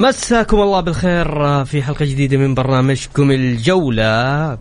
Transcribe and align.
مساكم 0.00 0.60
الله 0.60 0.80
بالخير 0.80 1.64
في 1.64 1.82
حلقة 1.82 2.04
جديدة 2.04 2.36
من 2.36 2.54
برنامجكم 2.54 3.30
الجولة. 3.30 4.58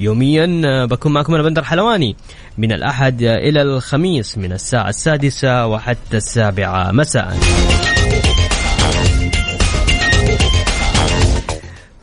يوميا 0.00 0.86
بكون 0.86 1.12
معكم 1.12 1.34
أنا 1.34 1.42
بندر 1.42 1.64
حلواني. 1.64 2.16
من 2.58 2.72
الأحد 2.72 3.22
إلى 3.22 3.62
الخميس 3.62 4.38
من 4.38 4.52
الساعة 4.52 4.88
السادسة 4.88 5.66
وحتى 5.66 6.16
السابعة 6.16 6.92
مساء. 6.92 7.36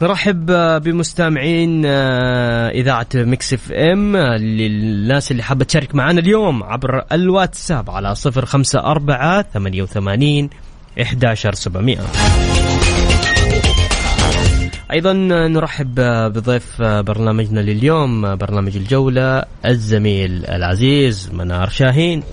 نرحب 0.01 0.45
بمستمعين 0.83 1.85
إذاعة 1.85 3.07
ميكس 3.15 3.53
إف 3.53 3.71
إم 3.71 4.17
للناس 4.17 5.31
اللي 5.31 5.43
حابة 5.43 5.65
تشارك 5.65 5.95
معنا 5.95 6.19
اليوم 6.19 6.63
عبر 6.63 7.05
الواتساب 7.11 7.89
على 7.89 8.15
صفر 8.15 8.45
خمسة 8.45 8.79
أربعة 8.79 9.45
ثمانية 9.53 9.81
وثمانين 9.81 10.49
11700 10.97 11.97
أيضا 14.91 15.13
نرحب 15.47 15.95
بضيف 16.33 16.81
برنامجنا 16.81 17.59
لليوم 17.59 18.35
برنامج 18.35 18.75
الجولة 18.77 19.43
الزميل 19.65 20.45
العزيز 20.45 21.29
منار 21.33 21.69
شاهين. 21.69 22.23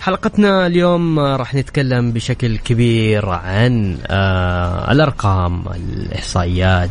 حلقتنا 0.00 0.66
اليوم 0.66 1.18
راح 1.18 1.54
نتكلم 1.54 2.12
بشكل 2.12 2.58
كبير 2.58 3.28
عن 3.28 3.98
الأرقام 4.90 5.64
الإحصائيات 5.74 6.90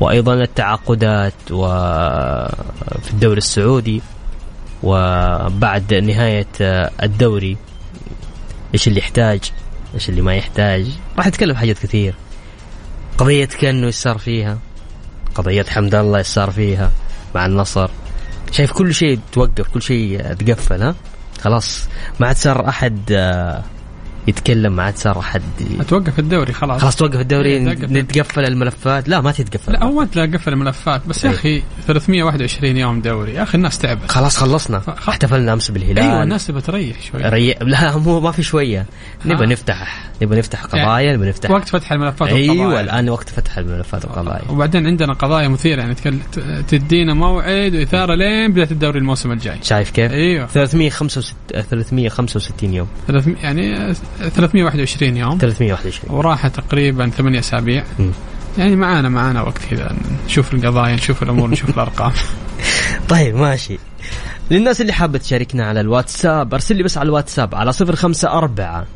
وأيضا 0.00 0.34
التعاقدات 0.34 1.34
وفي 1.50 3.10
الدوري 3.10 3.38
السعودي 3.38 4.02
وبعد 4.82 5.94
نهاية 5.94 6.46
الدوري 7.02 7.56
إيش 8.74 8.88
اللي 8.88 8.98
يحتاج 8.98 9.40
إيش 9.94 10.08
اللي 10.08 10.20
ما 10.20 10.34
يحتاج. 10.34 10.86
راح 11.16 11.26
نتكلم 11.26 11.56
حاجات 11.56 11.78
كثير. 11.78 12.14
قضية 13.18 13.44
كانه 13.44 13.86
إيش 13.86 13.94
صار 13.94 14.18
فيها؟ 14.18 14.58
قضية 15.34 15.64
حمد 15.68 15.94
الله 15.94 16.18
إيش 16.18 16.26
صار 16.26 16.50
فيها 16.50 16.92
مع 17.34 17.46
النصر. 17.46 17.90
شايف 18.52 18.72
كل 18.72 18.94
شيء 18.94 19.20
توقف 19.32 19.68
كل 19.68 19.82
شيء 19.82 20.32
تقفل 20.34 20.82
ها؟ 20.82 20.94
خلاص 21.40 21.88
ما 22.20 22.26
عاد 22.26 22.36
صار 22.36 22.68
أحد 22.68 23.12
يتكلم 24.28 24.76
ما 24.76 24.82
عاد 24.82 24.96
صار 24.96 25.18
احد 25.18 25.42
توقف 25.88 26.18
الدوري 26.18 26.52
خلاص. 26.52 26.80
خلاص 26.80 26.96
توقف 26.96 27.20
الدوري 27.20 27.58
نتقفل 27.58 28.44
الملفات. 28.44 29.08
لا 29.08 29.20
ما 29.20 29.32
تتقفل. 29.32 29.72
لا 29.72 29.84
هو 29.84 30.06
لا 30.14 30.22
قفل 30.22 30.52
الملفات. 30.52 31.06
بس 31.06 31.24
يا 31.24 31.30
أخي 31.30 31.62
321 31.86 32.76
يوم 32.76 33.00
دوري. 33.00 33.34
يا 33.34 33.42
أخي 33.42 33.58
الناس 33.58 33.78
تعبت. 33.78 34.10
خلاص 34.10 34.36
خلصنا. 34.36 34.82
احتفلنا 35.08 35.52
أمس 35.52 35.70
بالهلال. 35.70 35.98
أيوه 35.98 36.22
الناس 36.22 36.46
تبغى 36.46 36.60
تريح 36.60 37.02
شوي. 37.02 37.22
ري... 37.22 37.54
لا 37.60 37.96
مو 37.96 38.20
ما 38.20 38.32
في 38.32 38.42
شوية. 38.42 38.86
نبغى 39.24 39.46
نفتح. 39.46 40.07
نبغى 40.22 40.38
نفتح 40.38 40.64
قضايا 40.64 41.00
يعني 41.00 41.16
نبغى 41.16 41.28
نفتح 41.28 41.50
وقت 41.50 41.68
فتح 41.68 41.92
الملفات 41.92 42.28
أيوه 42.28 42.56
والقضايا. 42.56 42.80
الآن 42.80 43.08
وقت 43.08 43.28
فتح 43.28 43.58
الملفات 43.58 44.04
والقضايا. 44.04 44.42
وبعدين 44.50 44.86
عندنا 44.86 45.12
قضايا 45.12 45.48
مثيرة 45.48 45.80
يعني 45.80 45.94
تدينا 46.68 47.14
موعد 47.14 47.74
وإثارة 47.74 48.14
لين 48.14 48.52
بداية 48.52 48.70
الدوري 48.70 48.98
الموسم 48.98 49.32
الجاي. 49.32 49.58
شايف 49.62 49.90
كيف؟ 49.90 50.12
أيوه. 50.12 50.46
365 50.46 51.36
365 51.70 52.74
يوم. 52.74 52.88
300 53.06 53.36
يعني 53.42 53.94
321 54.18 55.16
يوم. 55.16 55.38
321 55.38 56.16
وراحة 56.16 56.48
تقريبا 56.48 57.10
ثمانية 57.10 57.38
أسابيع. 57.38 57.84
يعني 58.58 58.76
معانا 58.76 59.08
معانا 59.08 59.42
وقت 59.42 59.58
كذا 59.70 59.96
نشوف 60.26 60.54
القضايا 60.54 60.94
نشوف 60.94 61.22
الأمور 61.22 61.50
نشوف 61.50 61.70
الأرقام. 61.70 62.12
طيب 63.08 63.36
ماشي. 63.36 63.78
للناس 64.50 64.80
اللي 64.80 64.92
حابة 64.92 65.18
تشاركنا 65.18 65.66
على 65.66 65.80
الواتساب 65.80 66.54
أرسل 66.54 66.76
لي 66.76 66.82
بس 66.82 66.98
على 66.98 67.06
الواتساب 67.06 67.54
على 67.54 67.72
صفر 67.72 67.96
خمسة 67.96 68.28
أربعة 68.28 68.86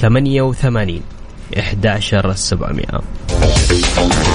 88 0.00 1.02
11700 1.50 4.33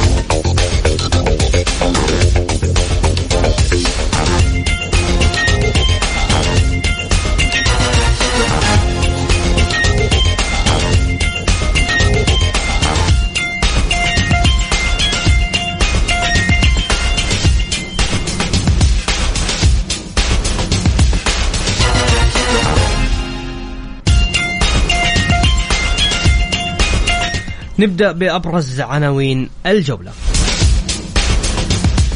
نبدأ 27.79 28.11
بأبرز 28.11 28.81
عناوين 28.81 29.49
الجولة. 29.65 30.11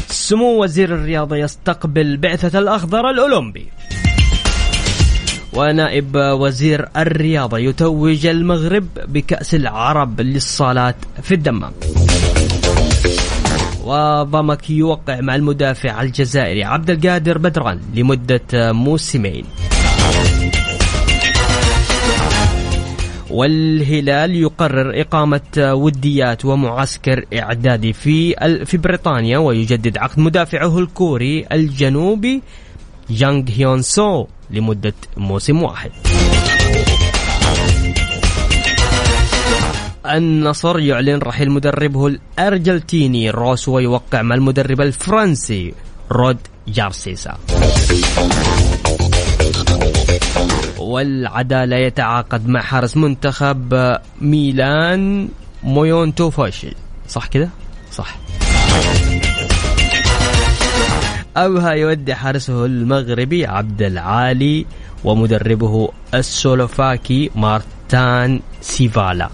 سمو 0.08 0.62
وزير 0.62 0.94
الرياضة 0.94 1.36
يستقبل 1.36 2.16
بعثة 2.16 2.58
الأخضر 2.58 3.10
الأولمبي. 3.10 3.68
ونائب 5.52 6.16
وزير 6.16 6.88
الرياضة 6.96 7.58
يتوج 7.58 8.26
المغرب 8.26 8.86
بكأس 9.08 9.54
العرب 9.54 10.20
للصالات 10.20 10.96
في 11.22 11.34
الدمام. 11.34 11.72
وضمك 13.84 14.70
يوقع 14.70 15.20
مع 15.20 15.34
المدافع 15.34 16.02
الجزائري 16.02 16.64
عبد 16.64 16.90
القادر 16.90 17.38
بدران 17.38 17.80
لمدة 17.94 18.72
موسمين. 18.72 19.44
والهلال 23.34 24.36
يقرر 24.36 25.00
إقامة 25.00 25.40
وديات 25.58 26.44
ومعسكر 26.44 27.24
إعدادي 27.34 27.92
في 27.92 28.34
في 28.64 28.76
بريطانيا 28.76 29.38
ويجدد 29.38 29.98
عقد 29.98 30.18
مدافعه 30.20 30.78
الكوري 30.78 31.46
الجنوبي 31.52 32.42
جانغ 33.10 33.42
هيون 33.56 33.82
سو 33.82 34.26
لمدة 34.50 34.94
موسم 35.16 35.62
واحد. 35.62 35.90
النصر 40.06 40.78
يعلن 40.78 41.18
رحيل 41.18 41.50
مدربه 41.50 42.06
الأرجنتيني 42.06 43.30
روس 43.30 43.68
ويوقع 43.68 44.22
مع 44.22 44.34
المدرب 44.34 44.80
الفرنسي 44.80 45.74
رودي 46.12 46.38
جارسيا. 46.68 47.38
والعدالة 50.84 51.76
يتعاقد 51.76 52.48
مع 52.48 52.60
حارس 52.60 52.96
منتخب 52.96 53.96
ميلان 54.20 55.28
مويونتو 55.62 56.30
فاشل 56.30 56.74
صح 57.08 57.26
كده؟ 57.26 57.48
صح. 57.92 58.16
أوها 61.36 61.72
يودي 61.72 62.14
حارسه 62.14 62.64
المغربي 62.64 63.46
عبد 63.46 63.82
العالي 63.82 64.66
ومدربه 65.04 65.88
السلوفاكي 66.14 67.30
مارتان 67.34 68.40
سيفالا. 68.60 69.28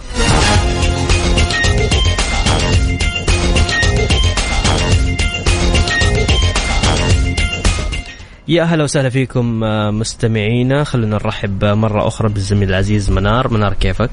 يا 8.51 8.63
أهلا 8.63 8.85
وسهلا 8.85 9.09
فيكم 9.09 9.65
آه، 9.65 9.91
مستمعينا. 9.91 10.85
خلونا 10.85 11.17
نرحب 11.17 11.65
مرة 11.65 12.07
أخرى 12.09 12.29
بالزميل 12.29 12.69
العزيز 12.69 13.11
منار. 13.11 13.53
منار 13.53 13.75
كيفك؟ 13.75 14.11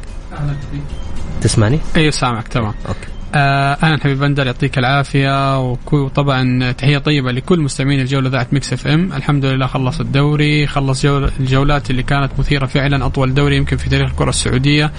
تسمعني؟ 1.41 1.79
أيوه 1.95 2.11
سامعك 2.11 2.47
تمام. 2.47 2.73
okay. 2.87 3.07
آه 3.35 3.77
أهلا 3.83 3.99
حبيبي 4.03 4.19
بندر 4.19 4.45
يعطيك 4.45 4.77
العافية. 4.77 5.59
وطبعا 5.91 6.71
تحية 6.71 6.97
طيبة 6.97 7.31
لكل 7.31 7.59
مستمعين 7.59 7.99
الجولة 7.99 8.29
إذاعة 8.29 8.53
ميكس 8.53 8.73
إف 8.73 8.87
إم. 8.87 9.13
الحمد 9.13 9.45
لله 9.45 9.67
خلص 9.67 9.99
الدوري 9.99 10.67
خلصت 10.67 11.31
الجولات 11.39 11.89
اللي 11.89 12.03
كانت 12.03 12.31
مثيرة 12.39 12.65
فعلا 12.65 13.05
أطول 13.05 13.33
دوري 13.33 13.57
يمكن 13.57 13.77
في 13.77 13.89
تاريخ 13.89 14.09
الكرة 14.09 14.29
السعودية. 14.29 14.91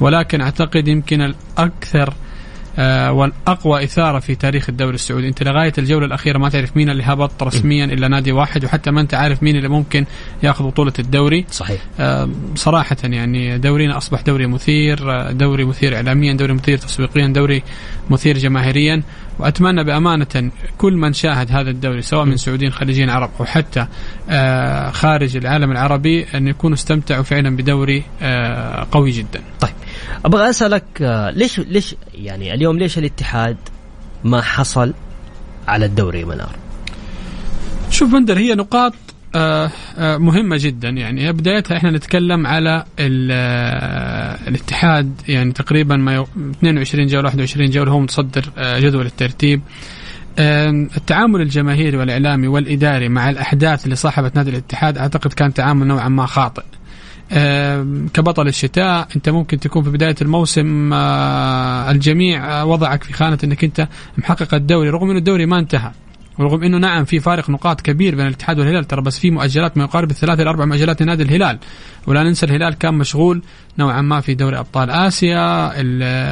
ولكن 0.00 0.40
أعتقد 0.40 0.88
يمكن 0.88 1.20
الأكثر 1.20 2.14
والأقوى 3.10 3.84
إثارة 3.84 4.18
في 4.18 4.34
تاريخ 4.34 4.68
الدوري 4.68 4.94
السعودي، 4.94 5.28
أنت 5.28 5.42
لغاية 5.42 5.72
الجولة 5.78 6.06
الأخيرة 6.06 6.38
ما 6.38 6.48
تعرف 6.48 6.76
مين 6.76 6.90
اللي 6.90 7.02
هبط 7.02 7.42
رسميا 7.42 7.84
إلا 7.84 8.08
نادي 8.08 8.32
واحد 8.32 8.64
وحتى 8.64 8.90
ما 8.90 9.00
أنت 9.00 9.14
عارف 9.14 9.42
مين 9.42 9.56
اللي 9.56 9.68
ممكن 9.68 10.04
ياخذ 10.42 10.64
بطولة 10.64 10.92
الدوري. 10.98 11.44
صحيح. 11.50 11.80
آه 12.00 12.30
صراحة 12.54 12.96
يعني 13.04 13.58
دورينا 13.58 13.96
أصبح 13.96 14.20
دوري 14.20 14.46
مثير، 14.46 15.12
آه، 15.12 15.32
دوري 15.32 15.64
مثير 15.64 15.96
اعلاميا، 15.96 16.32
دوري 16.32 16.52
مثير 16.52 16.78
تسويقيا، 16.78 17.26
دوري 17.26 17.62
مثير 18.10 18.38
جماهيريا، 18.38 19.02
وأتمنى 19.38 19.84
بأمانة 19.84 20.50
كل 20.78 20.92
من 20.92 21.12
شاهد 21.12 21.52
هذا 21.52 21.70
الدوري 21.70 22.02
سواء 22.02 22.24
من 22.24 22.36
سعوديين 22.36 22.72
خليجيين 22.72 23.10
عرب 23.10 23.30
أو 23.40 23.44
حتى 23.44 23.86
آه 24.30 24.90
خارج 24.90 25.36
العالم 25.36 25.72
العربي 25.72 26.26
أن 26.34 26.48
يكونوا 26.48 26.76
استمتعوا 26.76 27.22
فعلا 27.22 27.56
بدوري 27.56 28.02
آه 28.22 28.86
قوي 28.92 29.10
جدا. 29.10 29.40
طيب. 29.60 29.72
أبغى 30.24 30.50
أسألك 30.50 30.84
آه، 31.02 31.30
ليش 31.30 31.58
ليش 31.60 31.94
يعني 32.14 32.54
اليوم 32.54 32.78
ليش 32.78 32.98
الاتحاد 32.98 33.56
ما 34.24 34.42
حصل 34.42 34.94
على 35.68 35.84
الدوري 35.86 36.24
منار؟ 36.24 36.56
شوف 37.90 38.12
بندر 38.12 38.38
هي 38.38 38.54
نقاط 38.54 38.92
آه، 39.34 39.70
آه، 39.98 40.16
مهمة 40.16 40.56
جدا. 40.60 40.88
يعني 40.88 41.32
بدايتها 41.32 41.76
إحنا 41.76 41.90
نتكلم 41.90 42.46
على 42.46 42.84
ال- 42.98 44.46
الاتحاد 44.48 45.20
يعني 45.28 45.52
تقريبا 45.52 45.96
ما 45.96 46.14
يو- 46.14 46.26
22 46.60 47.06
جولة 47.06 47.24
21 47.26 47.70
جولة 47.70 47.92
هو 47.92 48.00
متصدر 48.00 48.44
جدول 48.58 49.06
الترتيب. 49.06 49.60
التعامل 50.38 51.40
الجماهيري 51.40 51.96
والإعلامي 51.96 52.48
والإداري 52.48 53.08
مع 53.08 53.30
الأحداث 53.30 53.84
اللي 53.84 53.96
صاحبت 53.96 54.36
نادي 54.36 54.50
الاتحاد 54.50 54.98
أعتقد 54.98 55.32
كان 55.32 55.54
تعامل 55.54 55.86
نوعا 55.86 56.08
ما 56.08 56.26
خاطئ. 56.26 56.62
كبطل 58.14 58.48
الشتاء 58.48 59.08
أنت 59.16 59.28
ممكن 59.28 59.60
تكون 59.60 59.82
في 59.82 59.90
بداية 59.90 60.14
الموسم 60.22 60.92
آه، 60.92 61.90
الجميع 61.90 62.60
آه، 62.60 62.64
وضعك 62.64 63.02
في 63.02 63.12
خانة 63.12 63.38
أنك 63.44 63.64
أنت 63.64 63.88
محقق 64.18 64.54
الدوري 64.54 64.90
رغم 64.90 65.10
أنه 65.10 65.18
الدوري 65.18 65.46
ما 65.46 65.58
انتهى 65.58 65.90
ورغم 66.38 66.62
أنه 66.62 66.78
نعم 66.78 67.04
في 67.04 67.20
فارق 67.20 67.50
نقاط 67.50 67.80
كبير 67.80 68.14
بين 68.14 68.26
الاتحاد 68.26 68.58
والهلال 68.58 68.84
ترى 68.84 69.02
بس 69.02 69.18
في 69.18 69.30
مؤجلات 69.30 69.78
ما 69.78 69.84
يقارب 69.84 70.10
الثلاث 70.10 70.40
إلى 70.40 70.50
أربع 70.50 70.64
مؤجلات 70.64 71.02
لنادي 71.02 71.22
الهلال 71.22 71.58
ولا 72.06 72.22
ننسى 72.22 72.46
الهلال 72.46 72.74
كان 72.74 72.94
مشغول 72.94 73.42
نوعا 73.78 74.02
ما 74.02 74.20
في 74.20 74.34
دوري 74.34 74.58
أبطال 74.58 74.90
آسيا 74.90 75.72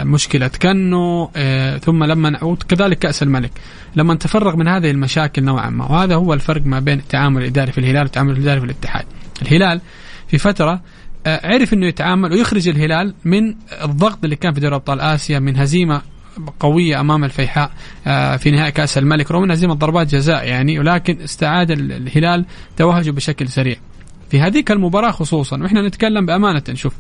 مشكلة 0.05 0.49
كنو 0.49 1.31
آه، 1.37 1.79
ثم 1.79 2.05
لما 2.05 2.45
وكذلك 2.45 2.99
كأس 2.99 3.23
الملك 3.23 3.51
لما 3.97 4.15
تفرغ 4.15 4.57
من 4.57 4.69
هذه 4.69 4.91
المشاكل 4.91 5.45
نوعا 5.45 5.71
ما 5.71 5.85
وهذا 5.85 6.15
هو 6.15 6.35
الفرق 6.35 6.67
ما 6.67 6.81
بين 6.81 6.99
التعامل 6.99 7.43
الإداري 7.43 7.73
في 7.73 7.79
الهلال 7.79 8.03
والتعامل 8.03 8.33
الإداري 8.33 8.61
في 8.61 8.67
الاتحاد. 8.67 9.05
الهلال 9.43 9.81
في 10.29 10.39
فترة 10.39 10.81
آه، 11.27 11.47
عرف 11.53 11.73
إنه 11.75 11.87
يتعامل 11.87 12.33
ويخرج 12.33 12.69
الهلال 12.69 13.15
من 13.25 13.55
الضغط 13.85 14.25
اللي 14.25 14.37
كان 14.37 14.53
في 14.55 14.61
دوري 14.61 14.75
أبطال 14.75 15.01
آسيا 15.01 15.39
من 15.39 15.57
هزيمة 15.57 16.03
قوية 16.61 17.01
أمام 17.01 17.25
الفيحاء 17.25 17.71
آه، 18.07 18.37
في 18.37 18.51
نهائي 18.51 18.73
كأس 18.73 18.99
الملك 18.99 19.31
رغم 19.31 19.51
هزيمة 19.51 19.75
ضربات 19.75 20.07
جزاء 20.15 20.49
يعني 20.49 20.79
ولكن 20.79 21.21
استعاد 21.21 21.71
ال- 21.71 21.93
الهلال 21.93 22.45
توهجه 22.77 23.11
بشكل 23.11 23.49
سريع. 23.49 23.77
في 24.31 24.41
هذيك 24.41 24.71
المباراة 24.71 25.11
خصوصا 25.11 25.63
وإحنا 25.63 25.83
نتكلم 25.89 26.27
بأمانة 26.27 26.63
شوف 26.75 26.95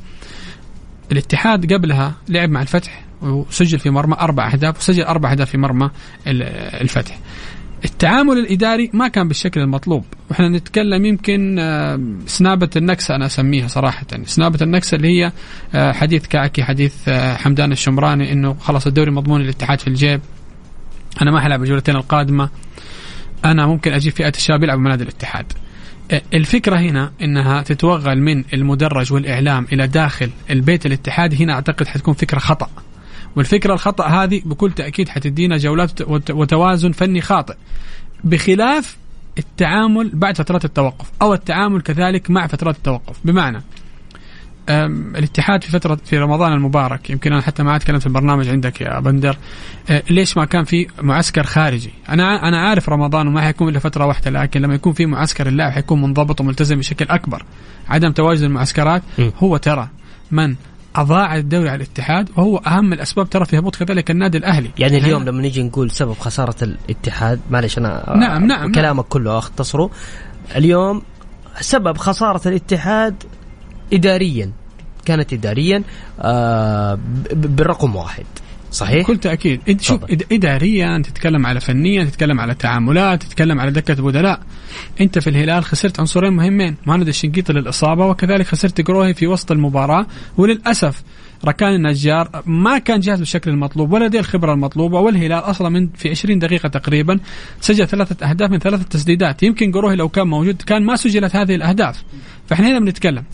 الاتحاد 1.12 1.72
قبلها 1.72 2.14
لعب 2.28 2.50
مع 2.50 2.62
الفتح 2.62 3.04
وسجل 3.22 3.78
في 3.78 3.90
مرمى 3.90 4.16
أربع 4.20 4.52
أهداف 4.52 4.78
وسجل 4.78 5.02
أربع 5.02 5.30
أهداف 5.32 5.50
في 5.50 5.58
مرمى 5.58 5.90
ال- 6.26 6.42
الفتح. 6.82 7.18
التعامل 7.84 8.38
الإداري 8.38 8.90
ما 8.92 9.08
كان 9.08 9.28
بالشكل 9.28 9.60
المطلوب. 9.60 10.04
وإحنا 10.30 10.48
نتكلم 10.48 11.04
يمكن 11.04 11.58
آه، 11.58 12.00
سنابة 12.26 12.70
النكسة 12.76 13.14
أنا 13.14 13.26
أسميها 13.26 13.68
صراحة. 13.68 14.06
سنابة 14.24 14.58
النكسة 14.62 14.96
اللي 14.96 15.08
هي 15.08 15.32
آه، 15.74 15.92
حديث 15.92 16.26
كعكي 16.26 16.62
حديث 16.62 16.94
آه، 17.08 17.36
حمدان 17.36 17.72
الشمراني 17.72 18.32
إنه 18.32 18.54
خلاص 18.54 18.86
الدوري 18.86 19.10
مضمون 19.10 19.40
الاتحاد 19.40 19.80
في 19.80 19.88
الجيب. 19.88 20.20
أنا 21.22 21.30
ما 21.30 21.40
حلعب 21.40 21.62
الجولتين 21.62 21.96
القادمة. 21.96 22.48
أنا 23.44 23.66
ممكن 23.66 23.92
أجيب 23.92 24.12
فئة 24.12 24.32
الشباب 24.36 24.62
يلعبوا 24.62 24.82
مع 24.82 24.90
نادي 24.90 25.02
الاتحاد 25.04 25.52
الفكرة 26.34 26.76
هنا 26.76 27.12
إنها 27.22 27.62
تتوغل 27.62 28.20
من 28.20 28.44
المدرج 28.54 29.12
والإعلام 29.12 29.66
إلى 29.72 29.86
داخل 29.86 30.30
البيت 30.50 30.86
الاتحادي 30.86 31.44
هنا 31.44 31.52
أعتقد 31.52 31.86
حتكون 31.86 32.14
فكرة 32.14 32.38
خطأ. 32.38 32.68
والفكرة 33.36 33.72
الخطأ 33.74 34.06
هذه 34.06 34.42
بكل 34.44 34.72
تأكيد 34.72 35.08
حتدينا 35.08 35.56
جولات 35.56 36.02
وت- 36.02 36.30
وتوازن 36.30 36.92
فني 36.92 37.20
خاطئ. 37.20 37.54
بخلاف 38.24 38.96
التعامل 39.38 40.10
بعد 40.14 40.36
فترات 40.36 40.64
التوقف 40.64 41.10
أو 41.22 41.34
التعامل 41.34 41.80
كذلك 41.80 42.30
مع 42.30 42.46
فترات 42.46 42.76
التوقف. 42.76 43.16
بمعنى 43.24 43.62
الاتحاد 44.68 45.64
في 45.64 45.70
فترة 45.70 45.98
في 46.04 46.18
رمضان 46.18 46.52
المبارك 46.52 47.10
يمكن 47.10 47.32
أنا 47.32 47.42
حتى 47.42 47.62
ما 47.62 47.76
أتكلم 47.76 47.98
في 47.98 48.06
البرنامج 48.06 48.48
عندك 48.48 48.80
يا 48.80 49.00
بندر 49.00 49.36
أه، 49.90 50.02
ليش 50.10 50.36
ما 50.36 50.44
كان 50.44 50.64
في 50.64 50.86
معسكر 51.02 51.42
خارجي؟ 51.42 51.90
أنا 52.08 52.48
أنا 52.48 52.60
عارف 52.60 52.88
رمضان 52.88 53.28
وما 53.28 53.40
حيكون 53.40 53.68
إلا 53.68 53.78
فترة 53.78 54.06
واحدة 54.06 54.30
لكن 54.30 54.60
لما 54.60 54.74
يكون 54.74 54.92
في 54.92 55.06
معسكر 55.06 55.46
اللاعب 55.46 55.72
حيكون 55.72 56.02
منضبط 56.02 56.40
وملتزم 56.40 56.76
بشكل 56.78 57.04
أكبر. 57.08 57.44
عدم 57.88 58.12
تواجد 58.12 58.42
المعسكرات. 58.42 59.02
هو 59.38 59.56
ترى 59.56 59.88
من 60.30 60.54
أضاع 60.96 61.36
الدوري 61.36 61.68
على 61.68 61.76
الاتحاد 61.84 62.30
وهو 62.36 62.56
أهم 62.56 62.92
الأسباب 62.92 63.30
ترى 63.30 63.44
في 63.44 63.58
هبوط 63.58 63.76
كذلك 63.76 64.10
النادي 64.10 64.38
الأهلي. 64.38 64.70
يعني 64.78 64.98
اليوم 64.98 65.24
لما 65.24 65.42
نيجي 65.42 65.62
نقول 65.62 65.90
سبب 65.90 66.12
خسارة 66.12 66.56
الاتحاد 66.62 67.40
معلش 67.50 67.78
أنا 67.78 68.14
آه، 68.14 68.16
نعم، 68.16 68.46
نعم، 68.46 68.72
كلامك 68.72 69.04
كله 69.04 69.38
أختصره. 69.38 69.90
اليوم 70.56 71.02
سبب 71.60 71.96
خسارة 71.96 72.48
الاتحاد 72.48 73.14
إداريا 73.92 74.50
كانت 75.04 75.32
إداريا 75.32 75.82
آه 76.20 76.98
بالرقم 77.32 77.96
واحد. 77.96 78.26
صحيح؟ 78.74 79.02
بكل 79.04 79.16
تأكيد. 79.16 79.60
إد- 79.70 79.80
شوف 79.82 80.00
اداريا 80.32 81.02
تتكلم 81.04 81.46
على 81.46 81.60
فنيا 81.60 82.04
تتكلم 82.04 82.40
على 82.40 82.54
تعاملات 82.54 83.22
تتكلم 83.22 83.60
على 83.60 83.70
دكة 83.70 83.94
بدلاء 83.94 84.40
أنت 85.00 85.18
في 85.18 85.30
الهلال 85.30 85.64
خسرت 85.64 86.00
عنصرين 86.00 86.32
مهمين 86.32 86.76
مهند 86.86 87.08
الشنقيطي 87.08 87.52
للإصابة 87.52 88.06
وكذلك 88.06 88.46
خسرت 88.46 88.80
قروهي 88.80 89.14
في 89.14 89.26
وسط 89.26 89.52
المباراة. 89.52 90.06
وللأسف 90.36 91.02
ركان 91.44 91.74
النجار 91.74 92.42
ما 92.46 92.78
كان 92.78 93.00
جاهز 93.00 93.18
بالشكل 93.18 93.50
المطلوب 93.50 93.92
ولا 93.92 94.04
لديه 94.04 94.20
الخبرة 94.20 94.52
المطلوبة 94.52 95.00
والهلال 95.00 95.32
أصلا 95.38 95.68
من 95.68 95.88
في 95.96 96.10
20 96.10 96.38
دقيقة 96.38 96.68
تقريبا 96.68 97.20
سجل 97.60 97.88
ثلاثة 97.88 98.30
أهداف 98.30 98.50
من 98.50 98.58
ثلاثة 98.58 98.82
تسديدات. 98.82 99.42
يمكن 99.42 99.72
قروهي 99.72 99.96
لو 99.96 100.08
كان 100.08 100.26
موجود 100.26 100.62
كان 100.62 100.82
ما 100.84 100.96
سجلت 100.96 101.36
هذه 101.36 101.54
الأهداف. 101.54 102.02
فإحنا 102.46 102.68
هنا 102.68 102.78
بنتكلم. 102.78 103.24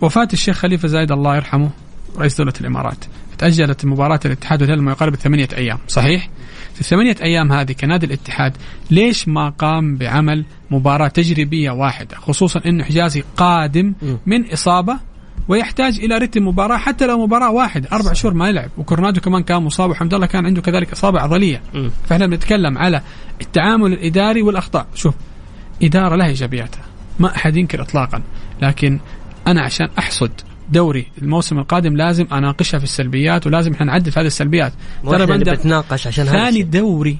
وفاة 0.00 0.28
الشيخ 0.32 0.56
خليفة 0.56 0.88
زايد 0.88 1.12
الله 1.12 1.36
يرحمه. 1.36 1.70
رئيس 2.18 2.38
دولة 2.38 2.52
الإمارات. 2.60 3.04
تأجلت 3.38 3.84
مباراة 3.84 4.20
الاتحاد 4.24 4.62
والهلال 4.62 4.82
ما 4.82 4.92
يقارب 4.92 5.16
ثمانية 5.16 5.48
أيام 5.56 5.78
صحيح؟ 5.88 6.28
في 6.74 6.80
الثمانية 6.80 7.16
أيام 7.22 7.52
هذه 7.52 7.72
كنادي 7.72 8.06
الاتحاد 8.06 8.56
ليش 8.90 9.28
ما 9.28 9.48
قام 9.48 9.96
بعمل 9.96 10.44
مباراة 10.70 11.08
تجريبية 11.08 11.70
واحدة؟ 11.70 12.16
خصوصا 12.16 12.60
أنه 12.66 12.84
حجازي 12.84 13.24
قادم 13.36 13.94
من 14.26 14.52
إصابة 14.52 14.96
ويحتاج 15.48 16.00
إلى 16.00 16.18
رتم 16.18 16.48
مباراة 16.48 16.76
حتى 16.76 17.06
لو 17.06 17.26
مباراة 17.26 17.50
واحدة 17.50 17.88
أربع 17.92 18.12
شهور 18.12 18.34
ما 18.34 18.48
يلعب. 18.48 18.70
وكورنادو 18.78 19.20
كمان 19.20 19.42
كان 19.42 19.62
مصاب 19.62 19.90
وحمد 19.90 20.14
الله 20.14 20.26
كان 20.26 20.46
عنده 20.46 20.62
كذلك 20.62 20.92
إصابة 20.92 21.20
عضلية. 21.20 21.62
مم. 21.74 21.90
فإحنا 22.08 22.26
بنتكلم 22.26 22.78
على 22.78 23.02
التعامل 23.40 23.92
الإداري 23.92 24.42
والأخطاء. 24.42 24.86
شوف 24.94 25.14
إدارة 25.82 26.16
لها 26.16 26.26
إيجابياتها 26.26 26.82
ما 27.18 27.36
أحد 27.36 27.56
ينكر 27.56 27.82
إطلاقا. 27.82 28.22
لكن 28.62 29.00
أنا 29.46 29.62
عشان 29.62 29.88
أحصد 29.98 30.30
دوري 30.72 31.06
الموسم 31.22 31.58
القادم 31.58 31.96
لازم 31.96 32.26
أناقشها 32.32 32.78
في 32.78 32.84
السلبيات 32.84 33.46
ولازم 33.46 33.72
إحنا 33.72 33.86
نعدل 33.86 34.12
في 34.12 34.20
هذه 34.20 34.26
السلبيات 34.26 34.72
ترى 35.04 35.26
بندر 35.26 35.54
بتناقش 35.54 36.06
عشان 36.06 36.24
ثاني. 36.24 36.62
دوري. 36.62 37.18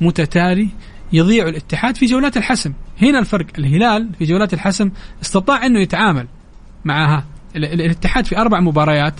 متتالي 0.00 0.68
يضيع 1.12 1.48
الاتحاد 1.48 1.96
في 1.96 2.06
جولات 2.06 2.36
الحسم 2.36 2.72
هنا 3.02 3.18
الفرق 3.18 3.46
الهلال 3.58 4.08
في 4.18 4.24
جولات 4.24 4.54
الحسم 4.54 4.90
استطاع 5.22 5.66
إنه 5.66 5.80
يتعامل 5.80 6.26
معها 6.84 7.24
ال- 7.56 7.64
ال- 7.64 7.80
الاتحاد 7.80 8.24
في 8.26 8.38
أربع 8.38 8.60
مباريات 8.60 9.14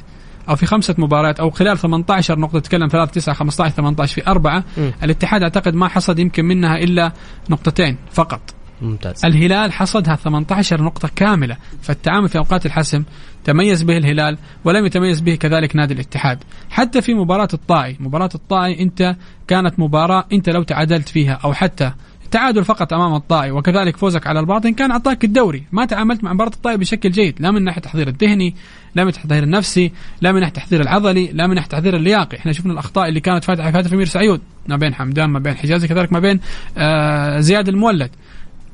أو 0.48 0.56
في 0.56 0.66
خمسة 0.66 0.94
مباريات 0.98 1.40
أو 1.40 1.50
خلال 1.50 1.78
18 1.78 2.38
نقطة 2.38 2.58
تتكلم 2.58 2.88
3 2.88 3.10
9 3.12 3.34
15 3.34 3.74
18 3.74 4.14
في 4.14 4.26
أربعة 4.30 4.64
مم. 4.78 4.92
الاتحاد 5.02 5.42
أعتقد 5.42 5.74
ما 5.74 5.88
حصد 5.88 6.18
يمكن 6.18 6.44
منها 6.44 6.76
إلا 6.78 7.12
نقطتين 7.50 7.96
فقط 8.12 8.40
ممتاز. 8.82 9.24
الهلال 9.24 9.72
حصدها 9.72 10.16
18 10.16 10.82
نقطة 10.82 11.10
كاملة 11.16 11.56
فالتعامل 11.82 12.28
في 12.28 12.38
أوقات 12.38 12.66
الحسم 12.66 13.04
تميز 13.44 13.82
به 13.82 13.96
الهلال 13.96 14.38
ولم 14.64 14.86
يتميز 14.86 15.20
به 15.20 15.34
كذلك 15.34 15.76
نادي 15.76 15.94
الاتحاد. 15.94 16.38
حتى 16.70 17.02
في 17.02 17.14
مباراة 17.14 17.48
الطائي 17.54 17.96
مباراة 18.00 18.30
الطائي 18.34 18.82
أنت 18.82 19.16
كانت 19.48 19.78
مباراة 19.78 20.24
أنت 20.32 20.48
لو 20.48 20.62
تعادلت 20.62 21.08
فيها 21.08 21.32
أو 21.44 21.52
حتى 21.52 21.92
تعادل 22.32 22.64
فقط 22.64 22.92
أمام 22.92 23.14
الطائي 23.14 23.50
وكذلك 23.50 23.96
فوزك 23.96 24.26
على 24.26 24.40
الباطن 24.40 24.74
كان 24.74 24.90
أعطاك 24.90 25.24
الدوري. 25.24 25.62
ما 25.72 25.84
تعاملت 25.84 26.24
مع 26.24 26.32
مباراة 26.32 26.50
الطائي 26.50 26.76
بشكل 26.76 27.10
جيد 27.10 27.34
لا 27.40 27.50
من 27.50 27.64
ناحية 27.64 27.76
التحضير 27.76 28.08
الذهني 28.08 28.54
لا 28.94 29.04
من 29.04 29.08
التحضير 29.08 29.42
النفسي 29.42 29.92
لا 30.20 30.32
من 30.32 30.40
ناحية 30.40 30.52
التحضير 30.52 30.80
العضلي 30.80 31.30
لا 31.32 31.46
من 31.46 31.54
ناحية 31.54 31.66
التحضير 31.66 31.96
اللياقي. 31.96 32.38
إحنا 32.38 32.52
شفنا 32.52 32.72
الأخطاء 32.72 33.08
اللي 33.08 33.20
كانت 33.20 33.44
فاتحه 33.44 33.82
في 33.82 33.94
أمير 33.94 34.06
سعيود 34.06 34.40
ما 34.68 34.76
بين 34.76 34.94
حمدان 34.94 35.30
ما 35.30 35.38
بين 35.38 35.56
حجازي 35.56 35.88
كذلك 35.88 36.12
ما 36.12 36.18
بين 36.18 36.40
آه 36.78 37.40
زياد 37.40 37.68
المولد. 37.68 38.10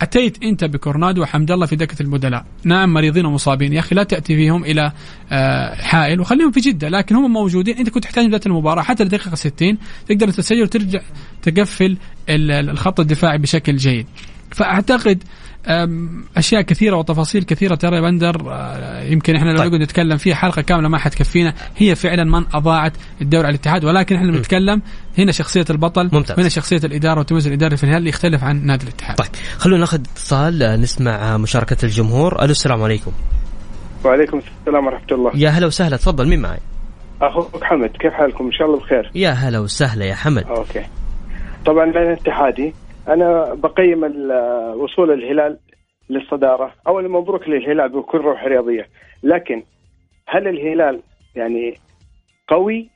أتيت 0.02 0.42
أنت 0.42 0.64
بكورنادو 0.64 1.22
وحمد 1.22 1.50
الله 1.50 1.66
في 1.66 1.76
دكة 1.76 2.02
البدلاء. 2.02 2.44
نعم 2.64 2.92
مريضين 2.92 3.26
ومصابين. 3.26 3.72
يا 3.72 3.80
أخي 3.80 3.94
لا 3.94 4.02
تأتي 4.02 4.36
فيهم 4.36 4.64
إلى 4.64 4.92
آه، 5.32 5.74
حائل 5.74 6.20
وخليهم 6.20 6.50
في 6.50 6.60
جدة 6.60 6.88
لكن 6.88 7.16
هم 7.16 7.32
موجودين. 7.32 7.76
أنت 7.76 7.88
كنت 7.88 8.04
تحتاج 8.04 8.26
بدايه 8.26 8.40
المباراة. 8.46 8.82
حتى 8.82 9.04
لدقيقة 9.04 9.34
60 9.34 9.78
تقدر 10.08 10.30
تسجل 10.30 10.62
وترجع 10.62 11.00
تقفل 11.42 11.96
الخط 12.28 13.00
الدفاعي 13.00 13.38
بشكل 13.38 13.76
جيد. 13.76 14.06
فأعتقد 14.50 15.24
أشياء 16.36 16.62
كثيرة 16.62 16.96
وتفاصيل 16.96 17.42
كثيرة 17.42 17.74
ترى 17.74 18.00
بندر. 18.00 18.52
آه، 18.52 19.02
يمكن 19.02 19.36
إحنا 19.36 19.50
لو 19.50 19.58
طيب. 19.58 19.66
نقعد 19.66 19.80
نتكلم 19.80 20.16
فيها 20.16 20.34
حلقة 20.34 20.62
كاملة 20.62 20.88
ما 20.88 20.98
حتكفينا 20.98 21.54
هي 21.76 21.94
فعلا 21.94 22.24
من 22.24 22.44
أضاعت 22.54 22.92
الدوري 23.20 23.46
على 23.46 23.54
الاتحاد 23.54 23.84
ولكن 23.84 24.16
إحنا 24.16 24.32
بنتكلم 24.32 24.82
هنا 25.18 25.32
شخصية 25.32 25.64
البطل 25.70 26.10
ممتاز. 26.12 26.40
هنا 26.40 26.48
شخصية 26.48 26.80
الإدارة 26.84 27.18
والتميز 27.18 27.46
الاداري 27.46 27.76
في 27.76 27.84
الهلال 27.84 28.06
يختلف 28.06 28.44
عن 28.44 28.66
نادي 28.66 28.84
الاتحاد. 28.84 29.16
طيب 29.16 29.28
خلونا 29.58 29.80
ناخذ 29.80 30.00
اتصال 30.00 30.62
آه، 30.62 30.76
نسمع 30.76 31.36
مشاركة 31.36 31.84
الجمهور. 31.84 32.42
ألو 32.42 32.50
السلام 32.50 32.82
عليكم. 32.82 33.12
وعليكم 34.04 34.40
السلام 34.60 34.86
ورحمة 34.86 35.06
الله. 35.12 35.32
يا 35.34 35.48
هلا 35.48 35.66
وسهلا 35.66 35.96
تفضل 35.96 36.28
مين 36.28 36.40
معي؟ 36.40 36.58
أخوك 37.22 37.64
حمد 37.64 37.90
كيف 37.90 38.12
حالكم؟ 38.12 38.44
إن 38.44 38.52
شاء 38.52 38.66
الله 38.66 38.78
بخير. 38.78 39.10
يا 39.14 39.30
هلا 39.30 39.58
وسهلا 39.58 40.04
يا 40.04 40.14
حمد. 40.14 40.44
أوكي. 40.44 40.86
طبعا 41.66 41.84
أنا 41.84 42.12
اتحادي 42.12 42.74
أنا 43.08 43.54
بقيم 43.54 44.04
وصول 44.80 45.12
الهلال 45.12 45.58
للصدارة. 46.10 46.74
اولا 46.86 47.08
مبروك 47.08 47.48
للهلال 47.48 47.88
بكل 47.88 48.18
روح 48.18 48.44
رياضية. 48.44 48.88
لكن 49.22 49.62
هل 50.28 50.48
الهلال 50.48 51.00
يعني 51.36 51.74
قوي 52.48 52.88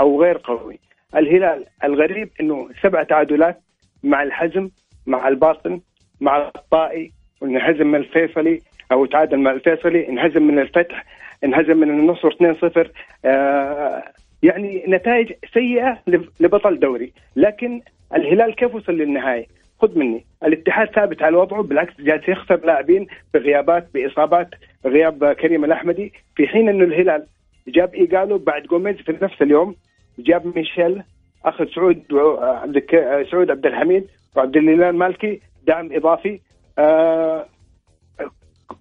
أو 0.00 0.22
غير 0.22 0.38
قوي؟ 0.44 0.78
الهلال 1.16 1.64
الغريب 1.84 2.30
إنه 2.40 2.68
سبع 2.82 3.02
تعادلات 3.02 3.60
مع 4.04 4.22
الحزم 4.22 4.70
مع 5.06 5.28
الباطن 5.28 5.80
مع 6.20 6.50
الطائي 6.56 7.12
وانهزم 7.40 7.86
من 7.86 7.94
الفيصلي 7.94 8.60
أو 8.92 9.06
تعادل 9.06 9.38
مع 9.38 9.50
الفيصلي 9.50 10.08
انهزم 10.08 10.42
من 10.42 10.58
الفتح 10.58 11.04
انهزم 11.44 11.76
من 11.76 11.90
النصر 11.90 12.30
2-0 12.30 12.88
آه 13.24 14.02
يعني 14.42 14.84
نتائج 14.88 15.32
سيئة 15.54 15.98
لبطل 16.40 16.78
دوري. 16.78 17.12
لكن 17.36 17.80
الهلال 18.14 18.54
كيف 18.54 18.74
وصل 18.74 18.92
للنهايه؟ 18.92 19.46
خذ 19.78 19.98
مني. 19.98 20.24
الاتحاد 20.44 20.88
ثابت 20.88 21.22
على 21.22 21.36
وضعه 21.36 21.62
بالعكس 21.62 22.00
جالس 22.00 22.28
يخسر 22.28 22.60
لاعبين 22.64 23.06
بغيابات 23.34 23.88
بإصابات 23.94 24.48
غياب 24.86 25.32
كريم 25.32 25.64
الأحمدي. 25.64 26.12
في 26.36 26.46
حين 26.46 26.68
انه 26.68 26.84
الهلال 26.84 27.26
جاب 27.68 27.94
ايجالو 27.94 28.38
بعد 28.38 28.62
جوميز 28.62 28.96
في 28.96 29.18
نفس 29.22 29.42
اليوم 29.42 29.76
جاب 30.18 30.58
ميشيل 30.58 31.02
أخذ 31.44 31.66
سعود 31.74 32.02
عبد 32.42 32.82
سعود 33.30 33.50
عبد 33.50 33.66
الحميد 33.66 34.06
وعبد 34.36 34.56
الاله 34.56 34.90
المالكي 34.90 35.40
دعم 35.66 35.92
إضافي. 35.92 36.40
آه 36.78 37.46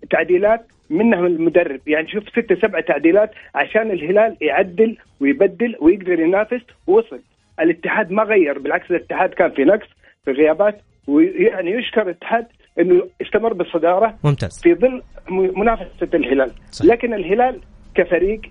تعديلات 0.09 0.65
منها 0.89 1.27
المدرب. 1.27 1.87
يعني 1.87 2.07
شوف 2.07 2.29
ستة 2.29 2.55
سبعة 2.55 2.81
تعديلات 2.81 3.31
عشان 3.55 3.91
الهلال 3.91 4.37
يعدل 4.41 4.97
ويبدل 5.19 5.75
ويقدر 5.81 6.19
ينافس 6.19 6.61
ووصل. 6.87 7.19
الاتحاد 7.59 8.11
ما 8.11 8.23
غير 8.23 8.59
بالعكس 8.59 8.91
الاتحاد 8.91 9.29
كان 9.29 9.51
في 9.51 9.63
نقص 9.63 9.87
في 10.25 10.31
غيابات 10.31 10.81
ويعني 11.07 11.71
يشكر 11.71 12.01
الاتحاد 12.01 12.45
إنه 12.79 13.03
استمر 13.21 13.53
بالصدارة 13.53 14.17
ممتاز. 14.23 14.61
في 14.61 14.75
ظل 14.75 15.01
منافسة 15.29 16.07
الهلال. 16.13 16.51
صح. 16.71 16.85
لكن 16.85 17.13
الهلال 17.13 17.59
كفريق 17.95 18.41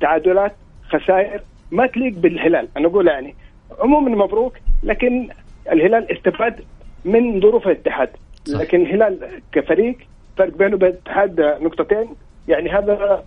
تعادلات 0.00 0.52
خسائر 0.88 1.40
ما 1.70 1.86
تليق 1.86 2.12
بالهلال. 2.12 2.68
أنا 2.76 2.86
أقول 2.86 3.08
يعني 3.08 3.34
عموما 3.80 4.24
مبروك 4.24 4.56
لكن 4.82 5.28
الهلال 5.72 6.12
استفاد 6.12 6.60
من 7.04 7.40
ظروف 7.40 7.66
الاتحاد. 7.66 8.08
صح. 8.44 8.60
لكن 8.60 8.80
الهلال 8.82 9.40
كفريق 9.52 9.96
فرق 10.36 10.56
بينه 10.56 10.74
وبين 10.74 10.88
الاتحاد 10.88 11.40
نقطتين. 11.40 12.08
يعني 12.48 12.70
هذا 12.70 13.24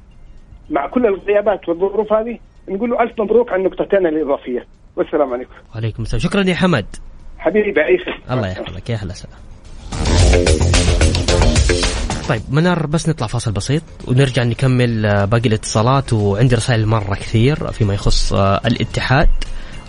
مع 0.69 0.88
كل 0.88 1.05
الغيابات 1.05 1.69
والظروف 1.69 2.13
هذه 2.13 2.39
نقول 2.69 2.89
له 2.89 3.03
ألف 3.03 3.22
مبروك 3.22 3.51
على 3.51 3.60
النقطتين 3.60 4.07
الإضافية. 4.07 4.65
والسلام 4.98 5.34
عليكم. 5.34 5.51
وعليكم 5.75 6.04
السلام. 6.04 6.22
شكرا 6.22 6.44
يا 6.44 6.56
حمد 6.56 6.86
حبيبي 7.38 7.82
عيسى 7.82 8.12
الله 8.32 8.48
يحفظك. 8.48 8.89
يا 8.89 8.96
هلا 8.96 9.13
سلام 9.13 9.38
طيب 12.30 12.42
منار 12.50 12.88
بس 12.88 13.10
نطلع 13.10 13.27
فاصل 13.27 13.51
بسيط 13.51 13.84
ونرجع 14.08 14.44
نكمل 14.44 15.06
آه، 15.06 15.25
باقي 15.25 15.50
الاتصالات. 15.50 16.13
وعندي 16.13 16.56
رسائل 16.56 16.86
مرة 16.86 17.16
كثير 17.16 17.72
فيما 17.72 17.94
يخص 17.94 18.34
آه، 18.34 18.62
الاتحاد 18.66 19.30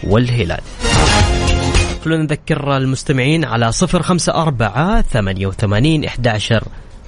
والهلال. 0.04 0.60
خلونا 2.04 2.22
نذكر 2.22 2.76
المستمعين 2.76 3.44
على 3.44 3.72
صفر 3.72 4.02
خمسة 4.02 4.34
أربعة 4.42 5.02
ثمانية 5.02 5.46
وثمانين 5.46 6.04
إحداشر 6.04 6.64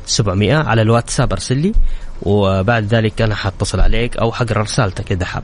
سبعمائة 0.07 0.57
على 0.57 0.83
الواتساب. 0.83 1.33
أرسل 1.33 1.57
لي. 1.59 1.73
وبعد 2.22 2.84
ذلك 2.84 3.22
أنا 3.22 3.34
حأتصل 3.34 3.80
عليك 3.80 4.16
أو 4.16 4.32
حقرأ 4.32 4.62
رسالتك 4.62 5.12
إذا 5.12 5.24
حاب. 5.24 5.42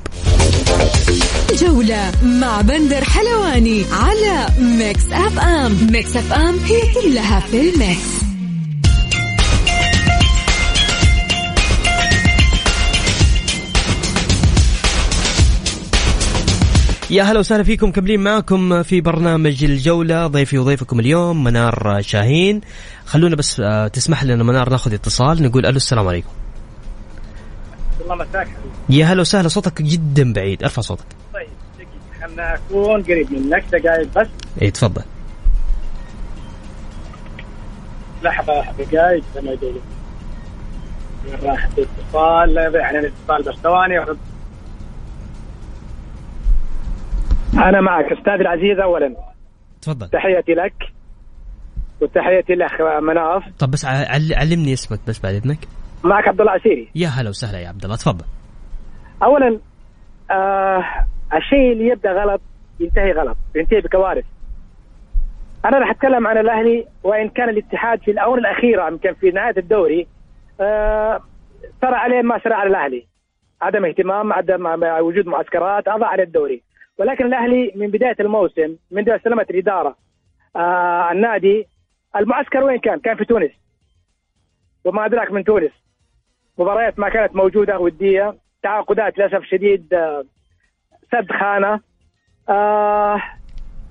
جولة 1.61 2.13
مع 2.23 2.61
بندر 2.61 3.05
حلواني 3.05 3.85
على 3.93 4.47
ميكس 4.59 5.13
أف 5.13 5.39
أم. 5.39 5.93
ميكس 5.93 6.17
أف 6.17 6.33
أم 6.33 6.59
هي 6.59 6.81
كلها 6.95 7.41
في 7.41 7.71
ال 7.71 7.82
mix. 7.82 8.27
يا 17.11 17.23
هلا 17.23 17.39
وسهلا 17.39 17.63
فيكم 17.63 17.93
مكملين 17.93 18.21
معكم 18.21 18.83
في 18.83 19.01
برنامج 19.01 19.65
الجولة. 19.65 20.27
ضيفي 20.27 20.59
وضيفكم 20.59 21.01
اليوم 21.01 21.45
منار 21.45 21.99
شاهين. 22.01 22.61
خلونا 23.07 23.37
بس 23.37 23.61
آه، 23.61 23.89
تسمح 23.89 24.25
لنا 24.25 24.45
منار 24.45 24.71
ناخذ 24.71 24.95
اتصال 24.95 25.43
نقول 25.43 25.67
hello 25.67 25.77
السلام 25.77 26.09
عليكم. 26.09 26.29
الله 28.13 28.25
مساك 28.25 28.49
يا 28.89 29.05
هلا 29.05 29.21
وسهلا 29.21 29.49
صوتك 29.49 29.83
جدا 29.83 30.33
بعيد. 30.33 30.63
أرفع 30.63 30.83
صوتك. 30.83 31.05
طيب 31.35 31.49
دقيقة. 31.77 32.27
خلنا 32.27 32.55
أكون 32.55 33.03
قريب 33.03 33.33
منك. 33.33 33.65
دقائق 33.73 34.21
بس. 34.21 34.29
اي 34.63 34.71
تفضل. 34.71 35.03
لحظة 38.23 38.65
دقائق 38.79 39.25
ما 39.43 39.57
راح 41.43 41.69
الاتصال؟ 41.79 42.75
يعني 42.75 42.99
الاتصال 42.99 43.43
بس. 43.43 43.61
ثواني 43.63 43.99
أنا 47.55 47.81
معك 47.81 48.05
أستاذ 48.05 48.33
العزيز 48.33 48.79
اولا. 48.79 49.17
تفضل. 49.83 50.09
تحياتي 50.09 50.53
لك. 50.53 50.75
وتحياتي 52.01 52.55
لأخ 52.55 52.73
مناف. 53.03 53.43
طب 53.59 53.71
بس 53.71 53.85
علمني 53.85 54.73
اسمك 54.73 55.01
بس 55.09 55.19
بعد 55.19 55.35
إذنك. 55.35 55.59
معك 56.05 56.29
عبد 56.29 56.41
الله 56.41 56.53
عسيري. 56.53 56.89
يا 56.95 57.09
هلا 57.09 57.29
وسهلا 57.29 57.59
يا 57.59 57.69
عبد 57.69 57.85
الله 57.85 57.97
تفضل. 57.97 58.25
اولا 59.23 59.61
آه 60.31 60.85
الشيء 61.35 61.73
اللي 61.73 61.89
يبدأ 61.89 62.13
غلط 62.13 62.41
ينتهي 62.81 63.13
غلط 63.13 63.37
ينتهي 63.57 63.81
بكوارث. 63.81 64.25
أنا 65.65 65.79
راح 65.79 65.91
أتكلم 65.91 66.27
عن 66.27 66.39
الأهلي 66.39 66.87
وإن 67.03 67.29
كان 67.29 67.49
الاتحاد 67.49 68.01
في 68.01 68.11
الأونة 68.11 68.39
الأخيرة 68.39 68.89
يمكن 68.89 69.15
في 69.15 69.31
نهاية 69.31 69.55
الدوري 69.57 70.07
آه 70.61 71.21
سرى 71.81 71.95
عليه 71.95 72.23
ما 72.23 72.39
سرى 72.39 72.55
على 72.55 72.71
الاهلي 72.71 73.07
عدم 73.63 73.85
اهتمام 73.85 74.33
عدم 74.33 74.67
وجود 74.83 75.27
معسكرات 75.27 75.89
أضاع 75.89 76.09
على 76.09 76.23
الدوري. 76.23 76.63
ولكن 76.99 77.27
الأهلي 77.27 77.73
من 77.77 77.87
بداية 77.87 78.17
الموسم 78.21 78.77
من 78.91 79.03
بداية 79.03 79.19
سلمت 79.19 79.51
الإدارة 79.51 79.97
آه 80.57 81.13
النادي 81.13 81.67
المعسكر 82.17 82.63
وين 82.63 82.79
كان؟ 82.79 82.99
كان 82.99 83.17
في 83.17 83.25
تونس. 83.25 83.51
وما 84.85 85.07
أدراك 85.07 85.33
من 85.33 85.45
تونس. 85.45 85.73
مباريات 86.59 86.99
ما 86.99 87.09
كانت 87.09 87.37
موجودة 87.37 87.79
ودية. 87.79 88.35
تعاقدات 88.63 89.19
للأسف 89.19 89.45
شديد 89.51 89.95
آه 89.95 90.25
سد 91.13 91.29
خانة. 91.41 91.81
آه 92.49 93.17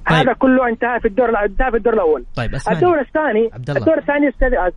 طيب. 0.10 0.18
هذا 0.18 0.34
كله 0.34 0.70
انتهى 0.70 1.00
في 1.00 1.08
الدور 1.08 1.30
انتهى 1.46 1.72
في 1.72 1.78
الدور 1.78 1.94
الأول. 1.94 2.26
طيب 2.36 2.56
أسمعني. 2.56 2.80
الدور 2.80 3.00
الثاني 3.00 3.50
عبد 3.54 3.70
الله 3.70 3.82
الدور 3.82 3.98
الثاني 3.98 4.32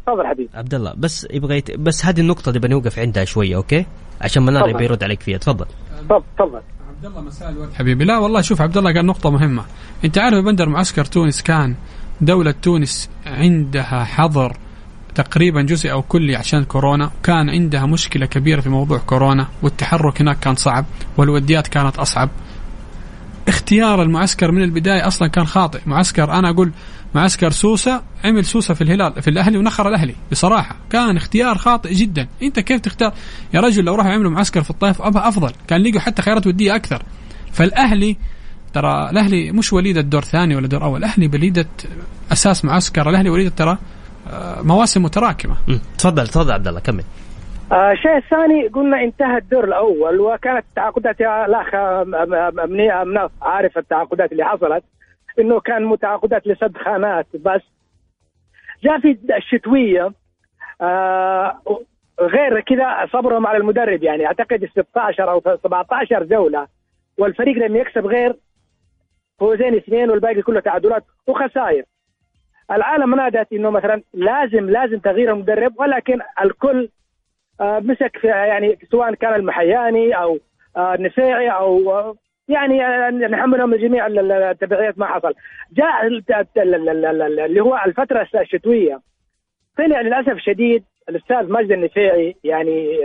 تفضل 0.06 0.26
حبيبي. 0.26 0.50
عبد 0.54 0.74
الله 0.74 0.94
بس 0.96 1.26
يبغى 1.30 1.56
يت... 1.56 1.80
بس 1.80 2.06
هذه 2.06 2.20
النقطة 2.20 2.48
اللي 2.48 2.60
بنوقف 2.60 2.98
عندها 2.98 3.24
شوية 3.24 3.56
okay؟ 3.56 3.86
عشان 4.20 4.42
منار 4.42 4.68
يبي 4.68 4.84
يرد 4.84 5.04
عليك 5.04 5.20
فيها. 5.20 5.38
تفضل. 5.38 5.66
تفضل 6.08 6.62
عبد 6.88 7.04
الله 7.04 7.20
مساء 7.20 7.50
الورد. 7.50 7.72
حبيبي 7.72 8.04
لا 8.04 8.18
والله 8.18 8.40
شوف 8.40 8.62
عبد 8.62 8.76
الله 8.76 8.94
قال 8.94 9.06
نقطة 9.06 9.30
مهمة. 9.30 9.64
أنت 10.04 10.18
عارف 10.18 10.44
بندر 10.44 10.68
معسكر 10.68 11.04
تونس 11.04 11.42
كان 11.42 11.74
دولة 12.20 12.54
تونس 12.62 13.10
عندها 13.26 14.04
حظر 14.04 14.52
تقريبا 15.22 15.62
جزئي 15.62 15.92
أو 15.92 16.02
كلي 16.02 16.36
عشان 16.36 16.64
كورونا. 16.64 17.10
كان 17.22 17.50
عندها 17.50 17.86
مشكلة 17.86 18.26
كبيرة 18.26 18.60
في 18.60 18.68
موضوع 18.68 18.98
كورونا. 18.98 19.48
والتحرك 19.62 20.20
هناك 20.20 20.38
كان 20.38 20.54
صعب. 20.54 20.84
والوديات 21.16 21.68
كانت 21.68 21.98
أصعب. 21.98 22.30
اختيار 23.48 24.02
المعسكر 24.02 24.50
من 24.50 24.62
البداية 24.62 25.06
أصلا 25.06 25.28
كان 25.28 25.46
خاطئ. 25.46 25.80
معسكر 25.86 26.32
أنا 26.32 26.50
أقول 26.50 26.72
معسكر 27.14 27.50
سوسة 27.50 28.02
عمل 28.24 28.44
سوسة 28.44 28.74
في 28.74 28.80
الهلال 28.80 29.22
في 29.22 29.30
الأهلي 29.30 29.58
ونخر 29.58 29.88
الأهلي. 29.88 30.14
بصراحة 30.30 30.76
كان 30.90 31.16
اختيار 31.16 31.58
خاطئ 31.58 31.94
جدا. 31.94 32.28
أنت 32.42 32.60
كيف 32.60 32.80
تختار؟ 32.80 33.12
يا 33.54 33.60
رجل 33.60 33.84
لو 33.84 33.94
راحوا 33.94 34.10
يعملوا 34.10 34.30
معسكر 34.30 34.62
في 34.62 34.70
الطائف 34.70 35.02
أفضل. 35.02 35.52
كان 35.68 35.82
لقوا 35.82 36.00
حتى 36.00 36.22
خيارات 36.22 36.46
ودية 36.46 36.74
أكثر. 36.74 37.02
فالأهلي 37.52 38.16
ترى 38.74 39.10
الأهلي 39.10 39.52
مش 39.52 39.72
وليدة 39.72 40.00
دور 40.00 40.24
ثاني 40.24 40.56
ولا 40.56 40.66
دور 40.66 40.84
أول. 40.84 40.98
الأهلي 40.98 41.26
وليده 41.26 41.68
أساس 42.32 42.64
معسكر. 42.64 43.10
الأهلي 43.10 43.30
وليدة 43.30 43.52
ترى 43.56 43.78
مواسم 44.62 45.02
متراكمة. 45.02 45.56
تفضل 45.98 46.26
تفضل 46.26 46.52
عبد 46.52 46.68
الله 46.68 46.80
كمل. 46.80 47.04
آه، 47.72 47.92
الشيء 47.92 48.16
الثاني 48.16 48.68
قلنا 48.68 49.04
انتهى 49.04 49.38
الدور 49.38 49.64
الأول 49.64 50.20
وكانت 50.20 50.64
التعاقدات 50.68 51.20
يا 51.20 51.46
الاخ 51.46 51.74
مناف 53.06 53.30
عارف 53.42 53.78
التعاقدات 53.78 54.32
اللي 54.32 54.44
حصلت 54.44 54.84
إنه 55.38 55.60
كان 55.60 55.84
متعاقدات 55.84 56.46
لسد 56.46 56.76
خانات 56.76 57.26
بس. 57.34 57.60
جاء 58.84 59.00
في 59.00 59.18
الشتوية 59.36 60.12
آه 60.80 61.60
غير 62.20 62.60
كذا 62.60 63.06
صبرهم 63.12 63.46
على 63.46 63.58
المدرب 63.58 64.02
يعني. 64.02 64.26
أعتقد 64.26 64.64
16 64.64 65.30
أو 65.30 65.40
17 65.64 66.24
جولة 66.24 66.66
والفريق 67.18 67.56
لم 67.56 67.76
يكسب 67.76 68.06
غير 68.06 68.36
فوزين 69.40 69.76
اثنين 69.76 70.10
والباقي 70.10 70.42
كله 70.42 70.60
تعادلات 70.60 71.04
وخسائر. 71.26 71.84
العالم 72.70 73.14
نادت 73.14 73.52
إنه 73.52 73.70
مثلا 73.70 74.02
لازم 74.14 74.70
لازم 74.70 74.98
تغيير 74.98 75.32
المدرب 75.32 75.80
ولكن 75.80 76.18
الكل 76.44 76.88
آه، 77.60 77.78
مسك 77.78 78.18
في 78.20 78.26
يعني 78.26 78.78
سواء 78.90 79.14
كان 79.14 79.34
المحياني 79.34 80.12
أو 80.12 80.38
آه، 80.76 80.94
النفيعي 80.94 81.50
أو 81.50 81.92
آه، 81.92 82.14
يعني 82.48 82.78
نحملهم 83.26 83.74
جميع 83.74 84.06
التبعيات 84.06 84.98
ما 84.98 85.06
حصل. 85.06 85.34
جاء 85.72 86.06
اللي 86.06 87.60
هو 87.60 87.80
الفترة 87.86 88.28
الشتوية. 88.34 89.00
طلع 89.78 90.00
للأسف 90.00 90.38
شديد 90.38 90.84
الأستاذ 91.08 91.52
مجد 91.52 91.72
النفيعي 91.72 92.36
يعني 92.44 92.98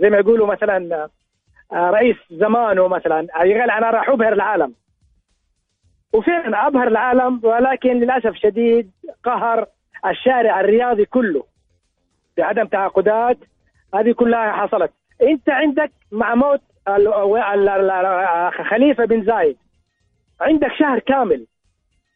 زي 0.00 0.10
ما 0.10 0.18
يقولوا 0.18 0.46
مثلا 0.46 1.08
رئيس 1.72 2.16
زمانه 2.30 2.88
مثلا 2.88 3.26
قال 3.34 3.70
أنا 3.70 3.90
راح 3.90 4.08
أبهر 4.08 4.32
العالم. 4.32 4.74
وفعلا 6.12 6.66
أبهر 6.66 6.88
العالم 6.88 7.40
ولكن 7.42 8.00
للأسف 8.00 8.34
شديد 8.34 8.90
قهر 9.24 9.66
الشارع 10.06 10.60
الرياضي 10.60 11.04
كله 11.04 11.44
بعدم 12.36 12.64
تعاقدات. 12.64 13.38
هذه 13.94 14.12
كلها 14.12 14.52
حصلت. 14.52 14.92
أنت 15.22 15.50
عندك 15.50 15.90
مع 16.12 16.34
موت 16.34 16.60
خليفة 18.70 19.04
بن 19.04 19.24
زايد. 19.24 19.56
عندك 20.40 20.72
شهر 20.78 20.98
كامل. 20.98 21.46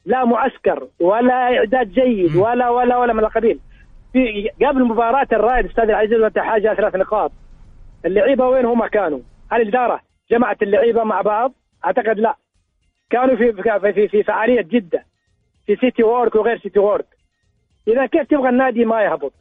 لا 0.07 0.25
معسكر 0.25 0.89
ولا 1.01 1.35
إعداد 1.35 1.93
جيد 1.93 2.37
ولا 2.37 2.69
ولا 2.69 2.97
ولا 2.97 3.13
من 3.13 3.25
القبيل. 3.25 3.61
في 4.13 4.51
قبل 4.67 4.85
مباراة 4.85 5.29
الرائد 5.33 5.67
أستاذ 5.67 5.85
العزيز 5.85 6.21
وأنت 6.21 6.39
محتاج 6.39 6.75
ثلاث 6.75 6.97
نقاط. 6.97 7.33
اللعيبة 8.05 8.49
وين 8.49 8.65
هم 8.65 8.87
كانوا؟ 8.87 9.21
هل 9.53 9.61
الإدارة 9.61 10.01
جمعت 10.31 10.63
اللعيبة 10.63 11.05
مع 11.05 11.21
بعض؟ 11.21 11.53
أعتقد 11.85 12.19
لا. 12.19 12.37
كانوا 13.11 13.37
في 13.37 13.53
في 13.93 14.09
في 14.09 14.23
فعالية 14.23 14.63
جده 14.63 15.05
في 15.67 15.77
سيتي 15.77 16.03
ووك 16.03 16.35
وغير 16.35 16.59
سيتي 16.59 16.79
ووك 16.79 17.07
إذا 17.89 18.07
كيف 18.07 18.29
تبغى 18.31 18.49
النادي 18.49 18.85
ما 18.85 19.03
يهبط؟ 19.03 19.33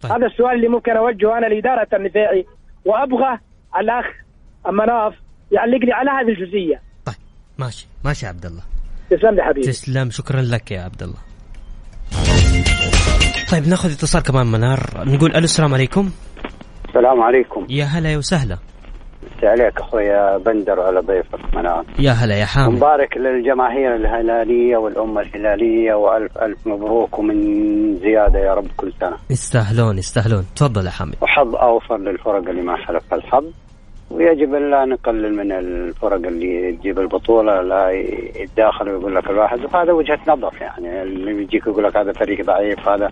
طيب. 0.00 0.12
هذا 0.12 0.26
السؤال 0.26 0.56
اللي 0.56 0.68
ممكن 0.68 0.92
أوجهه 0.92 1.38
أنا 1.38 1.46
لإدارة 1.46 1.88
النفيعي 1.92 2.46
وأبغى 2.84 3.38
الأخ 3.80 4.06
منار 4.72 5.14
يعلق 5.52 5.84
لي 5.84 5.92
على 5.92 6.10
هذه 6.10 6.28
الجزئية. 6.28 6.82
طيب 7.06 7.16
ماشي 7.58 7.86
ماشي 8.04 8.26
عبد 8.26 8.46
الله. 8.46 8.62
تسلم 9.10 9.34
لي 9.34 9.42
حبيبي. 9.42 9.66
تسلم 9.66 10.10
شكرا 10.10 10.42
لك 10.42 10.70
يا 10.70 10.80
عبد 10.80 11.02
الله. 11.02 11.18
طيب 13.52 13.68
نأخذ 13.68 13.92
اتصال 13.92 14.22
كمان 14.22 14.46
منار 14.46 14.80
نقول 14.96 15.30
ألو 15.30 15.44
السلام 15.44 15.74
عليكم. 15.74 16.10
السلام 16.88 17.22
عليكم. 17.22 17.66
يا 17.70 17.84
هلا 17.84 18.12
يا 18.12 18.16
وسهلا. 18.16 18.58
مسي 19.36 19.46
عليك 19.46 19.80
أخويا 19.80 20.38
بندر 20.38 20.78
وعلى 20.78 21.00
ضيفك 21.00 21.54
منار 21.54 21.84
يا 21.98 22.10
هلا 22.10 22.34
يا 22.34 22.44
حامد. 22.44 22.76
مبارك 22.76 23.16
للجماهير 23.16 23.94
الهلالية 23.94 24.76
والأمة 24.76 25.20
الهلالية 25.20 25.94
وألف 25.94 26.38
ألف 26.38 26.66
مبروك 26.66 27.18
ومن 27.18 27.36
زيادة 27.96 28.38
يا 28.38 28.54
رب 28.54 28.66
كل 28.76 28.92
سنة. 29.00 29.16
يستاهلون 29.30 29.98
يستاهلون. 29.98 30.44
تفضل 30.56 30.86
يا 30.86 30.90
حامد. 30.90 31.14
وحظ 31.22 31.56
أوفر 31.56 31.96
للفرق 31.96 32.48
اللي 32.48 32.62
ما 32.62 32.76
حلف 32.76 33.14
الحظ. 33.14 33.44
ويجب 34.10 34.54
أن 34.54 34.70
لا 34.70 34.84
نقلل 34.84 35.36
من 35.36 35.52
الفرق 35.52 36.26
اللي 36.26 36.72
تجيب 36.72 36.98
البطولة 36.98 37.62
لا 37.62 37.90
يتداخل 38.34 38.88
ويقول 38.88 39.14
لك 39.14 39.30
الواحد. 39.30 39.64
وهذا 39.64 39.92
وجهة 39.92 40.20
نظر 40.28 40.52
يعني 40.60 41.02
اللي 41.02 41.42
يجيك 41.42 41.66
يقول 41.66 41.84
لك 41.84 41.96
هذا 41.96 42.12
فريق 42.12 42.44
ضعيف 42.44 42.88
هذا 42.88 43.10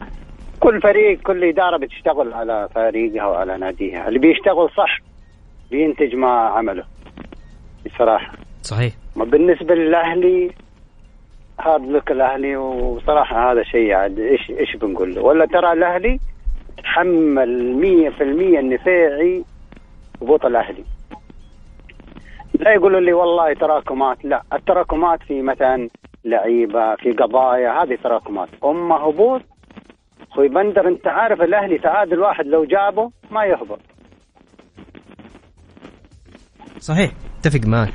كل 0.60 0.80
فريق 0.80 1.20
كل 1.20 1.44
إدارة 1.44 1.76
بتشتغل 1.76 2.32
على 2.32 2.68
فريقها 2.74 3.26
وعلى 3.26 3.58
ناديها. 3.58 4.08
اللي 4.08 4.18
بيشتغل 4.18 4.68
صح 4.76 5.13
بينتج 5.70 6.14
ما 6.14 6.28
عمله. 6.28 6.84
بصراحة. 7.86 8.32
صحيح. 8.62 8.92
بالنسبة 9.16 9.74
للأهلي 9.74 10.50
هارد 11.60 11.90
لك 11.90 12.10
الأهلي 12.10 12.56
وصراحة 12.56 13.52
هذا 13.52 13.62
شيء 13.62 13.92
عاد 13.92 14.18
إيش 14.18 14.50
إيش 14.50 14.76
بنقول 14.76 15.14
له؟ 15.14 15.22
ولا 15.22 15.46
ترى 15.46 15.72
الأهلي 15.72 16.20
تحمل 16.82 17.74
100% 18.18 18.58
النفيعي 18.58 19.44
هبوط 20.22 20.46
الأهلي. 20.46 20.84
لا 22.60 22.72
يقولوا 22.72 23.00
لي 23.00 23.12
والله 23.12 23.54
تراكمات 23.54 24.24
لا. 24.24 24.42
التراكمات 24.52 25.22
في 25.22 25.42
مثلا 25.42 25.88
لعيبة 26.24 26.94
في 26.94 27.12
قضايا 27.12 27.82
هذه 27.82 27.98
تراكمات. 28.04 28.48
أما 28.64 28.94
هبوط 28.94 29.42
أخوي 30.32 30.48
بندر 30.48 30.88
أنت 30.88 31.06
عارف 31.06 31.42
الأهلي 31.42 31.78
تعادل 31.78 32.20
واحد 32.20 32.46
لو 32.46 32.64
جابه 32.64 33.10
ما 33.30 33.44
يهبط. 33.44 33.80
صحيح 36.80 37.10
اتفق 37.40 37.66
معك. 37.66 37.94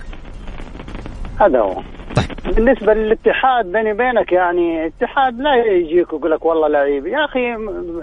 هذا 1.39 1.59
هو. 1.59 1.81
طيب. 2.15 2.55
بالنسبة 2.55 2.93
للاتحاد 2.93 3.71
بيني 3.71 3.91
وبينك 3.91 4.31
يعني 4.31 4.85
اتحاد 4.85 5.39
لا 5.39 5.55
يجيك 5.55 6.13
ويقول 6.13 6.31
لك 6.31 6.45
والله 6.45 6.67
لعيب. 6.67 7.07
يا 7.07 7.25
أخي 7.25 7.55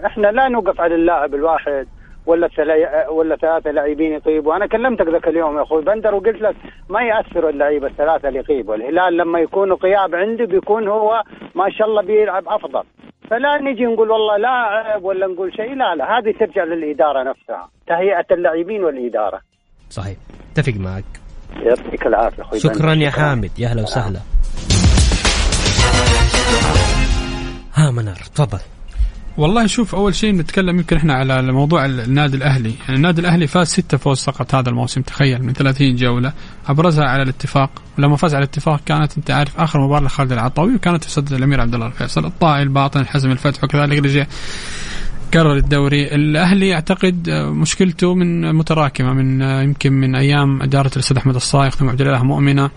إحنا 0.07 0.27
لا 0.27 0.49
نوقف 0.49 0.81
على 0.81 0.95
اللاعب 0.95 1.35
الواحد 1.35 1.87
ولا 2.27 2.49
ولا 3.09 3.37
ثلاثة 3.37 3.71
لاعبين 3.71 4.13
يطيبوا. 4.13 4.57
أنا 4.57 4.67
كلمتك 4.67 5.09
ذاك 5.09 5.29
اليوم 5.29 5.57
يا 5.57 5.63
أخوي 5.63 5.83
بندر 5.83 6.15
وقلت 6.15 6.43
لك 6.43 6.57
ما 6.89 7.03
يأثروا 7.03 7.51
اللعيبة 7.51 7.87
الثلاثة 7.87 8.29
اللي 8.29 8.39
يغيبوا 8.39 8.75
الهلال 8.75 9.17
لما 9.17 9.39
يكونوا 9.41 9.77
غياب 9.77 10.15
عنده 10.15 10.45
بيكون 10.45 10.89
هو 10.89 11.23
ما 11.55 11.71
شاء 11.71 11.89
الله 11.89 12.03
بيلعب 12.03 12.49
أفضل. 12.49 12.83
فلا 13.31 13.59
نجي 13.59 13.85
نقول 13.85 14.11
والله 14.11 14.37
لاعب 14.37 15.05
ولا 15.05 15.27
نقول 15.27 15.55
شيء 15.57 15.75
لا 15.75 15.95
لا 15.95 16.19
هذه 16.19 16.35
ترجع 16.41 16.65
للإدارة 16.65 17.23
نفسها 17.23 17.69
تهيئة 17.87 18.27
اللاعبين 18.31 18.85
والإدارة. 18.85 19.41
صحيح. 19.91 20.17
أتفق 20.59 20.75
معك. 20.75 21.05
يعطيك 21.53 22.07
العافية 22.07 22.43
أخوي 22.43 22.61
شكرا 22.61 22.95
يا 22.95 23.11
حامد. 23.11 23.51
يا 23.59 23.69
أهلا 23.69 23.83
وسهلا. 23.83 24.21
ها 27.75 27.91
منار 27.91 28.17
تفضل. 28.35 28.59
والله 29.39 29.67
شوف 29.67 29.95
أول 29.95 30.15
شيء 30.15 30.35
نتكلم 30.35 30.79
يمكن 30.79 30.97
إحنا 30.97 31.15
على 31.15 31.53
موضوع 31.53 31.85
النادي 31.85 32.37
الأهلي، 32.37 32.75
يعني 32.81 32.97
النادي 32.97 33.21
الأهلي 33.21 33.47
فاز 33.47 33.67
ستة 33.67 33.99
فوز 33.99 34.23
فقط 34.25 34.55
هذا 34.55 34.69
الموسم 34.69 35.03
تخيل 35.03 35.43
من 35.43 35.53
30 35.53 35.97
جولة، 35.97 36.33
أبرزها 36.69 37.05
على 37.05 37.23
الاتفاق، 37.23 37.71
ولما 37.99 38.17
فاز 38.17 38.35
على 38.35 38.45
الاتفاق 38.45 38.81
كانت 38.87 39.17
أنت 39.17 39.31
عارف 39.31 39.61
آخر 39.61 39.81
مباراة 39.81 40.01
لخالد 40.01 40.33
العطاوي 40.33 40.75
وكانت 40.75 41.05
في 41.05 41.11
صدر 41.11 41.37
الأمير 41.37 41.61
عبد 41.61 41.75
الله 41.75 41.87
الفيصل، 41.87 42.25
الطائي 42.25 42.63
الباطن 42.63 43.07
حزم 43.07 43.31
الفتح 43.31 43.65
وكذلك 43.65 43.99
رجع 43.99 44.27
كرر 45.35 45.57
الدوري. 45.57 46.15
الأهلي 46.15 46.75
أعتقد 46.75 47.31
مشكلته 47.31 48.15
من 48.15 48.55
متراكمة 48.55 49.13
من 49.13 49.41
يمكن 49.41 49.93
من 49.93 50.15
أيام 50.15 50.63
إدارة 50.63 50.91
الأستاذ 50.97 51.17
أحمد 51.17 51.35
الصايغ 51.35 51.71
ثم 51.71 51.89
عبد 51.89 52.01
الله 52.01 52.23
مؤمنة. 52.23 52.71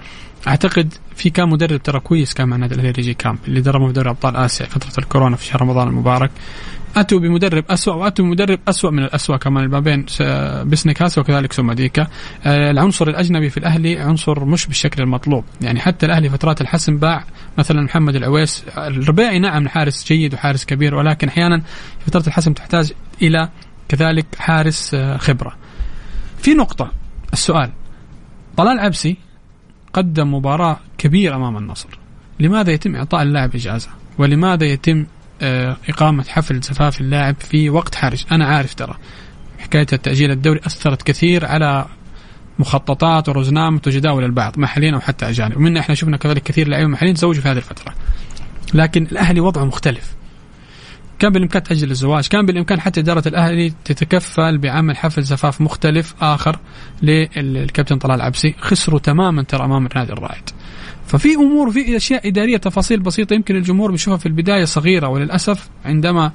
أعتقد 0.48 0.94
في 1.16 1.30
كان 1.30 1.50
مدرب 1.50 1.84
ترى 1.84 2.00
كويس 2.00 2.34
كان 2.34 2.50
مع 2.50 2.56
النادي 2.56 2.76
الأهلي 2.76 2.92
ريجي 2.92 3.14
كامب 3.14 3.40
اللي 3.48 3.62
دربه 3.62 3.88
في 3.88 3.94
دوري 3.94 4.10
أبطال 4.10 4.36
آسيا 4.36 4.66
فترة 4.66 5.04
الكورونا 5.04 5.36
في 5.36 5.46
شهر 5.46 5.62
رمضان 5.62 5.88
المبارك. 5.88 6.32
اتوا 6.98 7.20
بمدرب 7.20 7.64
اسوء 7.70 7.96
واتوا 7.96 8.26
بمدرب 8.26 8.60
اسوء 8.68 8.92
من 8.92 9.04
الاسوء 9.04 9.38
كمان. 9.38 9.68
ما 9.68 9.80
بين 9.80 10.06
بسنكاس 10.70 11.18
وكذلك 11.18 11.54
سوماديكا 11.54 12.08
آه، 12.46 12.72
العنصر 12.72 13.08
الأجنبي 13.08 13.50
في 13.50 13.58
الأهلي 13.58 14.00
عنصر 14.00 14.46
مش 14.46 14.68
بالشكل 14.68 15.04
المطلوب. 15.04 15.46
يعني 15.62 15.80
حتى 15.80 16.06
الأهلي 16.06 16.30
فترات 16.30 16.62
الحسم 16.62 16.98
باع 16.98 17.24
مثلا 17.58 17.82
محمد 17.82 18.16
العويس. 18.16 18.64
الربيعي 18.78 19.40
نعم 19.40 19.68
حارس 19.68 20.08
جيد 20.08 20.34
وحارس 20.34 20.66
كبير 20.66 20.96
ولكن 20.96 21.28
أحيانا 21.28 21.62
فترة 22.08 22.24
الحسم 22.28 22.54
تحتاج 22.54 22.94
إلى 23.22 23.50
كذلك 23.88 24.26
حارس 24.38 24.94
آه، 24.94 25.18
خبرة. 25.18 25.56
في 26.38 26.54
نقطة 26.54 26.92
السؤال. 27.34 27.72
طلال 28.58 28.80
عبسي 28.80 29.18
قدم 29.94 30.34
مباراة 30.34 30.80
كبيرة 30.98 31.36
أمام 31.36 31.58
النصر. 31.58 31.90
لماذا 32.40 32.72
يتم 32.72 32.96
إعطاء 32.96 33.24
اللاعب 33.24 33.56
إجازة؟ 33.56 33.90
ولماذا 34.18 34.66
يتم 34.66 35.06
إقامة 35.90 36.24
حفل 36.24 36.60
زفاف 36.62 37.02
اللاعب 37.02 37.36
في 37.40 37.70
وقت 37.70 37.96
حرج. 37.96 38.24
أنا 38.32 38.46
عارف 38.46 38.74
ترى. 38.74 38.98
حكاية 39.60 39.88
التأجيل 39.94 40.32
الدوري 40.32 40.60
أثرت 40.66 41.04
كثير 41.04 41.46
على 41.46 41.86
مخططات 42.60 43.30
ورزنامة 43.30 43.82
وجداول 43.88 44.24
البعض 44.24 44.60
محليين 44.60 44.94
أو 44.94 45.00
حتى 45.00 45.30
أجانب. 45.30 45.58
ومنا 45.58 45.80
إحنا 45.80 45.96
شفنا 45.96 46.18
كذلك 46.18 46.44
كثير 46.44 46.68
لاعبين 46.68 46.90
محليين 46.90 47.16
تزوجوا 47.16 47.42
في 47.42 47.50
هذه 47.50 47.58
الفترة. 47.58 47.94
لكن 48.74 49.04
الأهلي 49.04 49.40
وضعه 49.40 49.66
مختلف. 49.66 50.16
كان 51.20 51.32
بالإمكان 51.32 51.64
تأجل 51.64 51.92
الزواج، 51.92 52.28
كان 52.28 52.46
بالإمكان 52.46 52.82
حتى 52.82 53.00
إدارة 53.00 53.28
الأهلي 53.28 53.74
تتكفل 53.86 54.58
بعمل 54.58 54.98
حفل 54.98 55.24
زفاف 55.24 55.62
مختلف 55.62 56.16
آخر 56.22 56.60
للكابتن 57.02 57.98
طلال 57.98 58.22
عبسي، 58.22 58.56
خسروا 58.60 59.00
تماما 59.00 59.44
ترى 59.44 59.66
أمام 59.66 59.86
النادي 59.86 60.14
الرائد. 60.14 60.50
ففي 61.10 61.36
أمور 61.36 61.68
وفي 61.68 61.98
أشياء 61.98 62.28
إدارية 62.28 62.58
تفاصيل 62.58 63.00
بسيطة 63.00 63.34
يمكن 63.34 63.56
الجمهور 63.56 63.92
بيشوفها 63.92 64.18
في 64.18 64.26
البداية 64.26 64.66
صغيرة 64.66 65.08
وللأسف 65.08 65.70
عندما 65.86 66.32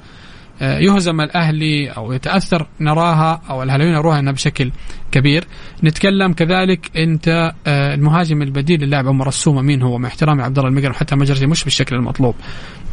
آه، 0.61 0.79
يهزم 0.79 1.21
الأهلي 1.21 1.89
أو 1.89 2.13
يتأثر 2.13 2.67
نراها 2.79 3.41
أو 3.49 3.63
الأهلاويين 3.63 3.95
يروها 3.95 4.19
إنها 4.19 4.33
بشكل 4.33 4.71
كبير. 5.11 5.47
نتكلم 5.83 6.33
كذلك 6.33 6.97
أنت 6.97 7.53
آه، 7.67 7.95
المهاجم 7.95 8.41
البديل 8.41 8.83
للاعب 8.83 9.07
عمر 9.07 9.27
السومة 9.27 9.61
مين 9.61 9.81
هو؟ 9.81 9.97
مع 9.97 10.07
احترامي 10.07 10.43
عبد 10.43 10.57
الله 10.57 10.69
المقر 10.69 10.93
حتى 10.93 11.15
مجرجي 11.15 11.47
مش 11.47 11.63
بالشكل 11.63 11.95
المطلوب. 11.95 12.35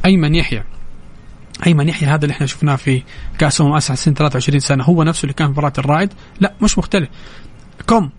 أيمن 0.04 0.34
يحيى. 0.34 0.62
أيمن 1.66 1.88
يحيى 1.88 2.08
هذا 2.08 2.24
اللي 2.24 2.32
إحنا 2.32 2.46
شفناه 2.46 2.76
في 2.76 3.02
كأس 3.38 3.60
أمم 3.60 3.72
اسيا 3.74 3.94
سنة 3.94 4.14
23 4.14 4.60
سنة 4.60 4.84
هو 4.84 5.02
نفسه 5.02 5.22
اللي 5.22 5.34
كان 5.34 5.46
في 5.46 5.52
مباراة 5.52 5.72
الرائد. 5.78 6.12
لا 6.40 6.52
مش 6.62 6.78
مختلف. 6.78 7.08
كوم 7.86 8.10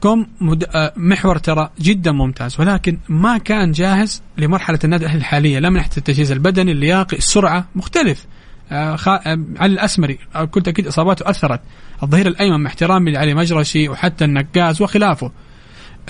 كوم. 0.00 0.26
آه، 0.74 0.92
محور 0.96 1.38
ترى 1.38 1.70
جدا 1.80 2.12
ممتاز 2.12 2.60
ولكن 2.60 2.98
ما 3.08 3.38
كان 3.38 3.72
جاهز 3.72 4.22
لمرحلة 4.38 4.78
النادي 4.84 5.04
الأهلي 5.04 5.18
الحالية 5.18 5.58
لا 5.58 5.70
من 5.70 5.76
ناحيه 5.76 5.90
التجهيز 5.96 6.32
البدني 6.32 6.72
اللياقي 6.72 7.16
السرعة 7.16 7.68
مختلف 7.74 8.26
آه،. 8.72 8.96
آه، 9.06 9.38
علي 9.58 9.72
الأسمري 9.72 10.18
كنت 10.50 10.68
أكيد 10.68 10.86
إصاباته 10.86 11.30
أثرت 11.30 11.60
الظهير 12.02 12.26
الأيمن 12.26 12.60
مع 12.60 12.70
احترامي 12.70 13.12
لعلي 13.12 13.34
مجرشي 13.34 13.88
وحتى 13.88 14.24
النقاز 14.24 14.82
وخلافه 14.82 15.32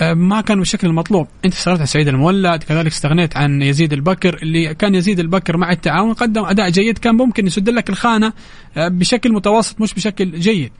ما 0.01 0.41
كان 0.41 0.59
بالشكل 0.59 0.87
المطلوب 0.87 1.27
أنت 1.45 1.53
استغنيت 1.53 1.79
عن 1.79 1.85
سعيد 1.85 2.07
المولد 2.07 2.63
كذلك 2.63 2.91
استغنيت 2.91 3.37
عن 3.37 3.61
يزيد 3.61 3.93
البكر 3.93 4.39
اللي 4.43 4.75
كان 4.75 4.95
يزيد 4.95 5.19
البكر 5.19 5.57
مع 5.57 5.71
التعاون 5.71 6.13
قدم 6.13 6.45
أداء 6.45 6.69
جيد 6.69 6.97
كان 6.97 7.15
ممكن 7.15 7.47
يسد 7.47 7.69
لك 7.69 7.89
الخانة 7.89 8.33
بشكل 8.77 9.33
متوسط 9.33 9.81
مش 9.81 9.93
بشكل 9.93 10.39
جيد 10.39 10.71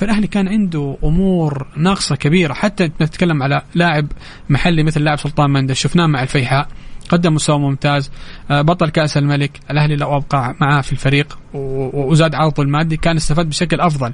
فالأهلي 0.00 0.26
كان 0.26 0.48
عنده 0.48 0.96
أمور 1.04 1.66
ناقصة 1.76 2.16
كبيرة. 2.16 2.52
حتى 2.52 2.90
نتكلم 3.02 3.42
على 3.42 3.62
لاعب 3.74 4.06
محلي 4.48 4.82
مثل 4.82 5.04
لاعب 5.04 5.18
سلطان 5.18 5.50
مندس 5.50 5.76
شفناه 5.76 6.06
مع 6.06 6.22
الفيحاء. 6.22 6.68
قدم 7.08 7.34
مستوى 7.34 7.58
ممتاز. 7.58 8.10
آه، 8.50 8.62
بطل 8.62 8.88
كأس 8.88 9.16
الملك. 9.16 9.60
الأهلي 9.70 9.96
لو 9.96 10.16
أبقى 10.16 10.56
معاه 10.60 10.80
في 10.80 10.92
الفريق 10.92 11.38
وزاد 11.54 12.34
عرضه 12.34 12.62
المادي 12.62 12.96
كان 12.96 13.16
استفاد 13.16 13.48
بشكل 13.48 13.80
أفضل. 13.80 14.12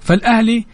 فالأهلي 0.00 0.66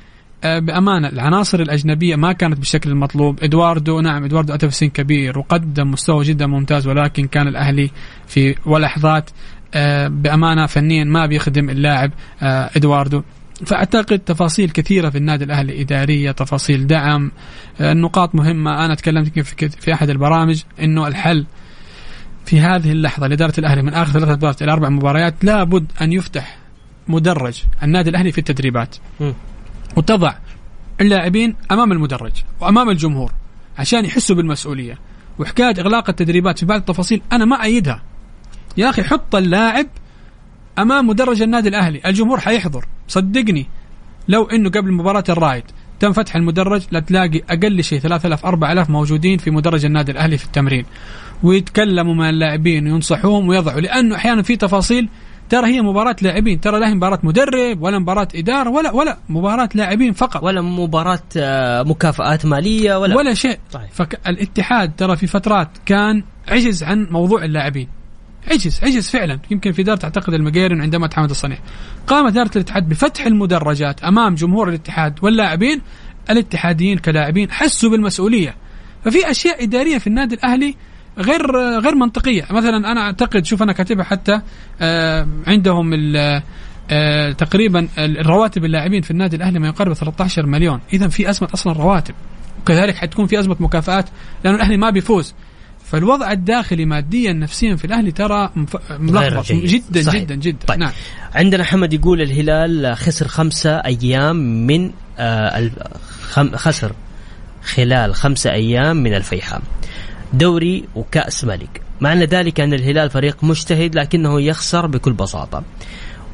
آه، 0.44 0.59
بأمانة 0.59 1.09
العناصر 1.09 1.61
الأجنبية 1.61 2.16
ما 2.16 2.33
كانت 2.33 2.59
بالشكل 2.59 2.90
المطلوب. 2.90 3.44
إدواردو 3.44 4.01
نعم 4.01 4.25
إدواردو 4.25 4.55
اتى 4.55 4.70
سن 4.70 4.88
كبير 4.88 5.38
وقدم 5.38 5.90
مستوى 5.90 6.25
جدا 6.25 6.46
ممتاز 6.46 6.87
ولكن 6.87 7.27
كان 7.27 7.48
الأهلي 7.48 7.90
في 8.27 8.55
ولحظات 8.66 9.31
آه، 9.75 10.09
بأمانة 10.09 10.66
فنيا 10.66 11.05
ما 11.05 11.27
بيخدم 11.27 11.70
اللاعب 11.70 12.12
إدواردو. 12.77 13.22
فأعتقد 13.66 14.18
تفاصيل 14.18 14.70
كثيرة 14.70 15.11
في 15.11 15.18
النادي 15.18 15.44
الأهلي 15.44 15.81
إدارية 15.81 16.31
تفاصيل 16.31 16.87
دعم 16.87 17.33
النقاط 17.81 18.35
مهمة. 18.35 18.85
أنا 18.85 18.94
تكلمت 18.94 19.38
في 19.81 19.94
أحد 19.94 20.11
البرامج 20.11 20.62
إنه 20.81 21.07
الحل 21.07 21.46
في 22.46 22.61
هذه 22.61 22.92
اللحظة 22.92 23.27
لإدارة 23.27 23.55
الأهلي 23.59 23.83
من 23.83 23.94
آخر 23.94 24.12
ثلاثة 24.12 24.33
مباريات 24.33 24.62
إلى 24.62 24.72
أربع 24.72 24.88
مباريات 24.88 25.44
لابد 25.44 25.87
أن 26.01 26.12
يفتح 26.12 26.59
مدرج 27.09 27.62
النادي 27.83 28.11
الأهلي 28.11 28.33
في 28.33 28.38
التدريبات. 28.38 28.96
وتضع 29.96 30.35
اللاعبين 31.01 31.57
أمام 31.70 31.92
المدرج 31.92 32.33
وأمام 32.61 32.90
الجمهور 32.90 33.33
عشان 33.79 34.05
يحسوا 34.05 34.37
بالمسؤولية. 34.37 34.98
وحكاية 35.38 35.75
إغلاق 35.79 36.09
التدريبات 36.11 36.59
في 36.59 36.66
بعض 36.66 36.79
التفاصيل 36.79 37.22
أنا 37.33 37.44
ما 37.44 37.62
أيدها. 37.62 38.03
يا 38.77 38.90
أخي 38.90 39.03
حط 39.03 39.35
اللاعب 39.35 39.87
أمام 40.79 41.07
مدرج 41.07 41.43
النادي 41.43 41.69
الأهلي. 41.69 42.01
الجمهور 42.07 42.41
حيحضر. 42.41 42.85
صدقني. 43.09 43.67
لو 44.29 44.45
إنه 44.45 44.71
قبل 44.71 44.93
مباراة 44.93 45.25
الرايد 45.29 45.65
تم 46.01 46.13
فتح 46.13 46.37
المدرج 46.37 46.83
لا 46.91 47.01
تلاقي 47.01 47.43
أقل 47.51 47.85
شيء 47.85 47.99
3000 47.99 48.47
4000 48.47 48.91
موجودين 48.91 49.39
في 49.39 49.51
مدرج 49.51 49.85
النادي 49.85 50.13
الأهلي 50.13 50.39
في 50.39 50.45
التمرين. 50.45 50.85
ويتكلموا 51.43 52.15
مع 52.15 52.31
اللاعبين 52.31 52.87
وينصحوهم 52.87 53.49
ويضعوا. 53.49 53.81
لأنه 53.81 54.17
أحيانا 54.17 54.43
في 54.43 54.57
تفاصيل 54.57 55.09
ترى 55.49 55.67
هي 55.67 55.83
مباراة 55.83 56.17
لاعبين. 56.23 56.61
ترى 56.61 56.81
لا 56.81 56.89
هي 56.89 56.95
مباراة 56.95 57.19
مدرب 57.23 57.83
ولا 57.83 57.99
مباراة 57.99 58.29
إدارة 58.35 58.71
ولا 58.71 58.91
ولا 58.91 59.19
مباراة 59.29 59.69
لاعبين 59.75 60.13
فقط. 60.13 60.43
ولا 60.43 60.61
مباراة 60.61 61.23
آه، 61.37 61.83
مكافآت 61.83 62.47
مالية 62.47 62.99
ولا. 62.99 63.17
ولا 63.17 63.35
شيء. 63.35 63.59
طيب. 63.73 63.89
فالاتحاد 63.93 64.93
ترى 64.97 65.17
في 65.17 65.27
فترات 65.27 65.69
كان 65.87 66.23
عجز 66.49 66.83
عن 66.83 67.07
موضوع 67.11 67.45
اللاعبين. 67.45 68.02
عجز 68.50 68.81
عجز 68.83 69.11
فعلا. 69.11 69.38
يمكن 69.50 69.72
في 69.72 69.83
دار 69.83 69.96
تعتقد 69.96 70.35
المقيرن 70.35 70.81
عندما 70.81 71.07
تحمد 71.07 71.31
الصنيع. 71.31 71.59
قامت 72.07 72.33
إدارة 72.33 72.50
الاتحاد 72.57 72.88
بفتح 72.88 73.26
المدرجات 73.26 74.05
أمام 74.05 74.35
جمهور 74.35 74.68
الاتحاد 74.68 75.18
واللاعبين 75.22 75.81
الاتحاديين 76.31 76.98
كلاعبين 76.98 77.50
حسوا 77.50 77.90
بالمسؤولية. 77.90 78.55
ففي 79.05 79.31
أشياء 79.31 79.64
إدارية 79.64 79.98
في 79.98 80.07
النادي 80.07 80.35
الأهلي 80.35 80.74
غير 81.18 81.57
غير 81.78 81.94
منطقية. 81.94 82.46
مثلا 82.50 82.92
أنا 82.92 83.00
أعتقد 83.00 83.44
شوف 83.44 83.62
أنا 83.62 83.72
كاتبها 83.72 84.05
حتى 84.05 84.40
آه 84.81 85.28
عندهم 85.46 85.90
آه 86.90 87.33
تقريبا 87.33 87.88
الرواتب 87.98 88.64
اللاعبين 88.64 89.02
في 89.02 89.11
النادي 89.11 89.37
الأهلي 89.37 89.59
ما 89.59 89.68
يقارب 89.68 89.92
13 89.92 90.46
مليون. 90.46 90.81
إذا 90.92 91.09
في 91.09 91.31
أزمة 91.31 91.48
أصلا 91.55 91.72
رواتب. 91.72 92.14
وكذلك 92.61 92.96
حتكون 92.96 93.26
في 93.26 93.38
أزمة 93.38 93.57
مكافآت 93.61 94.09
لأنه 94.44 94.57
الأهلي 94.57 94.76
ما 94.76 94.90
بيفوز. 94.90 95.35
فالوضع 95.90 96.33
الداخلي 96.33 96.85
ماديا 96.85 97.33
نفسيا 97.33 97.77
في 97.77 97.85
الأهلي 97.85 98.12
ترى 98.12 98.51
ملخبط. 98.90 99.53
جدا 99.53 100.03
صحيح. 100.03 100.23
جدا 100.23 100.35
جدا. 100.35 100.66
طيب. 100.66 100.79
نعم. 100.79 100.92
عندنا 101.35 101.64
حمد 101.64 101.92
يقول 101.92 102.23
الهلال 102.23 102.97
خسر 102.97 103.29
خمسة 103.29 103.77
أيام 103.77 104.37
من 104.66 104.90
آه 105.18 105.71
خسر 106.55 106.92
خلال 107.64 108.14
خمسة 108.14 108.53
أيام 108.53 108.97
من 108.97 109.14
الفيحاء. 109.14 109.62
دوري 110.33 110.85
وكأس 110.95 111.45
ملك. 111.45 111.81
معنى 112.01 112.25
ذلك 112.25 112.61
أن 112.61 112.75
الهلال 112.75 113.11
فريق 113.11 113.45
مجتهد 113.45 113.95
لكنه 113.95 114.40
يخسر 114.40 114.87
بكل 114.87 115.12
بساطة. 115.12 115.62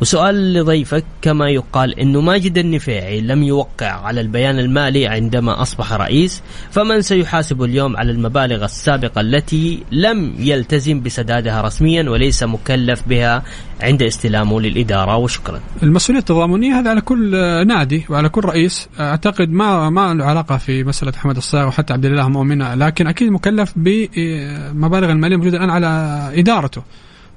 وسؤال 0.01 0.55
لضيفك 0.55 1.05
كما 1.23 1.49
يقال 1.49 2.01
أنه 2.01 2.21
ماجد 2.21 2.59
النفيعي 2.59 3.21
لم 3.21 3.43
يوقع 3.43 3.87
على 3.87 4.21
البيان 4.21 4.59
المالي 4.59 5.07
عندما 5.07 5.63
أصبح 5.63 5.93
رئيس 5.93 6.43
فمن 6.71 7.03
سيحاسب 7.03 7.63
اليوم 7.63 7.97
على 7.97 8.11
المبالغ 8.13 8.65
السابقة 8.65 9.21
التي 9.21 9.83
لم 9.93 10.35
يلتزم 10.39 11.01
بسدادها 11.01 11.63
رسميا 11.63 12.11
وليس 12.11 12.43
مكلف 12.43 13.03
بها 13.09 13.43
عند 13.81 14.03
استلامه 14.03 14.61
للإدارة 14.61 15.17
وشكرا. 15.17 15.61
المسؤولية 15.83 16.21
التضامنية 16.21 16.79
هذا 16.79 16.91
على 16.91 17.01
كل 17.01 17.31
نادي 17.67 18.05
وعلى 18.09 18.29
كل 18.29 18.45
رئيس. 18.45 18.89
أعتقد 19.01 19.49
ما 19.49 19.91
ما 19.91 20.15
له 20.15 20.25
علاقة 20.25 20.57
في 20.57 20.85
مسألة 20.85 21.13
أحمد 21.17 21.37
الصاغ 21.37 21.69
وحتى 21.69 21.93
عبد 21.93 22.05
الله 22.05 22.29
مؤمنة 22.29 22.75
لكن 22.75 23.07
أكيد 23.07 23.29
مكلف 23.31 23.73
بمبالغ 23.77 25.11
المالية 25.13 25.37
موجودة 25.37 25.57
الآن 25.57 25.71
على 25.71 25.89
إدارته. 26.35 26.83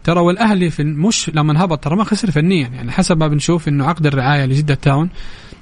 ترى 0.04 0.20
والأهلي 0.20 0.70
في 0.70 0.84
مش 0.84 1.32
لما 1.34 1.64
هبط 1.64 1.84
ترى 1.84 1.96
ما 1.96 2.04
خسر 2.04 2.32
فنيا. 2.32 2.68
يعني 2.68 2.92
حسب 2.92 3.18
ما 3.18 3.28
بنشوف 3.28 3.68
إنه 3.68 3.86
عقد 3.86 4.06
الرعاية 4.06 4.46
لجدة 4.46 4.74
تاون 4.76 5.10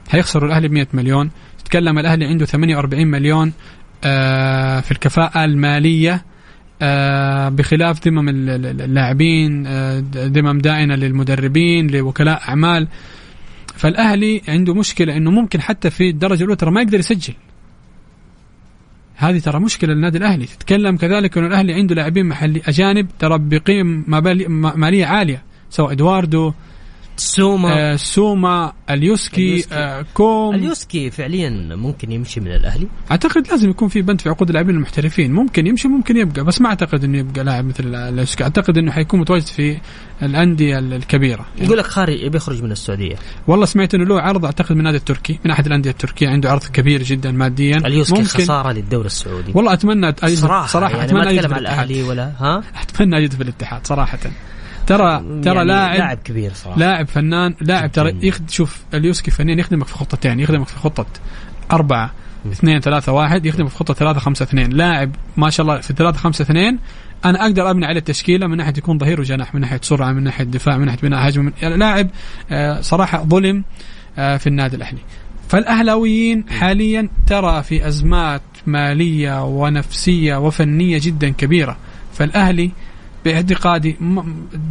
هيخسروا 0.09 0.47
الأهلي 0.49 0.67
ب 0.67 0.71
100 0.71 0.87
مليون. 0.93 1.29
تتكلم 1.59 1.99
الأهلي 1.99 2.25
عنده 2.25 2.45
48 2.45 3.07
مليون 3.07 3.53
آه 4.03 4.79
في 4.79 4.91
الكفاءة 4.91 5.45
المالية 5.45 6.25
آه 6.81 7.49
بخلاف 7.49 8.07
ذمم 8.07 8.29
اللاعبين 8.29 9.67
آه 9.67 10.03
ذمم 10.15 10.59
دائنة 10.59 10.95
للمدربين 10.95 11.87
لوكلاء 11.87 12.41
أعمال. 12.49 12.87
فالأهلي 13.75 14.41
عنده 14.47 14.73
مشكلة 14.73 15.17
إنه 15.17 15.31
ممكن 15.31 15.61
حتى 15.61 15.89
في 15.89 16.09
الدرجة 16.09 16.39
الأولى 16.39 16.55
ترى 16.55 16.71
ما 16.71 16.81
يقدر 16.81 16.99
يسجل. 16.99 17.33
هذه 19.19 19.39
ترى 19.39 19.59
مشكلة 19.59 19.93
للنادي 19.93 20.17
الأهلي. 20.17 20.45
تتكلم 20.45 20.97
كذلك 20.97 21.37
إنه 21.37 21.47
الأهلي 21.47 21.73
عنده 21.73 21.95
لاعبين 21.95 22.25
محلي 22.25 22.61
أجانب. 22.67 23.07
ترى 23.19 23.37
بقيم 23.37 24.03
مالية 24.75 25.05
عالية 25.05 25.43
سواء 25.69 25.91
إدواردو 25.91 26.53
سوما. 27.19 27.93
آه 27.93 27.95
سوما 27.95 28.73
أليوسكي, 28.89 29.51
أليوسكي. 29.51 29.75
آه 29.75 30.05
كوم. 30.13 30.55
اليوسكي 30.55 31.11
فعليا 31.11 31.49
ممكن 31.75 32.11
يمشي 32.11 32.39
من 32.39 32.51
الأهلي. 32.51 32.87
أعتقد 33.11 33.47
لازم 33.47 33.69
يكون 33.69 33.87
في 33.87 34.01
بند 34.01 34.21
في 34.21 34.29
عقود 34.29 34.49
اللاعبين 34.49 34.75
المحترفين. 34.75 35.31
ممكن 35.31 35.67
يمشي 35.67 35.87
ممكن 35.87 36.17
يبقى 36.17 36.43
بس 36.43 36.61
ما 36.61 36.69
أعتقد 36.69 37.03
إنه 37.03 37.17
يبقى 37.17 37.43
لاعب 37.43 37.65
مثل 37.65 37.95
اليوسكي. 37.95 38.43
أعتقد 38.43 38.77
إنه 38.77 38.91
حيكون 38.91 39.19
متواجد 39.19 39.45
في 39.45 39.77
الأندية 40.23 40.79
الكبيرة. 40.79 41.45
يعني 41.55 41.65
يقول 41.65 41.77
لك 41.77 41.85
خارج 41.85 42.27
بيخرج 42.27 42.63
من 42.63 42.71
السعودية. 42.71 43.15
والله 43.47 43.65
سمعت 43.65 43.95
إنه 43.95 44.05
له 44.05 44.21
عرض 44.21 44.45
أعتقد 44.45 44.71
من 44.71 44.79
النادي 44.79 44.97
التركي 44.97 45.39
من 45.45 45.51
أحد 45.51 45.65
الأندية 45.65 45.89
التركية 45.89 46.29
عنده 46.29 46.51
عرض 46.51 46.63
كبير 46.63 47.03
جدا 47.03 47.31
ماديا. 47.31 47.77
اليوسكي 47.77 48.21
ممكن. 48.21 48.27
خسارة 48.27 48.71
للدوري 48.71 49.05
السعودي. 49.05 49.51
والله 49.55 49.73
أتمنى 49.73 50.15
صراحة 50.25 50.67
صراحة 50.67 50.97
يعني 50.97 51.05
أتمنى 51.05 51.25
ما 51.25 51.31
أتكلم 51.31 51.53
على 51.53 51.61
الأهلي 51.61 52.03
ولا 52.03 52.31
ها؟ 52.39 52.63
أتمنى 52.81 53.17
اجد 53.17 53.33
في 53.33 53.43
الاتحاد 53.43 53.87
صراحة. 53.87 54.19
ترى 54.89 55.41
ترى 55.43 55.55
يعني 55.55 55.67
لاعب 55.67 55.97
لاعب 55.97 56.17
كبير 56.17 56.53
صراحة. 56.53 56.79
لاعب 56.79 57.07
فنان 57.07 57.55
لاعب 57.61 57.91
ترى 57.91 58.15
يخد 58.21 58.49
شوف 58.49 58.81
اليوسكي 58.93 59.31
فنان 59.31 59.59
يخدمك 59.59 59.87
في 59.87 59.93
خطتين 59.93 60.39
يخدمك 60.39 60.67
في 60.67 60.75
خطة 60.75 61.05
أربعة 61.71 62.11
اثنين 62.51 62.79
ثلاثة 62.79 63.11
واحد 63.11 63.45
يخدمك 63.45 63.69
في 63.69 63.75
خطة 63.75 63.93
ثلاثة 63.93 64.19
خمسة 64.19 64.43
اثنين. 64.43 64.71
لاعب 64.71 65.11
ما 65.37 65.49
شاء 65.49 65.65
الله 65.65 65.81
في 65.81 65.93
ثلاثة 65.93 66.17
خمسة 66.17 66.41
اثنين 66.41 66.79
أنا 67.25 67.41
أقدر 67.41 67.69
أبني 67.69 67.85
عليه 67.85 67.99
التشكيلة 67.99 68.47
من 68.47 68.57
ناحية 68.57 68.73
يكون 68.77 68.97
ظهير 68.97 69.19
وجناح 69.19 69.55
من 69.55 69.61
ناحية 69.61 69.79
سرعة 69.83 70.11
من 70.11 70.23
ناحية 70.23 70.43
دفاع 70.43 70.77
من 70.77 70.85
ناحية 70.85 70.99
بناء 70.99 71.29
هجمة 71.29 71.43
من 71.43 71.51
يعني 71.61 71.77
لاعب 71.77 72.09
آه، 72.51 72.81
صراحة 72.81 73.23
ظلم 73.23 73.63
آه، 74.17 74.37
في 74.37 74.47
النادي 74.47 74.75
الأهلي. 74.75 74.99
فالأهلاويين 75.49 76.45
حاليا 76.49 77.09
ترى 77.27 77.63
في 77.63 77.87
أزمات 77.87 78.41
مالية 78.67 79.43
ونفسية 79.43 80.35
وفنية 80.35 80.99
جدا 81.01 81.29
كبيرة. 81.29 81.77
فالأهلي 82.13 82.71
باعتقادي 83.25 83.97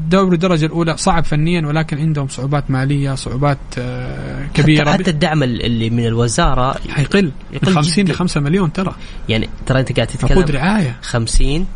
دوري 0.08 0.34
الدرجة 0.34 0.66
الأولى 0.66 0.96
صعب 0.96 1.24
فنيا 1.24 1.66
ولكن 1.66 1.98
عندهم 1.98 2.28
صعوبات 2.28 2.70
مالية 2.70 3.14
صعوبات 3.14 3.58
آه، 3.78 4.46
كبيرة. 4.54 4.90
حتى, 4.92 5.02
حتى 5.02 5.10
الدعم 5.10 5.42
اللي 5.42 5.90
من 5.90 6.06
الوزارة 6.06 6.76
حيقل. 6.88 7.24
من 7.24 7.32
يقل 7.52 7.74
50 7.74 8.04
جداً. 8.04 8.12
ل 8.12 8.16
5 8.16 8.40
مليون 8.40 8.72
ترى. 8.72 8.94
يعني 9.28 9.48
ترى 9.66 9.80
أنت 9.80 9.92
قاعد 9.92 10.08
عقود 10.22 10.44
تتكلم 10.44 10.56
رعاية. 10.56 10.96
50 11.02 11.66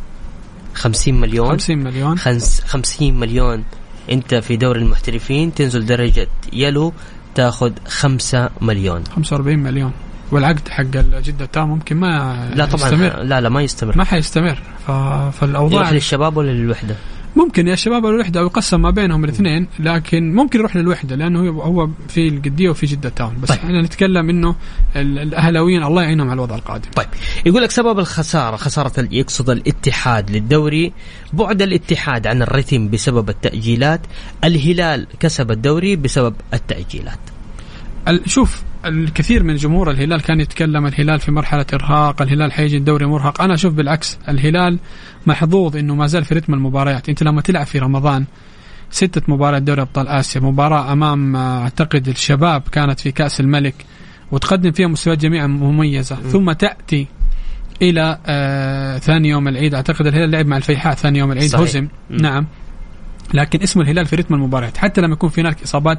50 0.75 1.21
مليون. 1.21 1.49
50 1.49 1.79
مليون. 1.79 2.19
خمس 2.19 2.61
50 2.61 3.21
مليون 3.21 3.65
أنت 4.11 4.35
في 4.35 4.57
دوري 4.57 4.81
المحترفين 4.81 5.55
تنزل 5.55 5.87
درجة 5.87 6.29
يلو 6.53 6.93
تاخذ 7.35 7.73
5 7.89 8.51
مليون. 8.61 9.05
45 9.05 9.59
مليون. 9.59 9.93
والعقد 10.33 10.69
حق 10.69 10.83
جده 11.23 11.47
تاو 11.47 11.67
ممكن 11.67 11.97
ما 11.97 12.51
لا 12.55 12.67
طبعا 12.67 12.85
يستمر. 12.89 13.23
لا 13.23 13.41
لا 13.41 13.49
ما 13.49 13.63
يستمر. 13.63 13.97
ما 13.99 14.05
حيستمر. 14.05 14.59
ف... 14.87 14.91
فالأوضاع 15.41 15.79
يروح 15.81 15.93
للشباب 15.93 16.37
ولا 16.37 16.51
للوحدة؟ 16.51 16.97
ممكن 17.37 17.69
يا 17.69 17.75
شباب 17.75 18.07
الوحده 18.07 18.41
أو 18.41 18.47
يقسم 18.47 18.83
ما 18.83 18.91
بينهم 18.91 19.25
الاثنين 19.25 19.67
لكن 19.79 20.35
ممكن 20.35 20.59
يروح 20.59 20.77
للوحدة 20.77 21.17
لأنه 21.17 21.51
هو 21.51 21.89
في 22.09 22.29
القديه 22.29 22.69
وفي 22.71 22.87
جدة 22.87 23.09
تاون 23.09 23.37
بس 23.43 23.49
طيب. 23.49 23.59
إحنا 23.59 23.83
نتكلم 23.83 24.31
إنه 24.31 24.57
ال- 24.97 25.19
الأهلاويين 25.19 25.83
الله 25.83 26.03
يعينهم 26.03 26.27
على 26.31 26.35
الوضع 26.35 26.55
القادم. 26.57 26.89
طيب. 26.97 27.07
يقول 27.47 27.63
لك 27.63 27.71
سبب 27.71 27.99
الخسارة 27.99 28.57
خسارة 28.57 29.09
يقصد 29.11 29.51
الاتحاد 29.51 30.31
للدوري 30.31 30.93
بعد 31.33 31.63
الاتحاد 31.63 32.27
عن 32.27 32.43
الرتم 32.43 32.89
بسبب 32.89 33.29
التأجيلات 33.31 34.01
الهلال 34.45 35.07
كسب 35.21 35.51
الدوري 35.51 35.97
بسبب 35.97 36.35
التأجيلات. 36.55 37.19
ال- 38.09 38.31
شوف 38.31 38.63
الكثير 38.85 39.43
من 39.43 39.55
جمهور 39.55 39.91
الهلال 39.91 40.21
كان 40.23 40.41
يتكلم 40.41 40.87
الهلال 40.87 41.21
في 41.21 41.33
مرحلة 41.33 41.67
إرهاق 41.75 42.23
الهلال 42.23 42.53
حيجي 42.53 42.77
الدوري 42.77 43.07
مرهق. 43.07 43.43
أنا 43.43 43.55
أشوف 43.55 43.75
بالعكس 43.75 44.19
الهلال 44.29 44.79
محظوظ 45.27 45.77
إنه 45.77 45.95
ما 45.95 46.07
زال 46.07 46.25
في 46.25 46.35
رتم 46.35 46.55
المباريات. 46.55 47.09
أنت 47.09 47.23
لما 47.23 47.41
تلعب 47.41 47.67
في 47.67 47.79
رمضان 47.79 48.25
ستة 48.91 49.23
مباريات 49.29 49.63
دوري 49.63 49.83
أبطال 49.83 50.09
آسيا 50.09 50.41
مباراة 50.41 50.93
أمام 50.93 51.37
آه، 51.37 51.63
أعتقد 51.63 52.09
الشباب 52.09 52.63
كانت 52.73 53.01
في 53.01 53.13
كأس 53.13 53.41
الملك 53.41 53.75
وتقدم 54.33 54.73
فيها 54.73 54.87
مستويات 54.87 55.19
جميعا 55.19 55.47
مميزة. 55.47 56.17
ثم 56.17 56.53
تأتي 56.53 57.07
إلى 57.83 58.19
آه 58.27 58.99
ثاني 58.99 59.29
يوم 59.29 59.49
العيد. 59.49 59.75
أعتقد 59.75 60.07
الهلال 60.07 60.31
لعب 60.31 60.47
مع 60.47 60.57
الفيحاء 60.57 60.95
ثاني 60.95 61.19
يوم 61.19 61.33
العيد 61.33 61.51
صحيح. 61.51 61.69
هزم. 61.69 61.89
مم. 62.11 62.17
نعم. 62.17 62.47
لكن 63.35 63.63
اسم 63.63 63.81
الهلال 63.81 64.07
في 64.07 64.17
رتم 64.17 64.35
المباريات. 64.35 64.77
حتى 64.77 65.01
لما 65.01 65.13
يكون 65.13 65.31
في 65.31 65.41
هناك 65.41 65.63
إصابات 65.63 65.99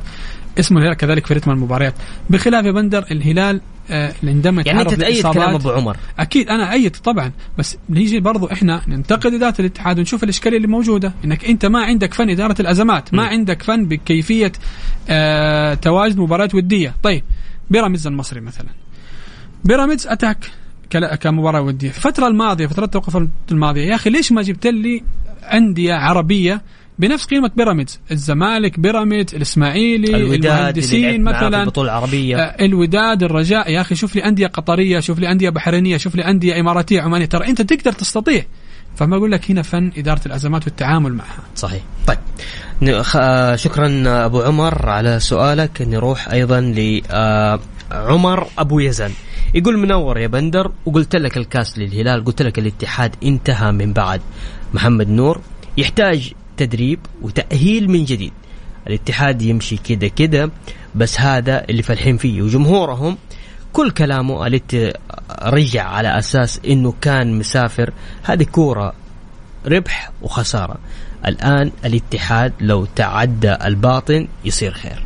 اسم 0.60 0.78
الهلال 0.78 0.94
كذلك 0.94 1.26
في 1.26 1.34
رتم 1.34 1.52
المباريات. 1.52 1.94
بخلاف 2.30 2.66
يا 2.66 2.72
بندر 2.72 3.06
الهلال 3.12 3.62
آه 3.90 4.14
عندما 4.24 4.64
يعني 4.66 4.82
أنت 4.82 4.94
تأيد 4.94 5.28
كلام 5.28 5.56
أبو 5.56 5.70
عمر. 5.70 5.98
أكيد 6.20 6.50
أنا 6.50 6.74
أيد 6.74 6.92
طبعا 6.92 7.32
بس 7.58 7.78
نيجي 7.90 8.20
برضو 8.20 8.46
إحنا 8.52 8.82
ننتقد 8.88 9.34
إدارة 9.34 9.56
الاتحاد 9.60 10.00
ونشوف 10.00 10.24
الإشكالية 10.24 10.58
اللي 10.58 10.68
موجودة. 10.68 11.14
إنك 11.26 11.46
أنت 11.46 11.66
ما 11.66 11.84
عندك 11.84 12.14
فن 12.14 12.30
إدارة 12.30 12.56
الأزمات 12.62 13.14
ما 13.14 13.24
م. 13.24 13.28
عندك 13.28 13.64
فن 13.64 13.86
بكيفية 13.86 14.52
آه 15.10 15.74
تواجد 15.74 16.18
مباريات 16.18 16.56
ودية. 16.56 16.96
طيب 17.04 17.24
بيراميدز 17.70 18.08
المصري 18.08 18.42
مثلا. 18.42 18.68
بيراميدز 19.64 20.08
أتاك 20.08 20.38
كمباراة 21.22 21.62
ودية. 21.62 21.88
الفترة 21.88 22.28
الماضية 22.28 22.68
فترة 22.68 22.86
التوقف 22.86 23.28
الماضية 23.52 23.82
يا 23.82 23.96
أخي 23.96 24.10
ليش 24.10 24.32
ما 24.32 24.42
جبت 24.42 24.68
لي 24.68 25.04
أندية 25.54 25.94
عربية 25.94 26.62
بنفس 27.00 27.26
قيمة 27.26 27.52
بيراميدز. 27.56 28.00
الزمالك 28.12 28.80
بيراميدز 28.80 29.36
الإسماعيلي 29.36 30.16
المهندسين 30.36 31.24
مثلا. 31.24 31.62
البطوله 31.62 31.90
العربية. 31.90 32.38
آه، 32.38 32.66
الوداد 32.66 33.24
الرجاء. 33.24 33.72
يا 33.72 33.82
أخي 33.82 33.96
شوف 33.96 34.16
لي 34.16 34.26
أندية 34.26 34.48
قطرية 34.48 35.00
شوف 35.00 35.20
لي 35.20 35.32
أندية 35.32 35.50
بحرينية 35.50 35.98
شوف 35.98 36.16
لي 36.16 36.26
أندية 36.26 36.60
إماراتية 36.60 37.02
عمانية. 37.02 37.26
ترى 37.26 37.48
أنت 37.48 37.62
تقدر 37.62 37.92
تستطيع. 37.92 38.46
فما 38.96 39.18
أقول 39.18 39.32
لك 39.32 39.52
هنا 39.52 39.62
فن 39.62 39.92
إدارة 39.98 40.22
الأزمات 40.26 40.66
والتعامل 40.66 41.14
معها. 41.14 41.44
صحيح. 41.56 41.82
طيب. 42.08 42.18
آه، 43.16 43.56
شكرا 43.56 44.04
آه، 44.08 44.26
أبو 44.26 44.42
عمر 44.42 44.90
على 44.90 45.20
سؤالك. 45.20 45.82
نروح 45.82 46.30
أيضا 46.30 46.62
لعمر 47.92 48.48
أبو 48.58 48.80
يزن. 48.80 49.12
يقول 49.56 49.78
منور 49.78 50.18
يا 50.18 50.28
بندر. 50.28 50.72
وقلت 50.86 51.16
لك 51.16 51.38
الكاس 51.38 51.80
للهلال 51.80 52.26
قلت 52.26 52.42
لك 52.42 52.60
الاتحاد 52.60 53.16
انتهى 53.24 53.72
من 53.72 53.94
بعد. 53.94 54.22
محمد 54.74 55.10
نور 55.10 55.42
يحتاج 55.78 56.34
تدريب 56.58 57.00
وتأهيل 57.22 57.90
من 57.92 58.06
جديد. 58.06 58.34
الاتحاد 58.88 59.42
يمشي 59.42 59.78
كده 59.78 60.08
كده 60.08 60.52
بس 60.96 61.22
هذا 61.22 61.66
اللي 61.70 61.84
فالحين 61.84 62.18
فيه. 62.18 62.42
وجمهورهم 62.42 63.18
كل 63.74 63.92
كلامه 63.92 64.48
الات 64.48 64.72
رجع 65.42 65.84
على 65.84 66.20
أساس 66.20 66.60
إنه 66.68 66.94
كان 67.02 67.40
مسافر. 67.40 67.94
هذه 68.24 68.44
كورة 68.44 68.94
ربح 69.66 70.12
وخسارة. 70.22 70.78
الآن 71.26 71.72
الاتحاد 71.86 72.54
لو 72.62 72.86
تعدى 72.86 73.56
الباطن 73.66 74.28
يصير 74.46 74.72
خير. 74.72 75.04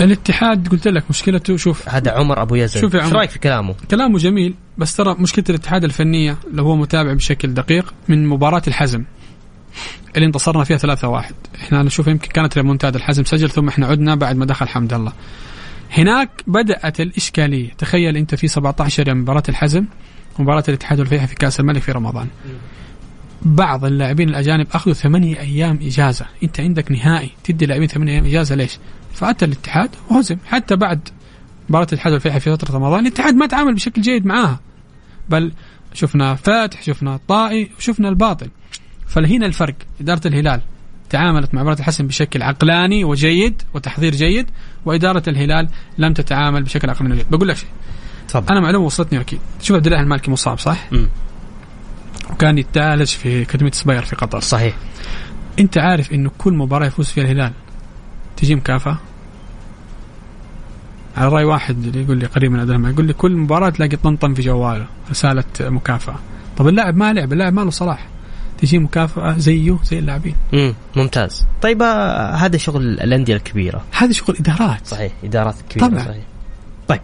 الاتحاد 0.00 0.68
قلت 0.68 0.88
لك 0.88 1.04
مشكلته 1.10 1.56
شوف. 1.56 1.88
هذا 1.88 2.10
عمر 2.10 2.42
أبو 2.42 2.54
يزن. 2.54 2.80
شوف 2.80 2.96
إيش. 2.96 3.12
رأيك 3.12 3.30
في 3.30 3.38
كلامه؟ 3.38 3.74
كلامه 3.90 4.18
جميل 4.18 4.54
بس 4.78 4.96
ترى 4.96 5.16
مشكلة 5.18 5.44
الاتحاد 5.50 5.84
الفنية 5.84 6.36
لو 6.52 6.64
هو 6.64 6.76
متابع 6.76 7.12
بشكل 7.12 7.54
دقيق 7.54 7.94
من 8.08 8.26
مباراة 8.26 8.62
الحزم. 8.68 9.04
اللي 10.16 10.26
انتصرنا 10.26 10.64
فيها 10.64 10.78
3-1 10.78 11.32
إحنا 11.62 11.82
نشوف 11.82 12.06
يمكن 12.06 12.28
كانت 12.28 12.58
ريمونتادا 12.58 12.98
الحزم 12.98 13.24
سجل 13.24 13.50
ثم 13.50 13.68
إحنا 13.68 13.86
عدنا 13.86 14.14
بعد 14.14 14.36
ما 14.36 14.46
دخل 14.46 14.68
حمد 14.68 14.92
الله. 14.92 15.12
هناك 15.92 16.30
بدأت 16.46 17.00
الإشكالية. 17.00 17.70
تخيل 17.78 18.16
أنت 18.16 18.34
في 18.34 18.48
17 18.48 19.08
يوم 19.08 19.18
مباراة 19.18 19.42
الحزم 19.48 19.84
ومباراه 20.38 20.64
الاتحاد 20.68 20.98
والفيحاء 20.98 21.26
في 21.26 21.34
كأس 21.34 21.60
الملك 21.60 21.82
في 21.82 21.92
رمضان. 21.92 22.28
بعض 23.42 23.84
اللاعبين 23.84 24.28
الأجانب 24.28 24.66
أخذوا 24.72 24.94
ثمانية 24.94 25.40
أيام 25.40 25.78
إجازة. 25.82 26.26
أنت 26.42 26.60
عندك 26.60 26.92
نهائي 26.92 27.30
تدي 27.44 27.66
لاعبين 27.66 27.88
ثمانية 27.88 28.12
أيام 28.12 28.24
إجازة 28.24 28.54
ليش؟ 28.54 28.78
فأتى 29.14 29.44
الاتحاد 29.44 29.90
وهزم. 30.10 30.36
حتى 30.46 30.76
بعد 30.76 31.08
مباراة 31.68 31.86
الاتحاد 31.92 32.12
والفيحاء 32.12 32.38
في 32.38 32.50
فترة 32.50 32.76
رمضان 32.76 33.00
الاتحاد 33.00 33.34
ما 33.34 33.46
تعامل 33.46 33.74
بشكل 33.74 34.02
جيد 34.02 34.26
معاها. 34.26 34.60
بل 35.28 35.52
شفنا 35.94 36.34
فاتح 36.34 36.82
شفنا 36.82 37.14
الطائي 37.14 37.70
وشفنا 37.78 38.08
الباطل. 38.08 38.48
فهنا 39.10 39.46
الفرق. 39.46 39.74
إدارة 40.00 40.26
الهلال 40.26 40.60
تعاملت 41.10 41.54
مع 41.54 41.60
مباراة 41.60 41.78
الحسن 41.78 42.06
بشكل 42.06 42.42
عقلاني 42.42 43.04
وجيد 43.04 43.62
وتحضير 43.74 44.14
جيد 44.14 44.46
وإدارة 44.84 45.22
الهلال 45.28 45.68
لم 45.98 46.12
تتعامل 46.12 46.62
بشكل 46.62 46.90
عقلاني 46.90 47.14
وجيد. 47.14 47.30
بقول 47.30 47.48
لك 47.48 47.56
شيء. 47.56 47.68
تفضل. 48.28 48.52
أنا 48.52 48.60
معلومة 48.60 48.86
وصلتني 48.86 49.20
أكيد. 49.20 49.40
شوف 49.60 49.76
عبد 49.76 49.86
الله 49.86 50.00
المالكي 50.00 50.30
مصاب 50.30 50.58
صح؟ 50.58 50.92
مم. 50.92 51.08
وكان 52.30 52.58
يتعالج 52.58 53.08
في 53.08 53.42
أكاديمية 53.42 53.72
سباير 53.72 54.02
في 54.02 54.16
قطر. 54.16 54.40
صحيح. 54.40 54.76
أنت 55.58 55.78
عارف 55.78 56.12
إنه 56.12 56.30
كل 56.38 56.52
مباراة 56.52 56.86
يفوز 56.86 57.06
فيها 57.06 57.24
الهلال 57.24 57.52
تجي 58.36 58.54
مكافأة؟ 58.54 58.98
على 61.16 61.28
رأي 61.28 61.44
واحد 61.44 61.84
اللي 61.84 62.02
يقول 62.02 62.18
لي 62.18 62.26
قريب 62.26 62.52
من 62.52 62.60
عبد 62.60 62.70
يقول 62.70 63.06
لي 63.06 63.12
كل 63.12 63.36
مباراة 63.36 63.70
تلاقي 63.70 63.96
طنطن 63.96 64.34
في 64.34 64.42
جواله 64.42 64.86
رسالة 65.10 65.44
مكافأة. 65.60 66.18
طب 66.56 66.68
اللاعب 66.68 66.96
ما 66.96 67.12
لعب 67.12 67.32
اللاعب 67.32 67.52
ما 67.52 67.60
له 67.60 67.70
صلاح. 67.70 68.06
تجي 68.60 68.78
مكافأة 68.78 69.38
زيه 69.38 69.78
زي 69.84 69.98
اللاعبين. 69.98 70.34
مم. 70.52 70.74
ممتاز. 70.96 71.46
طيب 71.62 71.82
آه، 71.82 72.34
هذا 72.34 72.56
شغل 72.56 72.82
الأندية 72.82 73.36
الكبيرة. 73.36 73.84
هذا 73.92 74.12
شغل 74.12 74.36
إدارات. 74.40 74.86
صحيح 74.86 75.12
إدارات 75.24 75.54
كبيرة 75.68 75.88
طبعاً. 75.88 76.04
صحيح. 76.04 76.24
طيب 76.88 77.00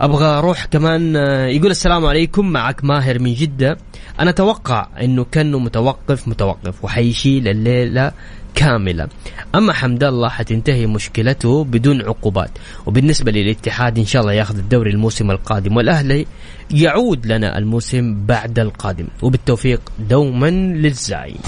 أبغى 0.00 0.26
أروح 0.26 0.64
كمان 0.64 1.16
آه، 1.16 1.46
يقول 1.46 1.70
السلام 1.70 2.06
عليكم 2.06 2.48
معك 2.50 2.84
ماهر 2.84 3.18
من 3.18 3.34
جدة. 3.34 3.78
أنا 4.20 4.30
أتوقع 4.30 4.88
إنه 5.00 5.24
كأنه 5.24 5.58
متوقف 5.58 6.28
متوقف 6.28 6.84
وحيشيل 6.84 7.48
الليلة 7.48 8.12
كاملة. 8.54 9.08
أما 9.54 9.72
حمد 9.72 10.04
الله 10.04 10.28
حتنتهي 10.28 10.86
مشكلته 10.86 11.64
بدون 11.64 12.02
عقوبات. 12.02 12.50
وبالنسبة 12.86 13.32
للاتحاد 13.32 13.98
إن 13.98 14.04
شاء 14.04 14.22
الله 14.22 14.32
ياخذ 14.32 14.58
الدوري 14.58 14.90
الموسم 14.90 15.30
القادم. 15.30 15.76
والأهلي 15.76 16.26
يعود 16.70 17.26
لنا 17.26 17.58
الموسم 17.58 18.26
بعد 18.26 18.58
القادم. 18.58 19.06
وبالتوفيق 19.22 19.80
دوما 19.98 20.50
للزعيم 20.50 21.38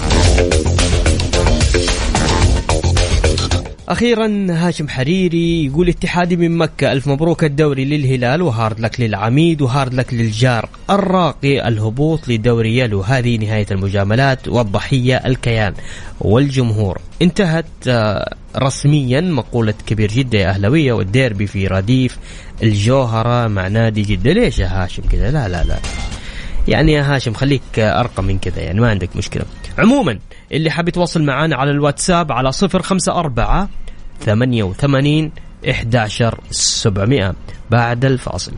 أخيرا 3.89 4.47
هاشم 4.49 4.87
حريري 4.87 5.65
يقول 5.65 5.89
اتحادي 5.89 6.35
من 6.35 6.57
مكة. 6.57 6.91
ألف 6.91 7.07
مبروك 7.07 7.43
الدوري 7.43 7.85
للهلال 7.85 8.41
و 8.41 8.49
hard 8.49 8.79
luck 8.79 8.99
للعميد 8.99 9.61
و 9.61 9.67
hard 9.67 9.93
luck 9.93 10.13
للجار. 10.13 10.69
الراقي 10.89 11.67
الهبوط 11.67 12.27
لدوري 12.27 12.77
يلو. 12.77 13.01
هذه 13.01 13.37
نهاية 13.37 13.65
المجاملات 13.71 14.47
والضحية 14.47 15.15
الكيان 15.15 15.73
والجمهور. 16.21 17.01
انتهت 17.21 17.65
آه، 17.87 18.35
رسميا 18.57 19.21
مقولة 19.21 19.73
كبير 19.87 20.11
جده 20.11 20.39
يا 20.39 20.49
أهلاوية 20.49 20.93
والديربي 20.93 21.47
في 21.47 21.67
رديف 21.67 22.17
الجوهرة 22.63 23.47
مع 23.47 23.67
نادي 23.67 24.01
جدة. 24.01 24.31
ليش 24.33 24.59
يا 24.59 24.67
هاشم 24.83 25.03
كذا 25.11 25.31
لا 25.31 25.47
لا 25.47 25.63
لا. 25.63 25.79
يعني 26.67 26.93
يا 26.93 27.15
هاشم 27.15 27.33
خليك 27.33 27.61
أرقى 27.79 28.23
من 28.23 28.39
كذا 28.39 28.59
يعني 28.59 28.79
ما 28.79 28.89
عندك 28.89 29.15
مشكلة. 29.15 29.43
عموما 29.77 30.19
اللي 30.51 30.71
حاب 30.71 30.87
يتواصل 30.87 31.23
معنا 31.23 31.55
على 31.55 31.71
الواتساب 31.71 32.31
على 32.31 32.51
054 32.63 33.67
88 34.25 35.31
11 35.69 36.39
700 36.51 37.35
بعد 37.71 38.05
الفاصل. 38.05 38.51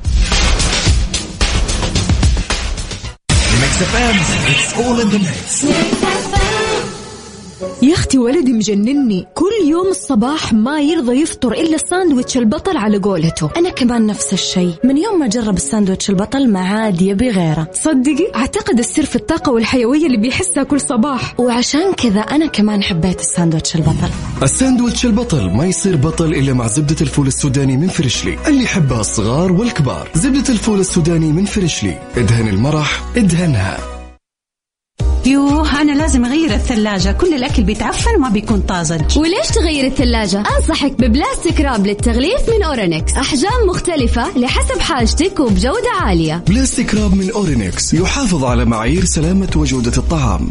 يا 7.82 7.93
أختي 7.93 8.17
ولدي 8.17 8.54
مجنني. 8.54 9.28
كل 9.36 9.69
يوم 9.69 9.88
الصباح 9.88 10.54
ما 10.54 10.82
يرضى 10.82 11.21
يفطر 11.21 11.52
إلا 11.52 11.78
ساندويتش 11.78 12.38
البطل 12.38 12.78
على 12.78 12.97
قولته. 12.97 13.49
أنا 13.58 13.69
كمان 13.69 14.06
نفس 14.06 14.34
الشيء. 14.34 14.73
من 14.84 14.97
يوم 14.97 15.19
ما 15.19 15.28
جرب 15.28 15.58
الساندويتش 15.58 16.10
البطل 16.10 16.49
ما 16.49 16.60
عاد 16.60 17.02
يبي 17.02 17.30
غيره. 17.30 17.63
تصدقي 17.63 18.28
أعتقد 18.36 18.80
السر 18.80 19.06
في 19.06 19.15
الطاقة 19.15 19.52
والحيوية 19.52 20.06
اللي 20.06 20.17
بيحسها 20.17 20.63
كل 20.63 20.82
صباح. 20.82 21.39
وعشان 21.39 21.93
كذا 21.93 22.21
أنا 22.21 22.45
كمان 22.45 22.84
حبيت 22.84 23.19
الساندويتش 23.19 23.76
البطل. 23.76 24.10
الساندويتش 24.43 25.06
البطل 25.06 25.49
ما 25.49 25.65
يصير 25.65 25.95
بطل 25.95 26.34
إلا 26.34 26.54
مع 26.54 26.67
زبدة 26.67 26.95
الفول 27.02 27.28
السوداني 27.28 27.78
من 27.78 27.88
فريشلي. 27.88 28.38
اللي 28.47 28.63
يحبها 28.63 28.99
الصغار 28.99 29.52
والكبار. 29.52 30.10
زبدة 30.15 30.49
الفول 30.49 30.80
السوداني 30.80 31.32
من 31.32 31.45
فريشلي. 31.45 31.97
ادهن 32.17 32.47
المرح 32.47 33.04
ادهنها. 33.17 33.92
يوه 35.25 35.81
أنا 35.81 35.91
لازم 35.91 36.25
أغير 36.25 36.53
الثلاجة. 36.53 37.12
كل 37.12 37.33
الأكل 37.33 37.63
بيتعفن 37.63 38.15
وما 38.15 38.29
بيكون 38.29 38.62
طازج. 38.62 39.17
وليش 39.17 39.47
تغير 39.55 39.88
الثلاجة؟ 39.88 40.43
أنصحك 40.57 40.91
ب 40.91 41.00
plastic 41.00 41.62
wrap 41.62 41.88
للتغليف 41.88 42.49
من 42.49 42.63
أورينكس. 42.63 43.13
أحجام 43.13 43.67
مختلفة 43.67 44.38
لحسب 44.38 44.79
حاجتك 44.79 45.39
وبجودة 45.39 45.91
عالية. 46.01 46.43
plastic 46.47 46.95
wrap 46.95 47.15
من 47.15 47.31
أورينكس 47.31 47.93
يحافظ 47.93 48.43
على 48.43 48.65
معايير 48.65 49.05
سلامة 49.05 49.49
وجودة 49.55 49.97
الطعام. 49.97 50.49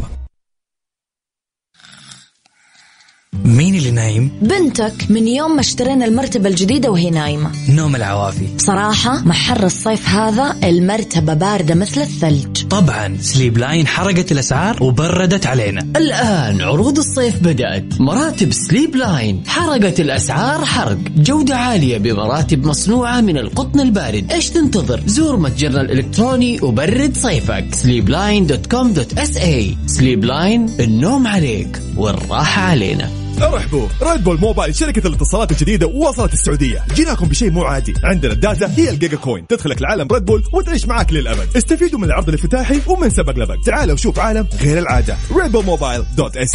مين 3.45 3.75
اللي 3.75 3.91
نايم؟ 3.91 4.31
بنتك 4.41 4.93
من 5.09 5.27
يوم 5.27 5.55
ما 5.55 5.61
اشترينا 5.61 6.05
المرتبة 6.05 6.49
الجديدة 6.49 6.91
وهي 6.91 7.09
نايمة. 7.09 7.51
نوم 7.69 7.95
العوافي. 7.95 8.47
بصراحة 8.57 9.23
مع 9.25 9.33
حر 9.33 9.65
الصيف 9.65 10.09
هذا 10.09 10.55
المرتبة 10.63 11.33
باردة 11.33 11.75
مثل 11.75 12.01
الثلج. 12.01 12.67
طبعا 12.69 13.17
سليب 13.21 13.57
لاين 13.57 13.87
حرقت 13.87 14.31
الأسعار 14.31 14.83
وبردت 14.83 15.45
علينا. 15.45 15.87
الآن 15.95 16.61
عروض 16.61 16.97
الصيف 16.97 17.39
بدأت. 17.39 17.85
مراتب 17.99 18.53
سليب 18.53 18.95
لاين 18.95 19.43
حرقت 19.47 19.99
الأسعار 19.99 20.65
حرق. 20.65 20.97
جودة 21.17 21.55
عالية 21.55 21.97
بمراتب 21.97 22.67
مصنوعة 22.67 23.21
من 23.21 23.37
القطن 23.37 23.79
البارد. 23.79 24.31
إيش 24.31 24.49
تنتظر؟ 24.49 25.01
زور 25.05 25.37
متجرنا 25.37 25.81
الإلكتروني 25.81 26.61
وبرد 26.61 27.17
صيفك. 27.17 27.65
sleepline.com.sa 27.83 29.87
سليب 29.87 30.25
لاين 30.25 30.69
النوم 30.79 31.27
عليك 31.27 31.81
والراحة 31.97 32.61
علينا. 32.61 33.22
ارحبوا 33.41 33.87
ريد 34.01 34.23
بول 34.23 34.39
موبايل 34.39 34.75
شركة 34.75 35.07
الاتصالات 35.07 35.51
الجديدة 35.51 35.87
وصلت 35.87 36.33
السعودية. 36.33 36.83
جيناكم 36.95 37.27
بشيء 37.27 37.51
مو 37.51 37.63
عادي. 37.63 37.93
عندنا 38.03 38.33
ال 38.33 38.41
data 38.41 38.73
هي 38.77 38.89
ال 38.89 39.17
Giga 39.17 39.30
Coin. 39.30 39.47
تدخلك 39.47 39.81
لعالم 39.81 40.07
ريد 40.11 40.25
بول 40.25 40.43
وتعيش 40.53 40.85
معاك 40.85 41.13
للأبد. 41.13 41.47
استفيدوا 41.57 41.99
من 41.99 42.05
العرض 42.05 42.29
الافتتاحي 42.29 42.81
ومن 42.87 43.09
سبق 43.09 43.39
لبق 43.39 43.55
تعال 43.65 43.91
وشوف 43.91 44.19
عالم 44.19 44.47
غير 44.61 44.79
العادة. 44.79 45.17
ريد 45.35 45.51
بول 45.51 45.65
موبايل 45.65 46.03
dot 46.17 46.37
اس 46.37 46.51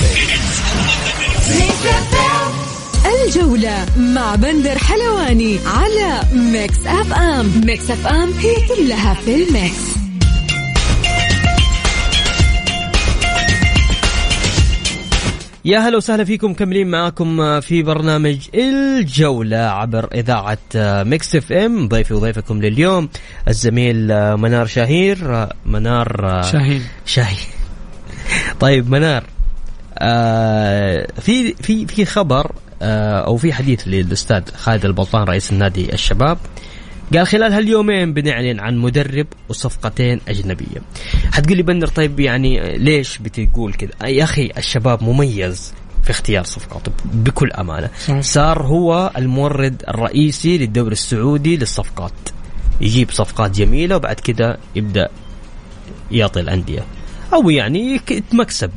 الجولة 3.24 3.86
مع 3.96 4.34
بندر 4.34 4.78
حلواني 4.78 5.58
على 5.66 6.20
ميكس 6.32 6.86
اف 6.86 7.12
ام 7.12 7.60
ميكس 7.64 7.90
اف 7.90 8.06
ام 8.06 8.32
هي 8.32 8.54
كلها 8.68 9.14
في 9.14 9.34
الميكس. 9.34 9.97
يا 15.68 15.78
هلا 15.78 15.96
وسهلا 15.96 16.24
فيكم 16.24 16.50
مكملين 16.50 16.86
معاكم 16.86 17.60
في 17.60 17.82
برنامج 17.82 18.38
الجولة 18.54 19.56
عبر 19.56 20.08
إذاعة 20.14 20.58
ميكس 21.04 21.36
إف 21.36 21.52
إم. 21.52 21.88
ضيفي 21.88 22.14
وضيفكم 22.14 22.62
لليوم 22.62 23.08
الزميل 23.48 23.96
منار 24.36 24.66
شهير 24.66 25.48
منار 25.66 26.42
شاهين. 26.52 26.82
شاهين. 27.06 27.48
طيب 28.60 28.90
منار 28.90 29.24
آه 29.98 31.06
في 31.20 31.54
في 31.54 31.86
في 31.86 32.04
خبر 32.04 32.52
آه 32.82 33.20
أو 33.26 33.36
في 33.36 33.52
حديث 33.52 33.82
للأستاذ 33.86 34.42
خالد 34.56 34.84
البلطان 34.84 35.22
رئيس 35.22 35.52
النادي 35.52 35.92
الشباب. 35.92 36.38
قال 37.14 37.26
خلال 37.26 37.52
هاليومين 37.52 38.12
بنعلن 38.14 38.60
عن 38.60 38.78
مدرب 38.78 39.26
وصفقتين 39.48 40.20
أجنبية. 40.28 40.80
حتقول 41.32 41.56
لي 41.56 41.62
بندر 41.62 41.86
طيب 41.86 42.20
يعني 42.20 42.76
ليش 42.78 43.18
بتقول 43.18 43.74
كذا؟ 43.74 44.08
يا 44.08 44.24
أخي 44.24 44.50
الشباب 44.58 45.02
مميز 45.02 45.72
في 46.04 46.10
اختيار 46.10 46.44
صفقاته 46.44 46.92
بكل. 47.04 47.50
صحيح. 47.50 48.20
صار 48.20 48.62
هو 48.62 49.12
المورد 49.16 49.82
الرئيسي 49.88 50.58
للدوري 50.58 50.92
السعودي 50.92 51.56
للصفقات. 51.56 52.12
يجيب 52.80 53.10
صفقات 53.10 53.50
جميلة 53.50 53.96
وبعد 53.96 54.20
كده 54.20 54.58
يبدأ 54.76 55.08
يعطي 56.10 56.40
الأندية. 56.40 56.84
أو 57.34 57.50
يعني 57.50 57.80
يك- 57.94 58.24
مكسب 58.32 58.70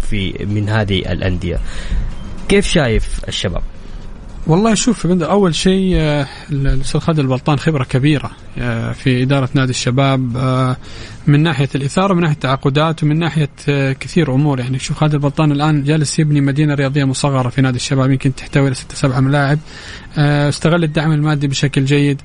في 0.00 0.46
من 0.50 0.68
هذه 0.68 0.98
الأندية. 0.98 1.58
كيف 2.48 2.68
شايف 2.68 3.20
الشباب؟ 3.28 3.62
والله 4.46 4.74
شوف 4.74 5.06
أول 5.06 5.54
شيء 5.54 5.92
آه، 5.96 6.26
الأستاذ 6.50 7.00
خالد 7.00 7.18
البلطان 7.18 7.58
خبرة 7.58 7.84
كبيرة 7.84 8.30
آه، 8.58 8.92
في 8.92 9.22
إدارة 9.22 9.48
نادي 9.54 9.70
الشباب 9.70 10.36
آه، 10.36 10.76
من 11.26 11.42
ناحية 11.42 11.68
الإثارة 11.74 12.12
ومن 12.12 12.22
ناحية 12.22 12.34
التعاقدات 12.34 13.02
ومن 13.02 13.18
ناحية 13.18 13.48
كثير 13.92 14.34
أمور. 14.34 14.60
يعني 14.60 14.78
شوف 14.78 14.98
خالد 14.98 15.14
البلطان 15.14 15.52
الآن 15.52 15.84
جالس 15.84 16.18
يبني 16.18 16.40
مدينة 16.40 16.74
رياضية 16.74 17.04
مصغرة 17.04 17.48
في 17.48 17.62
نادي 17.62 17.76
الشباب 17.76 18.10
يمكن 18.10 18.34
تحتوي 18.34 18.66
على 18.66 18.74
ستة 18.74 18.94
سبعة 18.94 19.20
ملاعب. 19.20 19.58
استغل 20.18 20.84
الدعم 20.84 21.12
المادي 21.12 21.46
بشكل 21.46 21.84
جيد. 21.84 22.20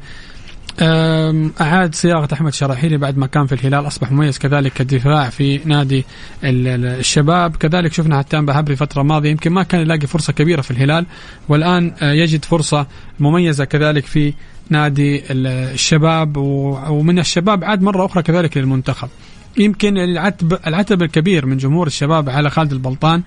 أعاد 0.82 1.96
صياغة 1.96 2.28
أحمد 2.34 2.54
شراحيلي 2.54 2.98
بعد 2.98 3.18
ما 3.18 3.28
كان 3.28 3.46
في 3.46 3.54
الهلال 3.56 3.88
أصبح 3.88 4.12
مميز 4.12 4.38
كذلك 4.38 4.74
كدفاع 4.74 5.30
في 5.30 5.60
نادي 5.66 6.06
ال- 6.44 6.68
ال- 6.68 6.86
الشباب. 6.86 7.56
كذلك 7.56 7.94
شفنا 7.94 8.18
حتان 8.20 8.46
بهبري 8.46 8.76
فترة 8.76 9.02
ماضية 9.04 9.30
يمكن 9.30 9.52
ما 9.52 9.64
كان 9.64 9.82
يلاقي 9.82 10.08
فرصة 10.08 10.34
كبيرة 10.34 10.62
في 10.62 10.72
الهلال 10.72 11.06
والآن 11.50 11.94
آه، 12.02 12.12
يجد 12.12 12.46
فرصة 12.46 12.88
مميزة 13.20 13.66
كذلك 13.66 14.06
في 14.06 14.34
نادي 14.70 15.18
ال- 15.32 15.48
الشباب 15.74 16.38
ومن 16.38 17.20
الشباب 17.20 17.64
عاد 17.64 17.82
مرة 17.82 18.06
أخرى 18.06 18.24
كذلك 18.24 18.58
للمنتخب. 18.58 19.10
يمكن 19.58 19.98
العتب 19.98 20.58
العتب 20.68 21.02
الكبير 21.04 21.46
من 21.46 21.58
جمهور 21.58 21.88
الشباب 21.88 22.30
على 22.30 22.50
خالد 22.50 22.72
البلطان 22.72 23.22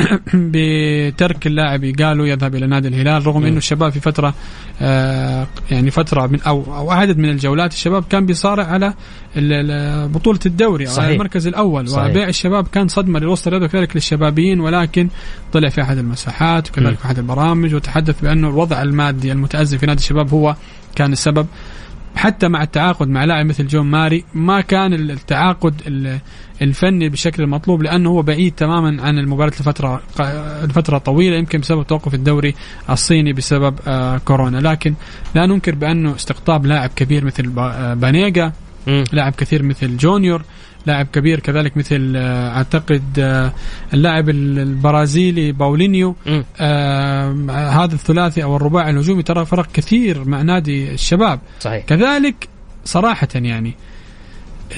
بترك 0.34 1.46
اللاعب 1.46 1.84
قالوا 1.84 2.26
يذهب 2.26 2.54
إلى 2.54 2.66
نادي 2.66 2.88
الهلال 2.88 3.26
رغم 3.26 3.44
إنه 3.44 3.56
الشباب 3.56 3.92
في 3.92 4.00
فترة 4.00 4.34
آه 4.80 5.46
يعني 5.70 5.90
فترة 5.90 6.26
من 6.26 6.40
أو 6.40 6.76
أو 6.76 6.90
عدد 6.90 7.18
من 7.18 7.30
الجولات 7.30 7.72
الشباب 7.72 8.04
كان 8.10 8.26
بيصارع 8.26 8.64
على 8.64 8.94
بطولة 10.08 10.40
الدوري 10.46 10.86
صحيح. 10.86 11.04
على 11.04 11.14
المركز 11.14 11.46
الأول 11.46 11.88
صحيح. 11.88 12.10
وبيع 12.10 12.28
الشباب 12.28 12.66
كان 12.68 12.88
صدمة 12.88 13.18
للوسط 13.18 13.46
الرياضي 13.46 13.66
وكذلك 13.66 13.96
للشبابيين 13.96 14.60
ولكن 14.60 15.08
طلع 15.52 15.68
في 15.68 15.82
أحد 15.82 15.98
المساحات 15.98 16.70
وكذلك. 16.70 16.98
في 16.98 17.04
أحد 17.04 17.18
البرامج 17.18 17.74
وتحدث 17.74 18.20
بأنه 18.20 18.48
الوضع 18.48 18.82
المادي 18.82 19.32
المتأزم 19.32 19.78
في 19.78 19.86
نادي 19.86 20.00
الشباب 20.00 20.34
هو 20.34 20.56
كان 20.94 21.12
السبب 21.12 21.46
حتى 22.16 22.48
مع 22.48 22.62
التعاقد 22.62 23.08
مع 23.08 23.24
لاعب 23.24 23.46
مثل 23.46 23.66
جون 23.66 23.86
ماري 23.86 24.24
ما 24.34 24.60
كان 24.60 24.92
التعاقد 24.92 25.74
ال- 25.86 26.18
الفني 26.62 27.08
بالشكل 27.08 27.42
المطلوب 27.42 27.82
لأنه 27.82 28.10
هو 28.10 28.22
بعيد 28.22 28.52
تماما 28.54 29.02
عن 29.02 29.18
المباراة 29.18 29.48
لفترة 29.50 30.02
لفترة 30.64 30.98
طويلة 30.98 31.36
يمكن 31.36 31.60
بسبب 31.60 31.86
توقف 31.86 32.14
الدوري 32.14 32.54
الصيني 32.90 33.32
بسبب 33.32 33.74
آه 33.86 34.18
كورونا 34.18 34.58
لكن 34.58 34.94
لا 35.34 35.46
ننكر 35.46 35.74
بأنه 35.74 36.14
استقطاب 36.14 36.66
لاعب 36.66 36.90
كبير 36.96 37.24
مثل 37.24 37.52
آه، 37.58 37.94
بانيجا. 37.94 38.52
لاعب 39.12 39.32
كبير 39.32 39.62
مثل 39.62 39.96
جونيور 39.96 40.42
لاعب 40.86 41.06
كبير 41.12 41.40
كذلك 41.40 41.76
مثل 41.76 42.12
آه، 42.16 42.56
أعتقد 42.56 43.02
آه، 43.18 43.52
اللاعب 43.94 44.28
ال- 44.28 44.58
البرازيلي 44.58 45.52
باولينيو. 45.52 46.16
آه 46.60 47.32
هذا 47.50 47.94
الثلاثي 47.94 48.42
أو 48.42 48.56
الرباعي 48.56 48.90
الهجومي 48.90 49.22
ترى 49.22 49.44
فرق 49.46 49.72
كثير 49.72 50.24
مع 50.24 50.42
نادي 50.42 50.92
الشباب 50.94 51.40
صحيح 51.60 51.84
كذلك 51.84 52.48
صراحة 52.84 53.28
يعني 53.34 53.74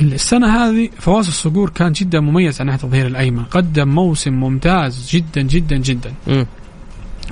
السنة 0.00 0.46
هذه 0.56 0.88
فواز 0.98 1.26
الصقور 1.26 1.70
كان 1.70 1.92
جدا 1.92 2.20
مميز 2.20 2.60
على 2.60 2.70
ناحية 2.70 2.84
الظهير 2.84 3.06
الأيمن 3.06 3.44
قدم 3.44 3.88
موسم 3.88 4.32
ممتاز 4.32 5.08
جدا 5.10 5.42
جدا 5.42 5.76
جدا 5.76 6.12
مم. 6.26 6.46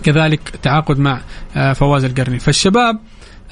كذلك 0.02 0.40
تعاقد 0.62 0.98
مع 0.98 1.20
آه، 1.56 1.72
فواز 1.72 2.04
القرني 2.04 2.38
فالشباب 2.38 2.98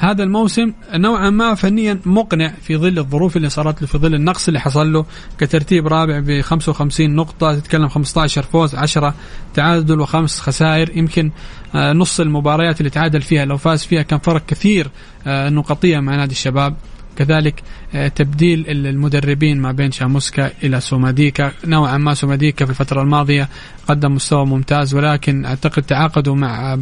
هذا 0.02 0.22
الموسم 0.22 0.72
نوعا 0.94 1.30
ما 1.30 1.54
فنيا 1.54 1.98
مقنع 2.06 2.52
في 2.62 2.76
ظل 2.76 2.98
الظروف 2.98 3.36
اللي 3.36 3.48
صارت 3.48 3.82
له 3.82 3.88
في 3.88 3.98
ظل 3.98 4.14
النقص 4.14 4.48
اللي 4.48 4.60
حصل 4.60 4.92
له 4.92 5.06
كترتيب 5.38 5.86
رابع 5.86 6.18
ب 6.20 6.40
55 6.40 7.10
نقطة 7.14 7.58
تتكلم 7.58 7.88
15 7.88 8.42
فوز 8.42 8.74
10 8.74 9.14
تعادل 9.54 10.00
وخمس 10.00 10.40
خسائر. 10.40 10.96
يمكن 10.96 11.30
آه، 11.74 11.92
نص 11.92 12.20
المباريات 12.20 12.80
اللي 12.80 12.90
تعادل 12.90 13.22
فيها 13.22 13.44
لو 13.44 13.56
فاز 13.56 13.84
فيها 13.84 14.02
كان 14.02 14.18
فرق 14.18 14.46
كثير 14.46 14.88
آه، 15.26 15.48
نقطية 15.48 15.98
مع 16.00 16.16
نادي 16.16 16.32
الشباب. 16.32 16.76
كذلك 17.16 17.62
آه، 17.94 18.08
تبديل 18.08 18.60
ال- 18.68 18.86
المدربين 18.86 19.60
ما 19.60 19.72
بين 19.72 19.90
شاموسكا 19.92 20.50
إلى 20.64 20.80
سوماديكا. 20.80 21.52
نوعا 21.66 21.98
ما 21.98 22.14
سوماديكا 22.14 22.64
في 22.64 22.70
الفترة 22.70 23.02
الماضية 23.02 23.48
قدم 23.88 24.14
مستوى 24.14 24.46
ممتاز 24.46 24.94
ولكن 24.94 25.44
أعتقد 25.44 25.82
تعاقدوا 25.82 26.36
مع 26.36 26.78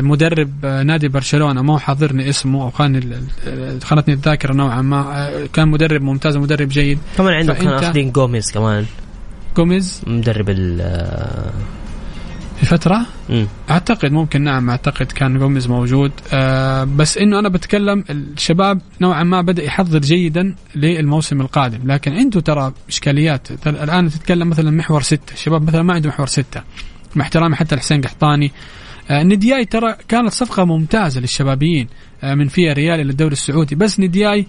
مدرب 0.00 0.50
آه، 0.64 0.82
نادي 0.82 1.08
برشلونة 1.08 1.62
مو 1.62 1.78
حاضرني 1.78 2.28
اسمه 2.28 2.62
أو 2.62 2.70
خاني 2.70 2.98
ال- 2.98 3.82
خانتني 3.82 4.14
الذاكرة 4.14 4.52
نوعا 4.52 4.82
ما. 4.82 4.96
آه، 5.00 5.46
كان 5.52 5.68
مدرب 5.68 6.02
ممتاز 6.02 6.36
ومدرب 6.36 6.68
جيد. 6.68 6.98
كمان 7.18 7.34
عندهم 7.34 7.56
كانوا 7.56 7.78
فأنت- 7.80 7.84
آخذين 7.84 8.12
جوميز 8.12 8.50
كمان. 8.52 8.84
جوميز؟ 9.56 10.00
مدرب 10.06 10.50
ال 10.50 10.80
آه، 10.80 11.52
في 12.60 12.66
فترة؟ 12.66 13.06
مم. 13.28 13.46
أعتقد 13.70 14.12
ممكن 14.12 14.42
نعم 14.42 14.70
أعتقد 14.70 15.06
كان 15.06 15.38
جوميز 15.38 15.66
موجود. 15.68 16.12
آه 16.32 16.84
بس 16.84 17.18
إنه 17.18 17.38
أنا 17.38 17.48
بتكلم 17.48 18.04
الشباب 18.10 18.80
نوعا 19.00 19.22
ما 19.24 19.40
بدأ 19.40 19.62
يحضر 19.62 19.98
جيدا 19.98 20.54
للموسم 20.74 21.40
القادم. 21.40 21.92
لكن 21.92 22.12
عنده 22.12 22.40
ترى 22.40 22.72
إشكاليات. 22.88 23.48
الآن 23.66 24.10
تتكلم 24.10 24.48
مثلا 24.48 24.70
محور 24.70 25.02
ستة. 25.02 25.32
الشباب 25.32 25.62
مثلا 25.68 25.82
ما 25.82 25.94
عنده 25.94 26.08
محور 26.08 26.26
ستة. 26.26 26.60
مع 27.14 27.24
احترامي 27.24 27.56
حتى 27.56 27.76
لحسين 27.76 28.00
قحطاني. 28.00 28.46
آه 28.46 28.50
ندياي 29.10 29.64
ترى 29.64 29.96
كانت 30.08 30.32
صفقة 30.32 30.64
ممتازة 30.64 31.20
للشبابيين 31.20 31.88
آه 32.22 32.34
من 32.34 32.48
فيها 32.48 32.72
ريال 32.72 33.00
إلى 33.00 33.10
الدوري 33.10 33.32
السعودي. 33.32 33.74
بس 33.74 34.00
ندياي 34.00 34.46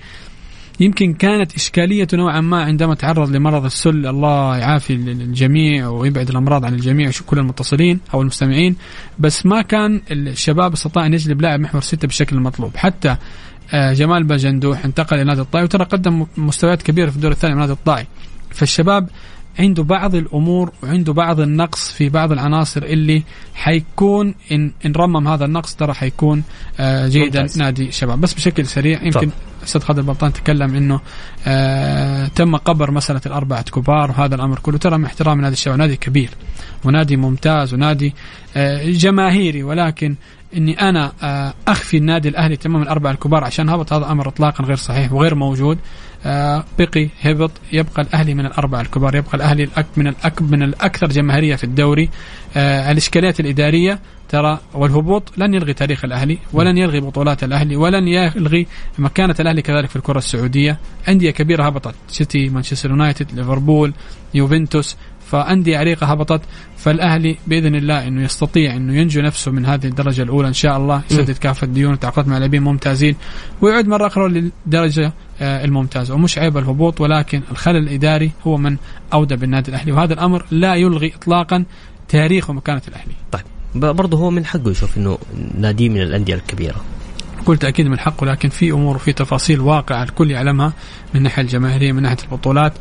يمكن 0.79 1.13
كانت 1.13 1.55
إشكاليته 1.55 2.17
نوعا 2.17 2.41
ما 2.41 2.63
عندما 2.63 2.95
تعرض 2.95 3.35
لمرض 3.35 3.65
السل. 3.65 4.07
الله 4.07 4.57
يعافي 4.57 4.93
الجميع 4.93 5.87
ويبعد 5.87 6.29
الأمراض 6.29 6.65
عن 6.65 6.73
الجميع 6.73 7.11
كل 7.25 7.39
المتصلين 7.39 7.99
أو 8.13 8.21
المستمعين. 8.21 8.75
بس 9.19 9.45
ما 9.45 9.61
كان 9.61 10.01
الشباب 10.11 10.73
استطاع 10.73 11.05
أن 11.05 11.13
يجلب 11.13 11.41
لاعب 11.41 11.59
محور 11.59 11.81
ستة 11.81 12.07
بالشكل 12.07 12.35
المطلوب 12.35 12.77
حتى 12.77 13.15
آه، 13.73 13.93
جمال 13.93 14.23
باجندوح 14.23 14.85
انتقل 14.85 15.15
إلى 15.17 15.23
نادي 15.23 15.41
الطائي 15.41 15.63
وترى 15.63 15.83
قدم 15.83 16.25
مستويات 16.37 16.81
كبيرة 16.81 17.09
في 17.09 17.15
الدور 17.15 17.31
الثاني 17.31 17.53
من 17.53 17.59
نادي 17.59 17.71
الطائي. 17.73 18.07
فالشباب 18.49 19.09
عنده 19.59 19.83
بعض 19.83 20.15
الأمور 20.15 20.71
وعنده 20.83 21.13
بعض 21.13 21.39
النقص 21.39 21.91
في 21.91 22.09
بعض 22.09 22.31
العناصر 22.31 22.83
اللي 22.83 23.23
حيكون 23.53 24.35
ان 24.51 24.71
إن 24.85 24.91
رمم 24.91 25.27
هذا 25.27 25.45
النقص 25.45 25.75
ترى 25.75 25.93
حيكون 25.93 26.43
آه 26.79 27.07
جيدا 27.07 27.41
ممتاز. 27.41 27.57
نادي 27.59 27.91
شباب 27.91 28.21
بس 28.21 28.33
بشكل 28.33 28.65
سريع 28.65 29.03
يمكن. 29.03 29.29
أستاذ 29.63 29.81
خالد 29.81 29.99
البلطان 29.99 30.33
تكلم 30.33 30.75
إنه 30.75 30.99
آه 31.47 32.27
تم 32.27 32.55
قبر 32.55 32.91
مسألة 32.91 33.21
الأربعة 33.25 33.63
كبار 33.63 34.11
وهذا 34.11 34.35
الأمر 34.35 34.59
كله 34.59 34.77
ترى 34.77 34.97
مع 34.97 35.07
احترام 35.07 35.41
نادي 35.41 35.53
الشباب 35.53 35.77
نادي 35.77 35.95
كبير 35.95 36.29
ونادي 36.83 37.17
ممتاز 37.17 37.73
ونادي 37.73 38.13
آه 38.55 38.89
جماهيري 38.89 39.63
ولكن 39.63 40.15
إني 40.57 40.81
أنا 40.89 41.11
آه 41.23 41.53
أخفي 41.67 41.97
النادي 41.97 42.29
الأهلي 42.29 42.55
تماما 42.55 42.83
الأربعة 42.83 43.11
الكبار 43.11 43.43
عشان 43.43 43.69
هبط 43.69 43.93
هذا 43.93 44.11
أمر 44.11 44.27
اطلاقا 44.27 44.63
غير 44.63 44.75
صحيح 44.75 45.13
وغير 45.13 45.35
موجود. 45.35 45.77
آه 46.25 46.63
بقي 46.79 47.09
هبط 47.21 47.51
يبقى 47.73 48.01
الأهلي 48.01 48.33
من 48.33 48.45
الأربعة 48.45 48.81
الكبار 48.81 49.15
يبقى 49.15 49.37
الأهلي 49.37 49.63
الأك 49.63 49.85
من 49.97 50.07
الأك 50.07 50.41
من 50.41 50.63
الأكثر 50.63 51.07
جماهيرية 51.07 51.55
في 51.55 51.63
الدوري. 51.63 52.09
آه 52.57 52.91
الإشكاليات 52.91 53.39
الإدارية 53.39 53.99
ترى 54.29 54.59
والهبوط 54.73 55.31
لن 55.37 55.53
يلغي 55.53 55.73
تاريخ 55.73 56.05
الأهلي 56.05 56.37
ولن 56.53 56.77
يلغي 56.77 56.99
بطولات 56.99 57.43
الأهلي 57.43 57.75
ولن 57.75 58.07
يلغي 58.07 58.67
مكانة 58.97 59.35
الأهلي 59.39 59.61
كذلك 59.61 59.89
في 59.89 59.95
الكرة 59.95 60.17
السعودية. 60.17 60.77
أندية 61.09 61.31
كبيرة 61.31 61.63
هبطت 61.63 61.95
سيتي 62.07 62.49
مانشستر 62.49 62.89
يونايتد 62.89 63.31
ليفربول 63.33 63.93
يوفنتوس. 64.33 64.97
فأندية 65.25 65.77
عريقة 65.77 66.07
هبطت 66.07 66.41
فالأهلي 66.77 67.37
بإذن 67.47 67.75
الله 67.75 68.07
أنه 68.07 68.23
يستطيع 68.23 68.75
أنه 68.75 68.95
ينجو 68.95 69.21
نفسه 69.21 69.51
من 69.51 69.65
هذه 69.65 69.85
الدرجة 69.85 70.21
الأولى 70.21 70.47
إن 70.47 70.53
شاء 70.53 70.77
الله 70.77 71.01
يسدد 71.11 71.37
كافة 71.37 71.65
الديون 71.65 71.99
تعاقدات 71.99 72.27
مع 72.27 72.37
لاعبين 72.37 72.61
ممتازين 72.61 73.15
ويعود 73.61 73.87
مرة 73.87 74.07
أخرى 74.07 74.29
للدرجة 74.29 75.13
آه، 75.41 75.65
الممتازة. 75.65 76.13
ومش 76.13 76.37
عيب 76.37 76.57
الهبوط 76.57 77.01
ولكن 77.01 77.41
الخلل 77.51 77.77
الإداري 77.77 78.31
هو 78.47 78.57
من 78.57 78.77
أودى 79.13 79.35
بالنادي 79.35 79.71
الأهلي 79.71 79.91
وهذا 79.91 80.13
الأمر 80.13 80.45
لا 80.51 80.75
يلغي 80.75 81.13
إطلاقا 81.15 81.65
تاريخ 82.07 82.49
ومكانة 82.49 82.81
الأهلي. 82.87 83.13
طيب 83.31 83.43
برضه 83.75 84.17
هو 84.17 84.31
من 84.31 84.45
حقه 84.45 84.71
يشوف 84.71 84.97
إنه 84.97 85.17
نادي 85.57 85.89
من 85.89 86.01
الأندية 86.01 86.35
الكبيرة. 86.35 86.81
قلت 87.45 87.65
أكيد 87.65 87.87
من 87.87 87.99
حقه 87.99 88.25
لكن 88.25 88.49
في 88.49 88.71
أمور 88.71 88.95
وفي 88.95 89.13
تفاصيل 89.13 89.59
واقعة 89.59 90.03
الكل 90.03 90.31
يعلمها 90.31 90.67
من 91.13 91.17
الناحيه 91.17 91.41
الجماهيرية 91.43 91.91
من 91.91 92.01
ناحية 92.01 92.17
البطولات 92.23 92.73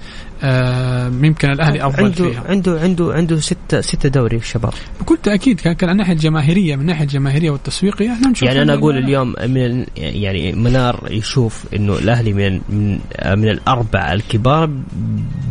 آه 0.43 1.07
يمكن 1.23 1.51
الأهلي 1.51 1.87
أفضل 1.87 2.05
عنده 2.05 2.15
فيها. 2.31 2.43
عنده 2.49 2.81
عنده 2.81 3.15
عنده 3.15 3.41
ستة 3.41 3.81
ستة 3.81 4.09
دوري 4.09 4.37
الشباب. 4.37 4.73
بكل 5.01 5.17
تاكيد 5.23 5.61
كان 5.61 5.73
كان 5.73 5.91
الناحيه 5.91 6.13
الجماهيرية 6.13 6.75
من 6.77 6.81
الناحيه 6.83 7.05
الجماهيرية 7.05 7.51
والتسويقيه 7.51 8.13
إحنا 8.13 8.29
نشوف 8.29 8.43
يعني 8.49 8.63
أنا 8.63 8.75
إنه- 8.75 8.79
أقول 8.79 8.97
اليوم 8.99 9.35
من 9.49 9.87
يعني 9.97 10.53
منار 10.53 11.09
يشوف 11.11 11.65
إنه 11.77 11.99
الأهلي 11.99 12.33
من 12.33 12.61
من 12.69 12.99
من 13.37 13.49
الأربعة 13.49 14.13
الكبار 14.13 14.71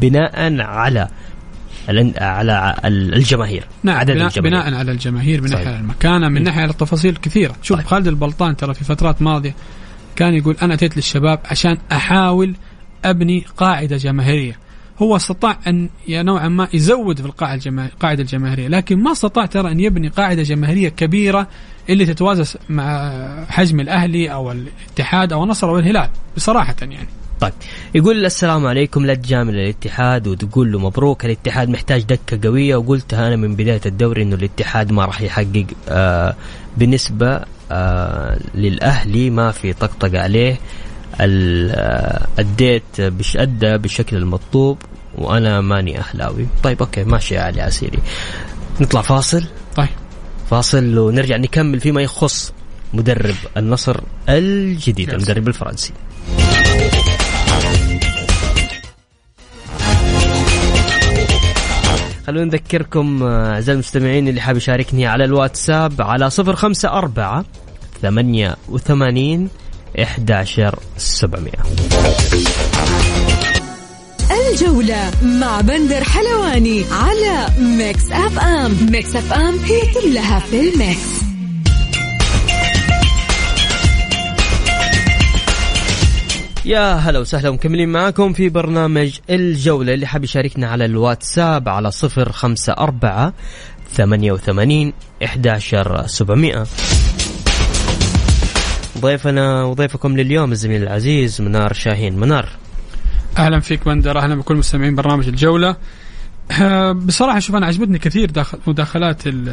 بناء 0.01 0.61
على 0.61 1.07
على 2.17 2.75
الجماهير 2.85 3.67
نعم 3.83 3.97
عدد 3.97 4.11
بناء, 4.11 4.27
الجماهير. 4.27 4.51
بناء 4.51 4.79
على 4.79 4.91
الجماهير 4.91 5.41
من 5.41 5.49
ناحية 5.49 5.65
صحيح. 5.65 5.79
المكانة 5.79 6.29
من 6.29 6.43
ناحية 6.43 6.61
على 6.61 6.71
التفاصيل 6.71 7.15
كثيرة. 7.15 7.55
شوف 7.61 7.77
طيب. 7.77 7.87
خالد 7.87 8.07
البلطان 8.07 8.55
ترى 8.55 8.73
في 8.73 8.83
فترات 8.83 9.21
ماضية 9.21 9.55
كان 10.15 10.33
يقول 10.33 10.57
أنا 10.61 10.73
أتيت 10.73 10.95
للشباب 10.97 11.39
عشان 11.45 11.77
أحاول 11.91 12.55
أبني 13.05 13.45
قاعدة 13.57 13.97
جماهيرية. 13.97 14.63
هو 15.01 15.15
استطاع 15.15 15.59
أن 15.67 15.89
نوعا 16.09 16.47
ما 16.47 16.67
يزود 16.73 17.21
في 17.21 17.25
القاعدة 17.25 18.21
الجماهيرية 18.21 18.67
لكن 18.67 19.03
ما 19.03 19.11
استطاع 19.11 19.45
ترى 19.45 19.71
أن 19.71 19.79
يبني 19.79 20.07
قاعدة 20.07 20.43
جماهيرية 20.43 20.89
كبيرة 20.89 21.47
اللي 21.89 22.05
تتوازى 22.05 22.59
مع 22.69 23.11
حجم 23.49 23.79
الأهلي 23.79 24.33
أو 24.33 24.51
الاتحاد 24.51 25.33
أو 25.33 25.43
النصر 25.43 25.69
أو 25.69 25.79
الهلال 25.79 26.09
بصراحة 26.35 26.75
يعني. 26.81 27.07
طيب 27.43 27.53
يقول 27.95 28.25
السلام 28.25 28.65
عليكم 28.65 29.05
لا 29.05 29.13
تجامل 29.13 29.55
الاتحاد 29.55 30.27
وتقول 30.27 30.71
له 30.71 30.79
مبروك 30.79 31.25
الاتحاد 31.25 31.69
محتاج 31.69 32.03
دكة 32.03 32.49
قوية 32.49 32.75
وقلتها 32.75 33.27
أنا 33.27 33.35
من 33.35 33.55
بداية 33.55 33.81
الدوري 33.85 34.21
إنه 34.21 34.35
الاتحاد 34.35 34.91
ما 34.91 35.05
راح 35.05 35.21
يحقق 35.21 35.65
آه 35.89 36.35
بالنسبة 36.77 37.41
آه 37.71 38.39
للأهلي 38.55 39.29
ما 39.29 39.51
في 39.51 39.73
طقطقة 39.73 40.19
عليه 40.19 40.59
آه، 41.21 42.27
أديت 42.39 43.01
بش 43.01 43.37
أدى 43.37 43.77
بالشكل 43.77 44.17
المطلوب 44.17 44.77
وأنا 45.17 45.61
ماني 45.61 45.99
أهلاوي. 45.99 46.47
طيب 46.63 46.79
أوكي 46.79 47.03
ماشي 47.03 47.35
يا 47.35 47.41
علي 47.41 47.61
عسيري. 47.61 47.99
نطلع 48.81 49.01
فاصل؟ 49.01 49.43
طيب. 49.75 49.89
فاصل 50.49 50.97
ونرجع 50.97 51.37
نكمل 51.37 51.79
فيما 51.79 52.01
يخص 52.01 52.53
مدرب 52.93 53.35
النصر 53.57 53.99
الجديد. 54.29 55.09
المدرب 55.09 55.47
الفرنسي. 55.47 55.93
خلونا 62.27 62.45
نذكركم 62.45 63.23
آه، 63.23 63.53
أعزائي 63.53 63.73
المستمعين 63.73 64.27
اللي 64.27 64.41
حاب 64.41 64.57
يشاركني 64.57 65.07
على 65.07 65.23
الواتساب 65.23 66.01
على 66.01 66.29
صفر 66.29 66.55
خمسة 66.55 66.89
أربعة 66.89 67.45
ثمانية 68.01 68.55
وثمانين 68.69 69.49
إحداشر 70.01 70.79
سبعمية. 70.97 71.63
الجولة 74.51 75.11
مع 75.23 75.61
بندر 75.61 76.03
حلواني 76.03 76.85
على 76.91 77.47
ميكس 77.59 78.11
أف 78.11 78.39
أم. 78.39 78.77
ميكس 78.91 79.15
أف 79.15 79.33
أم 79.33 79.57
هي 79.59 79.81
كلها 79.93 80.39
في 80.39 80.59
الميكس. 80.59 81.32
يا 86.65 86.93
هلا 86.93 87.19
وسهلا 87.19 87.51
مكملين 87.51 87.89
معاكم 87.89 88.33
في 88.33 88.49
برنامج 88.49 89.19
الجولة. 89.29 89.93
اللي 89.93 90.05
حاب 90.05 90.23
يشاركنا 90.23 90.67
على 90.67 90.85
الواتساب 90.85 91.69
على 91.69 91.91
صفر 91.91 92.31
خمسة 92.31 92.73
أربعة 92.73 93.33
ثمانية 93.91 94.31
وثمانين 94.31 94.93
إحداشر 95.25 96.07
سبعمائة 96.07 96.67
ضيفنا 98.99 99.63
وضيفكم 99.63 100.17
لليوم 100.17 100.51
الزميل 100.51 100.83
العزيز 100.83 101.41
منار 101.41 101.73
شاهين. 101.73 102.19
منار. 102.19 102.49
أهلا 103.37 103.59
فيك 103.59 103.85
بندر 103.85 104.19
أهلا 104.19 104.35
بكل 104.35 104.55
مستمعين 104.55 104.95
برنامج 104.95 105.27
الجولة. 105.27 105.75
آه، 106.61 106.91
بصراحة 106.91 107.39
شوف 107.39 107.55
أنا 107.55 107.65
عجبتني 107.65 107.99
كثير 107.99 108.31
داخل 108.31 108.57
مداخلات 108.67 109.27
ال- 109.27 109.49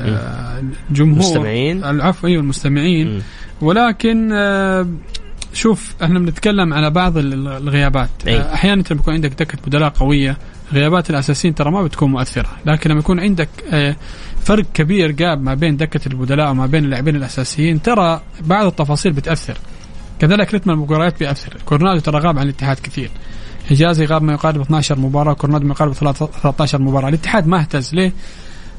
الجمهور. 0.90 1.12
المستمعين. 1.20 1.84
العفو 1.84 2.26
أيوه 2.26 2.42
المستمعين. 2.42 3.22
ولكن 3.60 4.32
آه، 4.32 4.86
شوف 5.52 5.94
إحنا 6.02 6.18
بنتكلم 6.18 6.74
على 6.74 6.90
بعض 6.90 7.16
ال- 7.18 7.48
الغيابات. 7.48 8.10
أي. 8.26 8.40
آه، 8.40 8.54
أحيانا 8.54 8.80
انت 8.80 8.92
بيكون 8.92 9.14
عندك 9.14 9.30
دكة 9.42 9.58
بدلاء 9.66 9.88
قوية. 9.88 10.36
غيابات 10.72 11.10
الأساسيين 11.10 11.54
ترى 11.54 11.70
ما 11.70 11.82
بتكون 11.82 12.10
مؤثرة 12.10 12.48
لكن 12.66 12.90
لما 12.90 13.00
يكون 13.00 13.20
عندك 13.20 13.48
آه، 13.72 13.96
فرق 14.44 14.64
كبير 14.74 15.10
جاب 15.10 15.42
ما 15.42 15.54
بين 15.54 15.76
دكة 15.76 16.00
البدلاء 16.08 16.50
وما 16.50 16.66
بين 16.66 16.84
اللاعبين 16.84 17.16
الأساسيين 17.16 17.82
ترى 17.82 18.20
بعض 18.44 18.66
التفاصيل 18.66 19.12
بتأثر. 19.12 19.56
كذلك 20.18 20.54
رتم 20.54 20.70
المباريات 20.70 21.18
بيأثر. 21.20 21.56
كورنادو 21.66 22.00
ترى 22.00 22.18
غاب 22.18 22.38
عن 22.38 22.44
الاتحاد 22.44 22.76
كثير. 22.76 23.10
حجازي 23.70 24.04
غاب 24.04 24.22
ما 24.22 24.32
يقارب 24.32 24.60
12 24.60 24.98
مباراة 24.98 25.32
كورنادو 25.32 25.66
ما 25.66 25.72
يقارب 25.72 25.92
13 25.92 26.82
مباراة. 26.82 27.08
الاتحاد 27.08 27.46
ما 27.46 27.60
اهتز. 27.60 27.94
ليه؟ 27.94 28.12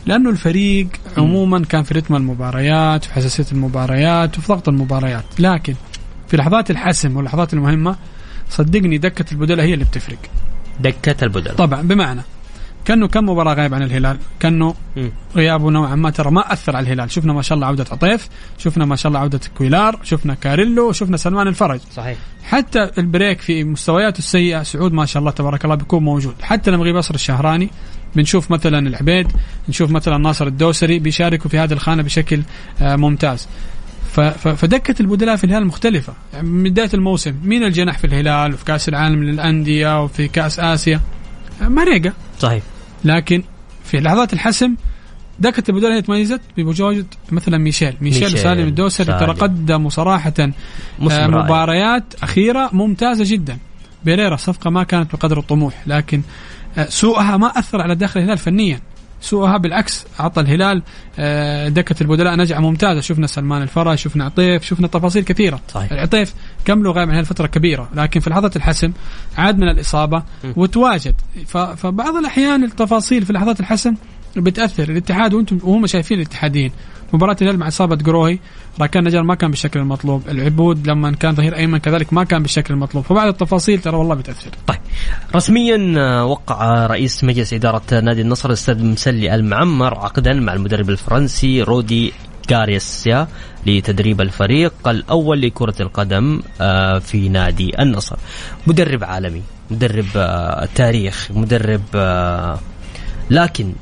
لأنه 0.05 0.29
الفريق 0.29 0.87
عموما 1.17 1.59
كان 1.59 1.83
في 1.83 1.93
رتم 1.93 2.15
المباريات 2.15 3.05
وفي 3.05 3.13
حساسية 3.13 3.45
المباريات 3.51 4.37
وفي 4.37 4.47
ضغط 4.47 4.69
المباريات. 4.69 5.23
لكن 5.39 5.75
في 6.31 6.37
لحظات 6.37 6.71
الحسم 6.71 7.17
واللحظات 7.17 7.53
المهمة 7.53 7.95
صدقني 8.49 8.97
دكة 8.97 9.25
البدلاء 9.31 9.65
هي 9.65 9.73
اللي 9.73 9.85
بتفرق. 9.85 10.17
دكة 10.79 11.23
البدلاء 11.23 11.55
طبعا 11.55 11.81
بمعنى 11.81 12.21
كأنه 12.85 13.07
كم 13.07 13.29
مباراة 13.29 13.53
غايب 13.53 13.73
عن 13.73 13.83
الهلال 13.83 14.17
كأنه 14.39 14.75
غيابه 15.35 15.69
نوعا 15.69 15.95
ما 15.95 16.09
ترى 16.09 16.31
ما 16.31 16.53
أثر 16.53 16.75
على 16.75 16.83
الهلال. 16.83 17.11
شفنا 17.11 17.33
ما 17.33 17.41
شاء 17.41 17.55
الله 17.55 17.67
عودة 17.67 17.85
عطيف 17.91 18.29
شفنا 18.57 18.85
ما 18.85 18.95
شاء 18.95 19.07
الله 19.07 19.19
عودة 19.19 19.39
كويلار 19.57 19.99
شفنا 20.03 20.33
كاريلو 20.33 20.91
شفنا 20.91 21.17
سلمان 21.17 21.47
الفرج. 21.47 21.79
صحيح. 21.95 22.17
حتى 22.43 22.89
البريك 22.97 23.41
في 23.41 23.63
مستوياته 23.63 24.19
السيئة 24.19 24.63
سعود 24.63 24.93
ما 24.93 25.05
شاء 25.05 25.19
الله 25.19 25.31
تبارك 25.31 25.65
الله 25.65 25.75
بيكون 25.75 26.03
موجود. 26.03 26.35
حتى 26.41 26.71
لما 26.71 26.83
يغيب 26.83 26.95
ياسر 26.95 27.15
الشهراني 27.15 27.69
بنشوف 28.15 28.51
مثلا 28.51 28.87
العبيد 28.87 29.27
نشوف 29.69 29.91
مثلا 29.91 30.17
ناصر 30.17 30.47
الدوسري 30.47 30.99
بيشاركوا 30.99 31.49
في 31.49 31.59
هذه 31.59 31.73
الخانة 31.73 32.03
بشكل 32.03 32.41
آه 32.81 32.95
ممتاز. 32.95 33.47
ف- 34.11 34.19
ف- 34.19 34.47
فدكة 34.47 35.01
البدلاء 35.01 35.35
في 35.35 35.43
الهلال 35.43 35.67
مختلفة. 35.67 36.13
يعني 36.33 36.47
من 36.47 36.63
بداية 36.63 36.89
الموسم 36.93 37.35
مين 37.43 37.63
الجناح 37.63 37.97
في 37.97 38.07
الهلال؟ 38.07 38.53
وفي 38.53 38.65
كأس 38.65 38.89
العالم 38.89 39.23
للأندية 39.23 40.03
وفي 40.03 40.27
كأس 40.27 40.59
آسيا؟ 40.59 41.01
آه، 41.61 41.67
ماريجا. 41.67 42.13
صحيح. 42.39 42.63
لكن 43.05 43.43
في 43.83 43.99
لحظات 43.99 44.33
الحسم 44.33 44.75
دكة 45.39 45.63
البدلاء 45.69 45.93
هي 45.93 46.01
تميزت 46.01 46.41
بوجود 46.57 47.05
مثلا 47.31 47.57
ميشيل. 47.57 47.95
ميشيل, 48.01 48.23
ميشيل، 48.23 48.39
وسالم 48.39 48.67
الدوسري 48.67 49.05
ترى 49.05 49.19
سالم. 49.19 49.31
قدموا 49.31 49.89
صراحة 49.89 50.33
آه،. 50.39 51.27
مباريات 51.27 52.03
أخيرة 52.23 52.69
ممتازة 52.73 53.23
جدا. 53.27 53.57
بيريرا 54.05 54.35
صفقة 54.35 54.69
ما 54.69 54.83
كانت 54.83 55.15
بقدر 55.15 55.39
الطموح 55.39 55.87
لكن 55.87 56.21
آه، 56.77 56.85
سوءها 56.89 57.37
ما 57.37 57.47
أثر 57.47 57.81
على 57.81 57.95
داخل 57.95 58.19
الهلال 58.19 58.37
فنيا. 58.37 58.79
سوءها. 59.21 59.57
بالعكس 59.57 60.05
أعطى 60.19 60.41
الهلال 60.41 60.83
آه، 61.19 61.69
دكة 61.69 61.95
البدلاء 62.01 62.35
نجعة 62.35 62.59
ممتازة. 62.59 63.01
شفنا 63.01 63.27
سلمان 63.27 63.61
الفرج 63.61 63.97
شفنا 63.97 64.25
عطيف 64.25 64.63
شفنا 64.63 64.87
تفاصيل 64.87 65.23
كثيرة. 65.23 65.59
صحيح. 65.67 65.91
العطيف 65.91 66.33
كملوا 66.65 66.93
غايب 66.93 67.09
عن 67.09 67.23
فترة 67.23 67.47
كبيرة 67.47 67.89
لكن 67.95 68.19
في 68.19 68.29
لحظة 68.29 68.51
الحسم 68.55 68.91
عاد 69.37 69.57
من 69.57 69.69
الإصابة 69.69 70.23
وتواجد. 70.55 71.15
فبعض 71.77 72.15
الأحيان 72.15 72.63
التفاصيل 72.63 73.25
في 73.25 73.33
لحظات 73.33 73.59
الحسم 73.59 73.95
بتأثر. 74.35 74.89
الاتحاد 74.89 75.33
وأنتم 75.33 75.59
وهم 75.63 75.87
شايفين 75.87 76.17
الاتحاديين. 76.17 76.71
مباراة 77.13 77.35
الهلال 77.41 77.59
مع 77.59 77.67
إصابة 77.67 77.95
قروهي 77.95 78.39
راكان 78.81 79.03
نجار 79.03 79.23
ما 79.23 79.35
كان 79.35 79.49
بالشكل 79.51 79.79
المطلوب. 79.79 80.29
العبود 80.29 80.87
لما 80.87 81.11
كان 81.11 81.35
ظهير 81.35 81.55
أيمن 81.55 81.77
كذلك 81.77 82.13
ما 82.13 82.23
كان 82.23 82.41
بالشكل 82.41 82.73
المطلوب. 82.73 83.03
فبعض 83.03 83.27
التفاصيل 83.27 83.79
ترى 83.79 83.97
والله 83.97 84.15
بتأثر. 84.15 84.51
طيب. 84.67 84.79
رسميا 85.35 85.93
آه، 85.97 86.25
وقع 86.25 86.87
رئيس 86.87 87.23
مجلس 87.23 87.53
إدارة 87.53 87.99
نادي 87.99 88.21
النصر 88.21 88.49
الأستاذ 88.49 88.83
مسلي 88.85 89.35
المعمر 89.35 89.97
عقدا 89.99 90.33
مع 90.33 90.53
المدرب 90.53 90.89
الفرنسي 90.89 91.61
رودي 91.63 92.13
غاريسيا 92.51 93.27
لتدريب 93.67 94.21
الفريق 94.21 94.87
الأول 94.87 95.41
لكرة 95.41 95.75
القدم 95.79 96.41
آه، 96.61 96.99
في 96.99 97.29
نادي 97.29 97.81
النصر. 97.81 98.17
مدرب 98.67 99.03
عالمي 99.03 99.41
مدرب 99.71 100.05
آه، 100.15 100.67
تاريخ 100.75 101.31
مدرب 101.31 101.81
آه، 101.95 102.59
لكن 103.29 103.73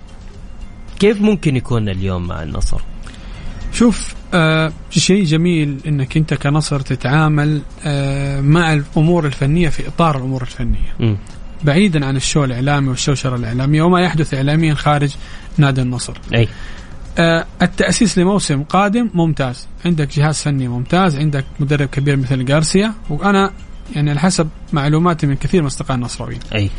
كيف 0.99 1.21
ممكن 1.21 1.55
يكون 1.55 1.89
اليوم 1.89 2.27
مع 2.27 2.43
النصر؟ 2.43 2.81
شوف 3.73 4.13
آه 4.33 4.71
شيء 4.89 5.23
جميل 5.23 5.77
إنك 5.87 6.17
أنت 6.17 6.33
كنصر 6.33 6.79
تتعامل 6.79 7.61
آه 7.85 8.41
مع 8.41 8.73
الأمور 8.73 9.25
الفنية 9.25 9.69
في 9.69 9.87
إطار 9.87 10.17
الأمور 10.17 10.41
الفنية. 10.41 10.93
مم. 10.99 11.17
بعيدا 11.63 12.05
عن 12.05 12.15
الشو 12.15 12.43
الإعلامي 12.43 12.89
والشوشرة 12.89 13.35
الإعلامية 13.35 13.81
وما 13.81 14.01
يحدث 14.01 14.33
اعلاميا 14.33 14.73
خارج 14.73 15.15
نادي 15.57 15.81
النصر. 15.81 16.17
أي. 16.35 16.47
آه 17.17 17.45
التأسيس 17.61 18.17
لموسم 18.17 18.63
قادم 18.63 19.09
ممتاز. 19.13 19.67
عندك 19.85 20.15
جهاز 20.15 20.41
فني 20.41 20.67
ممتاز 20.67 21.17
عندك 21.17 21.45
مدرب 21.59 21.87
كبير 21.87 22.17
مثل 22.17 22.45
جارسيا 22.45 22.93
وأنا 23.09 23.51
يعني 23.95 24.09
على 24.09 24.19
حسب 24.19 24.49
معلوماتي 24.73 25.27
من 25.27 25.35
كثير 25.35 25.61
من 25.61 25.67
أصدقاء 25.67 25.97
النصراويين. 25.97 26.39
أي. 26.55 26.69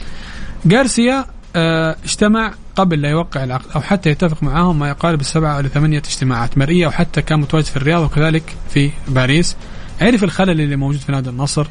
جارسيا 0.64 1.24
اجتمع 1.56 2.54
قبل 2.76 3.02
لا 3.02 3.08
يوقع 3.08 3.44
العقد 3.44 3.70
أو 3.74 3.80
حتى 3.80 4.10
يتفق 4.10 4.42
معهم 4.42 4.78
ما 4.78 4.88
يقارب 4.88 5.20
السبعه 5.20 5.56
أو 5.56 5.62
ثمانية 5.62 5.98
اجتماعات 5.98 6.58
مرئية 6.58 6.86
وحتى 6.86 7.22
كان 7.22 7.40
متواجد 7.40 7.66
في 7.66 7.76
الرياض 7.76 8.02
وكذلك 8.02 8.56
في 8.70 8.90
باريس. 9.08 9.56
عرف 10.00 10.24
الخلل 10.24 10.60
اللي 10.60 10.76
موجود 10.76 11.00
في 11.00 11.12
نادي 11.12 11.30
النصر 11.30 11.66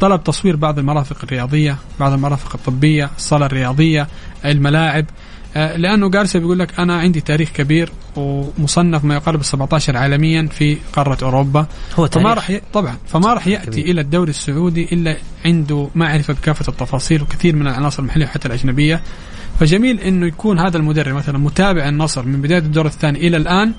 طلب 0.00 0.24
تصوير 0.24 0.56
بعض 0.56 0.78
المرافق 0.78 1.16
الرياضية 1.22 1.76
بعض 2.00 2.12
المرافق 2.12 2.54
الطبية 2.54 3.10
الصالة 3.16 3.46
الرياضية 3.46 4.08
الملاعب. 4.44 5.04
آه، 5.04 5.25
لأنه 5.56 6.10
جارسيا 6.10 6.40
بيقول 6.40 6.58
لك 6.58 6.80
أنا 6.80 6.96
عندي 6.98 7.20
تاريخ 7.20 7.50
كبير 7.50 7.92
ومصنف 8.16 9.04
ما 9.04 9.14
يقارب 9.14 9.40
ال 9.40 9.44
17 9.44 9.96
عالميا 9.96 10.48
في 10.50 10.76
قارة 10.92 11.24
أوروبا 11.24 11.66
هو 11.94 12.06
فما. 12.06 12.34
راح 12.34 12.50
ي... 12.50 12.60
طبعا 12.72 12.96
فما 13.06 13.34
راح 13.34 13.46
يأتي 13.46 13.66
كبير. 13.66 13.84
إلى 13.84 14.00
الدوري 14.00 14.30
السعودي 14.30 14.88
إلا 14.92 15.16
عنده 15.44 15.88
معرفة 15.94 16.34
بكافة 16.34 16.68
التفاصيل 16.68 17.22
وكثير 17.22 17.56
من 17.56 17.66
العناصر 17.66 18.02
المحلية 18.02 18.26
وحتى 18.26 18.48
الأجنبية 18.48 19.02
فجميل 19.60 20.00
إنه 20.00 20.26
يكون 20.26 20.58
هذا 20.58 20.76
المدرب 20.76 21.14
مثلا 21.14 21.38
متابع 21.38 21.88
النصر 21.88 22.22
من 22.26 22.40
بداية 22.40 22.58
الدور 22.58 22.86
الثاني 22.86 23.26
إلى 23.26 23.36
الآن. 23.36 23.72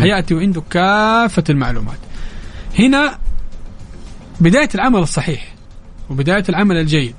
حيأتي 0.00 0.34
وعنده 0.34 0.62
كافة 0.70 1.44
المعلومات 1.50 1.98
هنا 2.78 3.18
بداية 4.40 4.68
العمل 4.74 4.98
الصحيح 5.00 5.54
وبداية 6.10 6.44
العمل 6.48 6.76
الجيد 6.76 7.14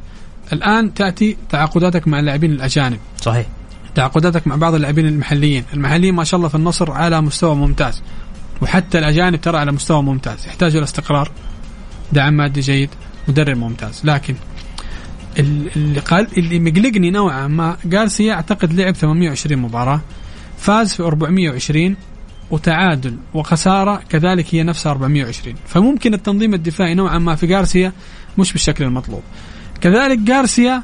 الآن 0.53 0.93
تأتي 0.93 1.37
تعاقداتك 1.49 2.07
مع 2.07 2.19
اللاعبين 2.19 2.51
الأجانب 2.51 2.99
صحيح 3.21 3.47
تعاقداتك 3.95 4.47
مع 4.47 4.55
بعض 4.55 4.73
اللاعبين 4.73 5.05
المحليين. 5.05 5.63
المحليين 5.73 6.13
ما 6.15 6.23
شاء 6.23 6.37
الله 6.37 6.49
في 6.49 6.55
النصر 6.55 6.91
على 6.91 7.21
مستوى 7.21 7.55
ممتاز. 7.55 8.01
وحتى 8.61 8.99
الأجانب 8.99 9.41
ترى 9.41 9.57
على 9.57 9.71
مستوى 9.71 10.01
ممتاز. 10.03 10.47
يحتاجوا 10.47 10.77
إلى 10.77 10.83
استقرار 10.83 11.31
دعم 12.13 12.33
مادي 12.33 12.59
جيد 12.61 12.89
مدرب 13.27 13.57
ممتاز. 13.57 14.01
لكن 14.03 14.35
ال- 15.39 15.69
اللي 15.75 15.99
قال 15.99 16.27
اللي 16.37 16.59
مقلقني 16.59 17.11
نوعا 17.11 17.47
ما 17.47 17.77
جارسيا 17.85 18.33
أعتقد 18.33 18.73
لعب 18.73 18.95
820 18.95 19.59
مباراة 19.59 20.01
فاز 20.57 20.93
في 20.93 21.03
420 21.03 21.95
وتعادل 22.51 23.17
وخسارة 23.33 24.01
كذلك 24.09 24.55
هي 24.55 24.63
نفسها 24.63 24.91
420 24.91 25.55
فممكن 25.67 26.13
التنظيم 26.13 26.53
الدفاعي 26.53 26.93
نوعا 26.93 27.17
ما 27.19 27.35
في 27.35 27.47
جارسيا 27.47 27.91
مش 28.37 28.51
بالشكل 28.51 28.83
المطلوب. 28.83 29.21
كذلك 29.81 30.17
جارسيا 30.17 30.83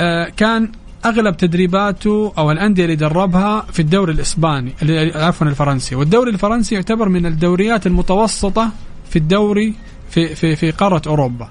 آه، 0.00 0.28
كان 0.36 0.72
أغلب 1.06 1.36
تدريباته 1.36 2.32
أو 2.38 2.50
الأندية 2.50 2.84
اللي 2.84 2.96
دربها 2.96 3.66
في 3.72 3.80
الدوري 3.80 4.12
الإسباني 4.12 4.72
اللي- 4.82 5.12
عفوا 5.24 5.46
الفرنسي. 5.46 5.94
والدوري 5.94 6.30
الفرنسي 6.30 6.74
يعتبر 6.74 7.08
من 7.08 7.26
الدوريات 7.26 7.86
المتوسطة 7.86 8.70
في 9.10 9.16
الدوري 9.16 9.74
في 10.10 10.34
في 10.34 10.56
في 10.56 10.70
قارة 10.70 11.02
أوروبا. 11.06 11.48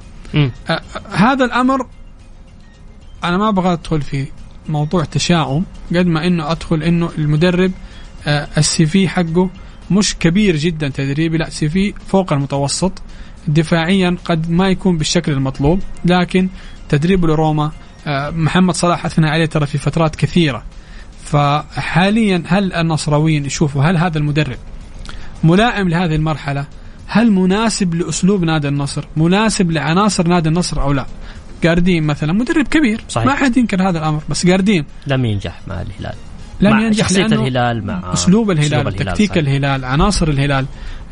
آه، 0.70 0.82
هذا 1.12 1.46
الأمر 1.46 1.88
أنا 3.24 3.38
ما 3.38 3.50
أبغى 3.50 3.74
أدخل 3.74 4.02
في 4.02 4.26
موضوع 4.70 5.04
تشاؤم 5.04 5.66
قد 5.96 6.06
ما 6.08 6.28
إنه 6.28 6.52
أدخل 6.52 6.84
إنه 6.84 7.10
المدرب 7.18 7.72
آه، 8.28 8.48
السي 8.58 8.86
في 8.86 9.10
حقه 9.10 9.50
مش 9.92 10.16
كبير 10.18 10.56
جدا 10.56 10.88
تدريبي 10.90 11.38
لا 11.38 11.50
سي 11.50 11.70
في 11.70 11.94
فوق 12.08 12.34
المتوسط. 12.34 12.92
دفاعيا 13.48 14.18
قد 14.26 14.52
ما 14.52 14.70
يكون 14.70 14.98
بالشكل 14.98 15.32
المطلوب 15.32 15.80
لكن 16.06 16.50
تدريبه 16.90 17.28
لروما 17.28 17.72
محمد 18.32 18.74
صلاح 18.74 19.06
اثنى 19.06 19.30
عليه 19.30 19.46
ترى 19.46 19.66
في 19.66 19.78
فترات 19.78 20.16
كثيرة. 20.16 20.64
فحاليا 21.24 22.44
هل 22.48 22.74
النصراويين 22.74 23.46
يشوفوا 23.46 23.84
هل 23.84 23.98
هذا 23.98 24.18
المدرب 24.18 24.58
ملائم 25.44 25.90
لهذه 25.90 26.16
المرحلة؟ 26.16 26.66
هل 27.08 27.32
مناسب 27.32 27.96
لأسلوب 27.96 28.44
نادي 28.44 28.68
النصر؟ 28.68 29.06
مناسب 29.18 29.72
لعناصر 29.72 30.28
نادي 30.28 30.50
النصر 30.50 30.82
أو 30.82 30.94
لا؟ 30.94 31.06
جاردين 31.64 32.04
مثلا 32.04 32.34
مدرب 32.34 32.68
كبير 32.68 33.02
صحيح. 33.10 33.28
ما 33.28 33.36
حد 33.36 33.58
ينكر 33.58 33.90
هذا 33.90 34.00
الأمر 34.00 34.22
بس 34.30 34.46
جاردين. 34.46 34.86
لم 35.08 35.26
ينجح 35.26 35.62
مع 35.68 35.82
الهلال. 35.82 36.16
لم 36.62 36.72
مع 36.72 36.82
ينجح 36.82 37.08
شخصية 37.08 37.26
الهلال 37.26 37.86
مع 37.86 38.14
أسلوب 38.14 38.52
الهلال 38.52 38.88
أسلوب 38.88 38.96
تكتيك 38.96 39.30
صحيح. 39.30 39.44
الهلال 39.44 39.86
عناصر 39.86 40.28
الهلال. 40.28 40.66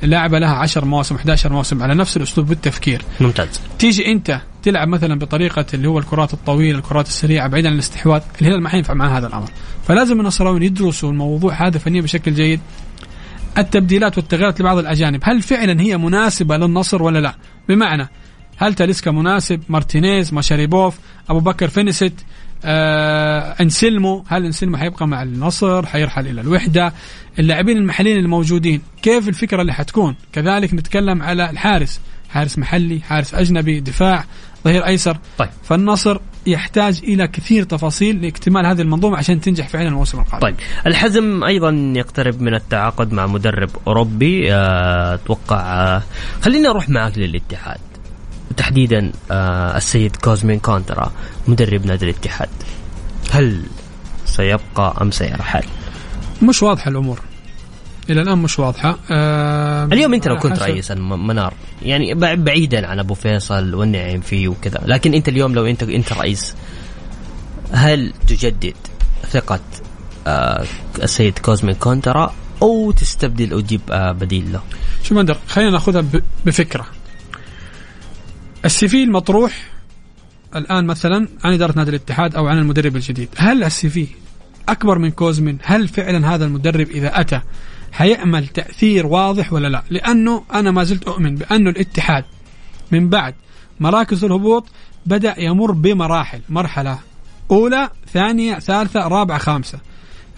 لعبه 0.04 0.40
لها 0.40 0.56
10 0.56 0.86
مواسم 0.86 1.16
11 1.16 1.54
موسم 1.54 1.84
على 1.84 1.96
نفس 1.96 2.18
الأسلوب 2.18 2.48
بالتفكير. 2.48 3.02
ممتاز. 3.20 3.62
تيجي 3.80 4.12
أنت 4.12 4.42
تلعب 4.64 4.88
مثلا 4.88 5.20
بطريقة 5.20 5.66
اللي 5.74 5.88
هو 5.88 6.00
الكرات 6.00 6.34
الطويلة 6.34 6.78
الكرات 6.78 7.08
السريعة 7.08 7.48
بعيدا 7.48 7.70
عن 7.70 7.74
الاستحواذ 7.74 8.22
الهلال 8.42 8.62
ما 8.62 8.70
حينفع 8.70 8.94
مع 8.94 9.18
هذا 9.18 9.28
الأمر. 9.28 9.50
فلازم 9.88 10.20
النصراويين 10.20 10.64
يدرسوا 10.64 11.10
الموضوع 11.12 11.68
هذا 11.68 11.78
فنيا 11.78 12.02
بشكل 12.02 12.34
جيد. 12.34 12.60
التبديلات 13.58 14.18
والتغييرات 14.18 14.62
لبعض 14.62 14.78
الأجانب 14.78 15.20
هل 15.24 15.42
فعلا 15.42 15.82
هي 15.82 15.98
مناسبة 15.98 16.58
للنصر 16.58 17.04
ولا 17.04 17.20
لا؟ 17.20 17.36
بمعنى 17.70 18.10
هل 18.58 18.74
تاليسكا 18.74 19.12
مناسب؟ 19.12 19.62
مارتينيز 19.70 20.34
مشاريبوف 20.34 21.00
أبو 21.30 21.40
بكر 21.40 21.68
فينسنت 21.68 22.14
آه 22.66 23.56
انسلمو 23.62 24.26
هل 24.28 24.46
انسلمو 24.46 24.78
حيبقى 24.78 25.08
مع 25.08 25.24
النصر؟ 25.24 25.86
حيرحل 25.86 26.28
إلى 26.28 26.42
الوحدة. 26.42 26.94
اللاعبين 27.40 27.78
المحليين 27.78 28.18
الموجودين 28.18 28.82
كيف 29.02 29.28
الفكرة 29.28 29.62
اللي 29.62 29.74
حتكون؟ 29.74 30.16
كذلك 30.34 30.74
نتكلم 30.74 31.22
على 31.24 31.50
الحارس. 31.50 32.02
حارس 32.30 32.58
محلي 32.58 33.00
حارس 33.00 33.34
أجنبي 33.34 33.80
دفاع 33.80 34.26
ظهير 34.66 34.86
أيسر. 34.86 35.18
طيب. 35.38 35.50
فالنصر 35.64 36.18
يحتاج 36.48 37.02
إلى 37.04 37.28
كثير 37.28 37.64
تفاصيل 37.64 38.22
لاكتمال 38.22 38.66
هذه 38.66 38.82
المنظومة 38.82 39.18
عشان 39.18 39.42
تنجح 39.42 39.68
فعلا 39.68 39.88
الموسم 39.88 40.20
القادم. 40.20 40.42
طيب. 40.42 40.56
الحزم 40.88 41.44
أيضا 41.44 41.94
يقترب 41.96 42.42
من 42.42 42.54
التعاقد 42.54 43.14
مع 43.14 43.28
مدرب 43.28 43.70
أوروبي. 43.88 44.54
آه، 44.54 45.14
أتوقع 45.14 45.60
آه، 45.60 46.04
خلينا 46.42 46.70
نروح 46.70 46.90
معك 46.90 47.18
للاتحاد 47.18 47.80
تحديدا 48.52 49.12
آه، 49.32 49.78
السيد 49.78 50.16
كوزمين 50.16 50.60
كونترا 50.60 51.12
مدرب 51.48 51.86
نادي 51.86 52.06
الاتحاد. 52.06 52.50
هل 53.32 53.64
سيبقى 54.26 54.98
أم 55.02 55.12
سيرحل؟ 55.12 55.64
مش 56.42 56.64
واضحة 56.64 56.92
الأمور. 56.92 57.20
إلى 58.10 58.22
الآن 58.22 58.38
مش 58.38 58.60
واضحة. 58.60 58.98
آه 59.12 59.86
اليوم 59.86 60.14
أنت 60.14 60.28
لو 60.28 60.38
كنت 60.38 60.60
رئيس 60.60 60.92
منار. 60.92 61.54
يعني 61.82 62.14
بعيدا 62.36 62.88
عن 62.88 63.00
أبو 63.00 63.14
فيصل 63.14 63.74
والنعيم 63.74 64.22
فيه 64.22 64.48
وكذا. 64.48 64.82
لكن 64.86 65.14
أنت 65.14 65.30
اليوم 65.30 65.56
لو 65.56 65.66
أنت 65.66 65.84
أنت 65.84 66.14
رئيس 66.14 66.56
هل 67.72 68.14
تجدد 68.28 68.74
ثقة 69.30 69.60
آه 70.28 70.66
السيد 71.04 71.40
كوزمين 71.40 71.76
كونترا 71.76 72.34
أو 72.62 72.92
تستبدل 72.92 73.52
أو 73.52 73.60
تجيب 73.60 73.82
آه 73.92 74.12
بديل 74.12 74.54
له؟ 74.54 74.62
شو 75.04 75.16
مندر 75.16 75.38
خلينا 75.48 75.72
ناخذها 75.72 76.04
بفكرة. 76.46 76.86
ال 78.66 78.88
CV 78.88 79.04
المطروح 79.04 79.72
الآن 80.56 80.86
مثلا 80.86 81.28
عن 81.44 81.54
إدارة 81.54 81.74
نادي 81.78 81.90
الاتحاد 81.90 82.36
أو 82.36 82.48
عن 82.48 82.58
المدرب 82.58 82.96
الجديد 82.96 83.30
هل 83.38 83.64
ال 83.64 83.90
CV 83.90 84.08
أكبر 84.70 85.00
من 85.00 85.12
كوزمين 85.12 85.58
هل 85.64 85.88
فعلا 85.88 86.36
هذا 86.36 86.46
المدرب 86.46 86.90
إذا 86.90 87.20
أتى 87.20 87.42
حيعمل 87.92 88.48
تأثير 88.48 89.06
واضح 89.06 89.54
ولا 89.54 89.68
لا؟ 89.68 89.84
لأنه 89.90 90.44
أنا 90.54 90.72
ما 90.72 90.84
زلت 90.84 91.04
أؤمن 91.04 91.36
بانه 91.36 91.70
الاتحاد 91.70 92.24
من 92.92 93.10
بعد 93.10 93.36
مراكز 93.80 94.24
الهبوط 94.24 94.68
بدأ 95.06 95.36
يمر 95.38 95.72
بمراحل 95.72 96.42
مرحلة 96.50 97.00
أولى 97.52 97.90
ثانية 98.14 98.60
ثالثة 98.60 99.08
رابعة 99.08 99.38
خامسة. 99.38 99.80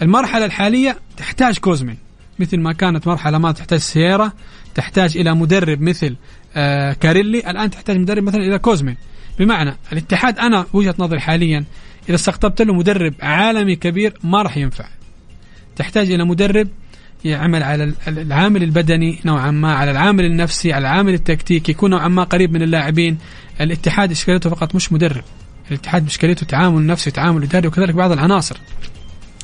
المرحلة 0.02 0.46
الحالية 0.46 0.98
تحتاج 1.18 1.58
كوزمين 1.58 1.98
مثل 2.40 2.60
ما 2.60 2.74
كانت 2.74 3.08
مرحلة 3.08 3.38
ما 3.38 3.52
تحتاج 3.52 3.80
سييرا 3.80 4.32
تحتاج 4.76 5.18
إلى 5.18 5.36
مدرب 5.36 5.82
مثل 5.82 6.16
آه 6.56 6.94
كاريلي 6.94 7.40
الآن 7.40 7.70
تحتاج 7.70 7.98
مدرب 7.98 8.24
مثلا 8.24 8.44
إلى 8.44 8.60
كوزمين 8.60 8.98
بمعنى 9.40 9.76
الاتحاد 9.92 10.40
أنا 10.40 10.66
وجهة 10.74 10.96
نظري 11.00 11.20
حاليا 11.20 11.64
إذا 12.10 12.16
استقطبت 12.16 12.62
له 12.62 12.74
مدرب 12.74 13.14
عالمي 13.22 13.76
كبير 13.76 14.14
ما 14.24 14.42
راح 14.42 14.58
ينفع. 14.58 14.86
تحتاج 15.76 16.12
إلى 16.12 16.26
مدرب 16.26 16.68
يعمل 17.26 17.64
على 17.64 17.94
العامل 18.08 18.64
البدني 18.64 19.20
نوعا 19.26 19.52
ما 19.52 19.74
على 19.74 19.92
العامل 19.92 20.26
النفسي 20.26 20.74
على 20.74 20.82
العامل 20.88 21.14
التكتيكي 21.14 21.72
يكون 21.72 21.92
نوعا 21.92 22.08
ما 22.08 22.24
قريب 22.24 22.54
من 22.54 22.62
اللاعبين. 22.62 23.18
الاتحاد 23.62 24.12
إشكاليته 24.12 24.50
فقط 24.50 24.76
مش 24.76 24.94
مدرب. 24.94 25.24
الاتحاد 25.72 26.06
مشكلته 26.06 26.46
تعامل 26.46 26.86
نفسي 26.86 27.12
تعامل 27.12 27.44
إداري 27.44 27.68
وكذلك 27.68 27.96
بعض 27.96 28.12
العناصر. 28.12 28.58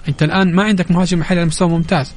أنت 0.08 0.24
الآن 0.24 0.56
ما 0.56 0.64
عندك 0.64 0.92
مهاجم 0.92 1.20
محلي 1.20 1.40
على 1.40 1.48
مستوى 1.48 1.70
ممتاز. 1.70 2.14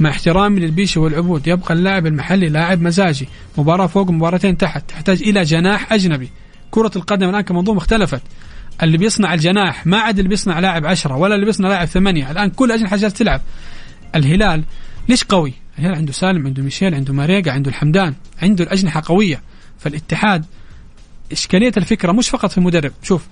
مع 0.00 0.10
احترامي 0.10 0.60
للبيشي 0.60 1.00
والعبود. 1.00 1.46
يبقى 1.46 1.74
اللاعب 1.74 2.06
المحلي 2.06 2.48
لاعب 2.48 2.82
مزاجي. 2.82 3.28
مباراة 3.58 3.86
فوق 3.86 4.10
مباراتين 4.10 4.56
تحت. 4.56 4.90
تحتاج 4.90 5.22
إلى 5.22 5.42
جناح 5.42 5.92
أجنبي. 5.92 6.30
كرة 6.70 6.90
القدم 6.96 7.28
الآن 7.28 7.40
كمنظومة 7.40 7.78
اختلفت. 7.78 8.22
اللي 8.82 8.98
بيصنع 8.98 9.34
الجناح 9.34 9.86
ما 9.86 9.98
عاد 9.98 10.18
اللي 10.18 10.28
بيصنع 10.28 10.58
لاعب 10.58 10.86
عشرة 10.86 11.16
ولا 11.16 11.34
اللي 11.34 11.46
بيصنع 11.46 11.68
لاعب 11.68 11.86
ثمانية. 11.86 12.30
الآن 12.30 12.50
كل 12.50 12.72
أجنحة 12.72 12.96
جالسة 12.96 13.16
تلعب. 13.16 13.40
الهلال 14.14 14.64
ليش 15.08 15.24
قوي؟ 15.24 15.52
الهلال 15.78 15.96
عنده 15.96 16.12
سالم 16.12 16.46
عنده 16.46 16.62
ميشيل 16.62 16.94
عنده 16.94 17.12
ماريجا 17.14 17.52
عنده 17.52 17.70
الحمدان. 17.70 18.14
عنده 18.42 18.64
الأجنحة 18.64 19.02
قوية. 19.06 19.42
فالاتحاد 19.78 20.44
إشكالية 21.32 21.72
الفكرة 21.76 22.12
مش 22.12 22.28
فقط 22.28 22.50
في 22.50 22.58
المدرب. 22.58 22.92
شوف 23.02 23.26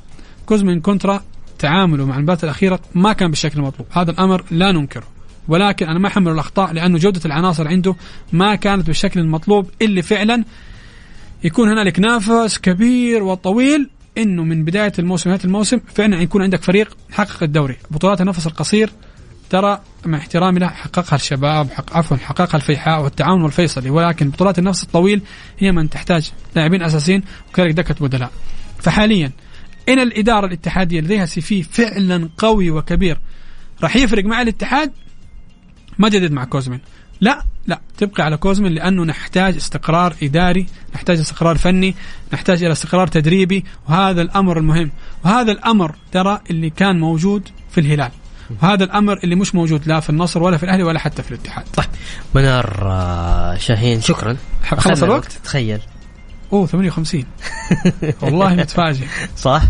كوزمين 0.47 0.81
كونترا 0.81 1.23
تعامله 1.59 2.07
مع 2.07 2.17
المباراة 2.17 2.39
الأخيرة 2.43 2.81
ما 2.95 3.13
كان 3.13 3.31
بالشكل 3.31 3.59
المطلوب. 3.59 3.89
هذا 3.91 4.11
الأمر 4.11 4.45
لا 4.51 4.73
ننكره. 4.73 5.18
ولكن 5.49 5.87
أنا 5.87 5.99
ما 5.99 6.09
أحمل 6.09 6.33
الأخطاء 6.33 6.73
لأنه 6.73 6.99
جودة 6.99 7.21
العناصر 7.25 7.69
عنده 7.69 7.95
ما 8.33 8.55
كانت 8.55 8.87
بالشكل 8.87 9.21
المطلوب 9.21 9.71
اللي 9.83 10.03
فعلا. 10.03 10.45
يكون 11.45 11.69
هنالك 11.69 12.01
نافس 12.01 12.59
كبير 12.59 13.23
وطويل 13.23 13.91
إنه 14.19 14.45
من 14.45 14.65
بداية 14.65 14.93
الموسم 14.99 15.31
نهايه 15.31 15.45
الموسم 15.45 15.81
فعلا 15.95 16.23
يكون 16.23 16.43
عندك 16.43 16.63
فريق 16.63 16.97
حقق 17.13 17.43
الدوري. 17.43 17.77
بطولات 17.91 18.21
النفس 18.21 18.47
القصير 18.47 18.91
ترى 19.51 19.81
مع 20.07 20.19
احترامي 20.19 20.59
له 20.59 20.69
حققها 20.69 21.17
الشباب 21.17 21.71
حق 21.71 21.97
عفوا 21.97 22.17
حققها 22.17 22.57
الفيحاء 22.57 23.03
والتعاون 23.03 23.43
والفيصلي. 23.43 23.91
ولكن 23.91 24.31
بطولات 24.31 24.59
النفس 24.59 24.83
الطويل 24.83 25.23
هي 25.59 25.73
من 25.73 25.91
تحتاج 25.91 26.33
لاعبين 26.57 26.83
أساسيين 26.83 27.23
وكذلك 27.51 27.73
دكة 27.73 27.95
بدلاء. 28.01 28.31
فحاليا 28.79 29.33
إن 29.89 29.99
الإدارة 29.99 30.47
الاتحادية 30.47 31.01
لديها 31.01 31.27
سي 31.27 31.41
في 31.41 31.63
فعلا 31.63 32.29
قوي 32.39 32.71
وكبير 32.71 33.19
راح 33.83 33.97
يفرق 33.97 34.25
مع 34.25 34.43
الاتحاد؟ 34.43 34.93
ما 35.99 36.09
جدد 36.09 36.33
مع 36.33 36.45
كوزمين 36.45 36.81
لا 37.21 37.43
لا 37.67 37.81
تبقى 37.99 38.25
على 38.25 38.37
كوزمين 38.37 38.73
لأنه 38.73 39.05
نحتاج 39.05 39.57
استقرار 39.57 40.15
إداري، 40.23 40.67
نحتاج 40.95 41.19
استقرار 41.19 41.57
فني، 41.57 41.95
نحتاج 42.33 42.63
إلى 42.63 42.73
استقرار 42.73 43.07
تدريبي 43.07 43.65
وهذا 43.89 44.23
الأمر 44.23 44.59
المهم، 44.59 44.91
وهذا 45.25 45.53
الأمر 45.53 45.95
ترى 46.13 46.41
اللي 46.51 46.71
كان 46.71 47.01
موجود 47.01 47.49
في 47.71 47.81
الهلال. 47.81 48.11
وهذا 48.63 48.85
الأمر 48.85 49.19
اللي 49.25 49.35
مش 49.35 49.55
موجود 49.55 49.89
لا 49.89 50.01
في 50.01 50.11
النصر 50.11 50.43
ولا 50.43 50.57
في 50.57 50.63
الأهلي 50.63 50.83
ولا 50.83 50.99
حتى 50.99 51.23
في 51.23 51.31
الاتحاد. 51.31 51.65
طيب 51.77 51.87
منار 52.35 52.79
آه، 52.83 53.57
شاهين 53.57 54.01
شكرا. 54.01 54.37
خلص 54.63 55.03
الوقت؟ 55.03 55.33
تخيل. 55.45 55.81
أوه 56.53 56.67
58 56.67 57.25
والله 58.23 58.55
متفاجئ 58.55 59.07
صح؟ 59.37 59.63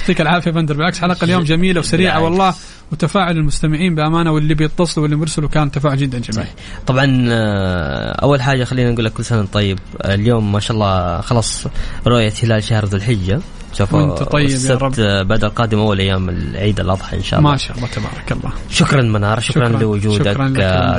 يعطيك 0.00 0.20
العافية 0.20 0.50
بندر 0.50 0.76
بالعكس 0.76 0.98
حلقة 0.98 1.24
اليوم 1.24 1.42
جميلة 1.42 1.80
وسريعة 1.80 2.20
والله 2.20 2.54
وتفاعل 2.92 3.36
المستمعين 3.36 3.94
بأمانة 3.94 4.32
واللي 4.32 4.54
بيتصلوا 4.54 5.02
واللي 5.02 5.16
بيرسلوا 5.16 5.48
كان 5.48 5.70
تفاعل 5.70 5.96
جدا 5.96 6.18
جميل. 6.18 6.32
صحيح. 6.34 6.54
طبعا 6.86 7.26
آه، 7.30 8.12
أول 8.12 8.42
حاجة 8.42 8.64
خلينا 8.64 8.90
نقول 8.90 9.04
لك 9.04 9.12
كل 9.12 9.24
سنة 9.24 9.46
طيب 9.52 9.78
اليوم 10.04 10.52
ما 10.52 10.60
شاء 10.60 10.74
الله 10.74 11.20
خلص 11.20 11.66
رؤية 12.06 12.32
هلال 12.42 12.64
شهر 12.64 12.84
ذو 12.84 12.96
الحجة 12.96 13.40
شوفوا 13.74 14.00
وانت 14.00 14.22
طيب 14.22 14.50
يا 14.50 14.74
رب. 14.74 14.94
بعد 15.28 15.44
القادم 15.44 15.78
أول 15.78 15.98
أيام 15.98 16.28
العيد 16.28 16.80
الأضحى 16.80 17.16
إن 17.16 17.22
شاء 17.22 17.40
الله. 17.40 17.50
ما 17.50 17.56
شاء 17.56 17.76
الله 17.76 17.88
تبارك 17.88 18.32
الله. 18.32 18.52
شكرا 18.70 19.02
منار 19.02 19.40
شكرا, 19.40 19.68
شكرا 19.68 19.80
لوجودك. 19.80 20.32
شكرا 20.32 20.48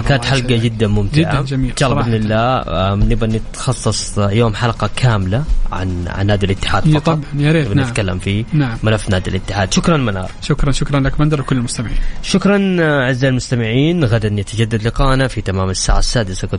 كانت 0.02 0.26
حلقة 0.26 0.58
جدا 0.58 0.88
ممتعة. 0.88 1.42
جدا 1.42 1.42
جميل 1.42 1.70
ان 1.72 1.78
شاء 1.78 1.92
الله 1.92 2.02
بإذن 2.02 2.14
الله 2.14 2.96
نبغى 2.96 3.28
نتخصص 3.28 4.18
يوم 4.18 4.56
حلقة 4.56 4.90
كاملة 4.96 5.44
عن 5.72 6.06
عن 6.08 6.28
نادي 6.28 6.46
الاتحاد 6.46 6.90
فقط. 6.90 7.04
طبعا 7.06 7.22
يا 7.38 7.52
ريت 7.52 7.68
نعم. 7.68 7.88
نتكلم 7.88 8.20
فيه 8.20 8.46
نعم. 8.54 8.78
ملف 8.84 9.10
نادي 9.10 9.30
الاتحاد. 9.30 9.74
شكرا 9.74 9.98
منار. 9.98 10.32
شكرا 10.42 10.72
شكرا 10.72 11.00
لك. 11.00 11.20
بندر 11.20 11.42
وكل 11.42 11.58
المستمعين. 11.58 11.98
شكرا 12.24 12.78
أعزائي 12.80 13.30
المستمعين. 13.30 14.04
غدا 14.04 14.28
يتجدد 14.28 14.88
لقاءنا 14.88 15.28
في 15.28 15.42
تمام 15.42 15.70
الساعة 15.70 16.00
السادسة. 16.00 16.48
كنت 16.48 16.58